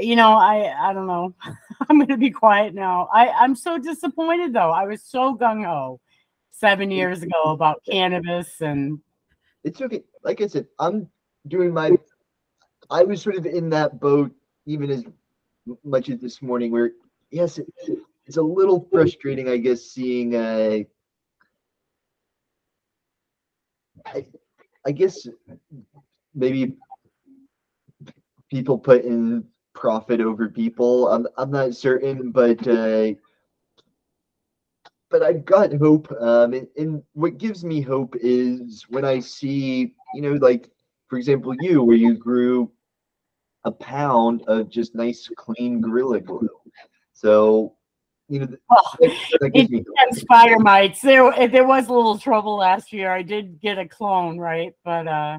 you 0.00 0.16
know, 0.16 0.32
I 0.32 0.90
I 0.90 0.92
don't 0.92 1.06
know. 1.06 1.34
I'm 1.88 1.98
going 1.98 2.08
to 2.08 2.16
be 2.16 2.30
quiet 2.30 2.74
now. 2.74 3.08
I 3.12 3.28
I'm 3.28 3.54
so 3.56 3.78
disappointed 3.78 4.52
though. 4.52 4.70
I 4.70 4.84
was 4.86 5.02
so 5.02 5.36
gung 5.36 5.64
ho 5.64 6.00
seven 6.50 6.90
years 6.90 7.22
ago 7.22 7.44
about 7.44 7.82
cannabis 7.88 8.60
and 8.60 9.00
it's 9.64 9.80
okay. 9.80 10.02
Like 10.24 10.40
I 10.40 10.46
said, 10.46 10.66
I'm 10.78 11.08
doing 11.48 11.72
my. 11.72 11.96
I 12.90 13.04
was 13.04 13.22
sort 13.22 13.36
of 13.36 13.46
in 13.46 13.70
that 13.70 14.00
boat 14.00 14.32
even 14.66 14.90
as 14.90 15.04
much 15.84 16.08
as 16.08 16.20
this 16.20 16.42
morning, 16.42 16.70
where 16.70 16.92
yes, 17.30 17.58
it, 17.58 17.66
it's 18.26 18.36
a 18.36 18.42
little 18.42 18.86
frustrating, 18.92 19.48
I 19.48 19.56
guess, 19.56 19.82
seeing. 19.82 20.34
Uh, 20.34 20.78
I, 24.06 24.26
I 24.86 24.92
guess 24.92 25.28
maybe 26.34 26.74
people 28.50 28.78
put 28.78 29.04
in 29.04 29.44
profit 29.80 30.20
over 30.20 30.48
people. 30.48 31.08
I'm 31.08 31.26
I'm 31.38 31.50
not 31.50 31.74
certain, 31.74 32.30
but 32.30 32.68
uh, 32.68 33.14
but 35.10 35.22
I've 35.22 35.44
got 35.44 35.72
hope. 35.72 36.12
Um, 36.20 36.52
and, 36.52 36.68
and 36.76 37.02
what 37.14 37.38
gives 37.38 37.64
me 37.64 37.80
hope 37.80 38.14
is 38.20 38.84
when 38.90 39.04
I 39.04 39.18
see, 39.18 39.94
you 40.14 40.20
know, 40.22 40.34
like 40.34 40.70
for 41.08 41.16
example, 41.16 41.54
you 41.60 41.82
where 41.82 41.96
you 41.96 42.14
grew 42.14 42.70
a 43.64 43.72
pound 43.72 44.42
of 44.46 44.68
just 44.68 44.94
nice, 44.94 45.28
clean 45.36 45.80
gorilla 45.80 46.20
glue. 46.20 46.48
So, 47.14 47.74
you 48.28 48.40
know, 48.40 48.48
well, 48.68 48.96
that, 49.00 49.12
that 49.40 49.50
gives 49.50 49.70
it 49.70 49.72
me 49.72 49.84
spider 50.12 50.58
mites. 50.58 51.00
There 51.00 51.48
there 51.48 51.66
was 51.66 51.88
a 51.88 51.92
little 51.92 52.18
trouble 52.18 52.56
last 52.58 52.92
year. 52.92 53.10
I 53.10 53.22
did 53.22 53.60
get 53.60 53.78
a 53.78 53.88
clone, 53.88 54.38
right? 54.38 54.74
But 54.84 55.08
uh, 55.08 55.38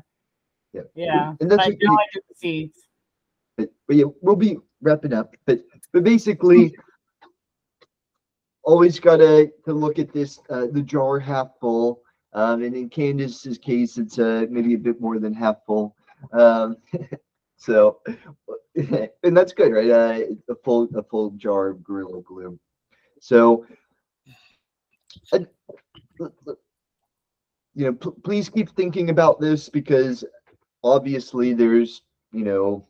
Yeah. 0.73 0.81
yeah. 0.95 1.34
And 1.39 1.51
that's 1.51 1.63
But 1.63 1.76
now 1.80 1.93
I 1.93 2.05
do 2.13 2.22
the 2.27 2.35
seeds. 2.35 2.88
But, 3.57 3.69
but 3.88 3.95
yeah, 3.95 4.06
we'll 4.22 4.36
be 4.36 4.57
wrapping 4.82 5.14
up. 5.14 5.36
But 5.45 5.61
but 5.94 6.03
basically, 6.03 6.76
always 8.64 8.99
gotta 8.99 9.52
to 9.65 9.73
look 9.73 9.99
at 9.99 10.14
this 10.14 10.40
uh, 10.49 10.68
the 10.72 10.82
jar 10.82 11.19
half 11.19 11.49
full. 11.60 12.02
Um, 12.34 12.64
and 12.64 12.73
in 12.76 12.90
Candace's 12.90 13.57
case, 13.57 13.98
it's 13.98 14.18
uh, 14.18 14.45
maybe 14.49 14.73
a 14.73 14.78
bit 14.78 15.02
more 15.02 15.19
than 15.19 15.34
half 15.34 15.57
full. 15.65 15.95
Um, 16.32 16.78
so, 17.57 17.99
and 18.76 19.36
that's 19.36 19.53
good, 19.53 19.73
right? 19.73 19.90
Uh, 19.90 20.19
a 20.49 20.56
full 20.64 20.88
a 20.95 21.03
full 21.03 21.32
jar 21.32 21.69
of 21.69 21.84
Gorilla 21.84 22.22
Glue. 22.22 22.57
So, 23.19 23.65
you 25.34 25.45
know, 27.76 27.94
pl- 27.94 28.18
please 28.23 28.49
keep 28.49 28.69
thinking 28.72 29.10
about 29.10 29.40
this 29.40 29.69
because 29.69 30.23
obviously 30.84 31.53
there's 31.53 32.02
you 32.32 32.45
know 32.45 32.88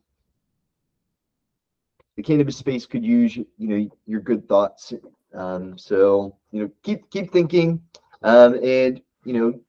the 2.21 2.33
cannabis 2.33 2.57
space 2.57 2.85
could 2.85 3.03
use 3.03 3.35
you 3.35 3.67
know 3.67 3.89
your 4.05 4.21
good 4.21 4.47
thoughts 4.47 4.93
um 5.33 5.75
so 5.77 6.35
you 6.51 6.61
know 6.61 6.71
keep 6.83 7.09
keep 7.09 7.31
thinking 7.31 7.81
um 8.21 8.53
and 8.63 9.01
you 9.25 9.33
know 9.33 9.59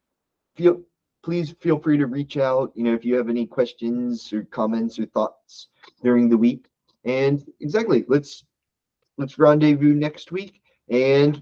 feel 0.55 0.79
please 1.23 1.55
feel 1.59 1.79
free 1.79 1.97
to 1.97 2.05
reach 2.05 2.37
out 2.37 2.71
you 2.75 2.83
know 2.83 2.93
if 2.93 3.03
you 3.03 3.15
have 3.15 3.27
any 3.29 3.45
questions 3.47 4.31
or 4.31 4.43
comments 4.43 4.99
or 4.99 5.05
thoughts 5.07 5.69
during 6.03 6.29
the 6.29 6.37
week 6.37 6.67
and 7.05 7.43
exactly 7.59 8.05
let's 8.07 8.45
let's 9.17 9.39
rendezvous 9.39 9.95
next 9.95 10.31
week 10.31 10.61
and 10.89 11.41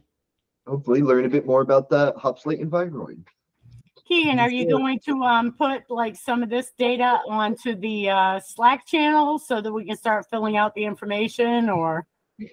hopefully 0.65 1.01
learn 1.01 1.25
a 1.25 1.29
bit 1.29 1.45
more 1.45 1.61
about 1.61 1.89
the 1.89 2.13
hop 2.17 2.45
latent 2.45 2.71
viroid. 2.71 3.21
Keegan, 4.11 4.39
are 4.39 4.51
you 4.51 4.67
going 4.67 4.99
to 5.05 5.23
um 5.23 5.53
put 5.53 5.83
like 5.89 6.17
some 6.17 6.43
of 6.43 6.49
this 6.49 6.73
data 6.77 7.21
onto 7.29 7.75
the 7.75 8.09
uh 8.09 8.39
Slack 8.41 8.85
channel 8.85 9.39
so 9.39 9.61
that 9.61 9.71
we 9.71 9.85
can 9.85 9.95
start 9.95 10.25
filling 10.29 10.57
out 10.57 10.75
the 10.75 10.83
information 10.83 11.69
or? 11.69 12.05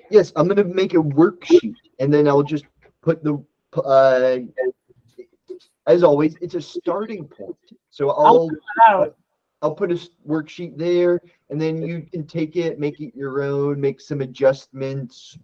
Yes, 0.09 0.33
I'm 0.37 0.47
gonna 0.47 0.63
make 0.63 0.95
a 0.95 0.99
worksheet 0.99 1.75
and 1.99 2.15
then 2.15 2.29
I'll 2.29 2.45
just 2.45 2.65
put 3.03 3.25
the 3.25 3.45
uh 3.75 4.39
as 5.89 6.05
always, 6.05 6.37
it's 6.41 6.55
a 6.55 6.61
starting 6.61 7.27
point. 7.27 7.57
So 7.91 8.11
I'll 8.11 8.51
Oh, 8.87 9.13
I'll 9.61 9.75
put 9.75 9.91
a 9.91 9.99
worksheet 10.25 10.79
there 10.79 11.21
and 11.51 11.61
then 11.61 11.83
you 11.83 12.07
can 12.13 12.25
take 12.25 12.55
it, 12.55 12.79
make 12.79 13.01
it 13.01 13.17
your 13.17 13.43
own, 13.43 13.81
make 13.81 14.01
some 14.01 14.21
adjustments. 14.21 15.37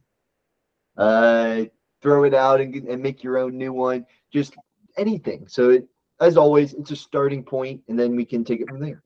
Uh, 0.97 1.65
throw 2.01 2.23
it 2.23 2.35
out 2.35 2.61
and, 2.61 2.73
and 2.87 3.03
make 3.03 3.25
your 3.25 3.37
own 3.37 3.59
new 3.59 3.73
one, 3.73 4.07
just 4.33 4.55
anything. 4.97 5.49
So 5.49 5.71
it, 5.71 5.89
as 6.21 6.37
always, 6.37 6.75
it's 6.75 6.91
a 6.91 6.97
starting 6.97 7.43
point 7.43 7.83
and 7.89 7.99
then 7.99 8.17
we 8.17 8.25
can 8.25 8.45
take 8.45 8.61
it 8.61 8.69
from 8.69 8.81
there. 8.81 9.03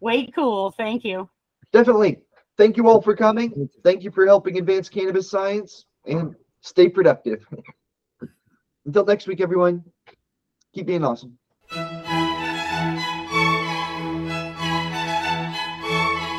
way 0.00 0.26
cool. 0.34 0.70
Thank 0.72 1.04
you. 1.04 1.28
Definitely. 1.72 2.18
Thank 2.58 2.76
you 2.76 2.88
all 2.88 3.00
for 3.00 3.16
coming. 3.16 3.68
Thank 3.82 4.02
you 4.02 4.10
for 4.10 4.26
helping 4.26 4.58
advance 4.58 4.88
cannabis 4.88 5.30
science 5.30 5.86
and 6.06 6.34
stay 6.60 6.88
productive. 6.88 7.46
Until 8.86 9.04
next 9.04 9.26
week, 9.26 9.40
everyone, 9.40 9.84
keep 10.74 10.86
being 10.86 11.04
awesome. 11.04 11.38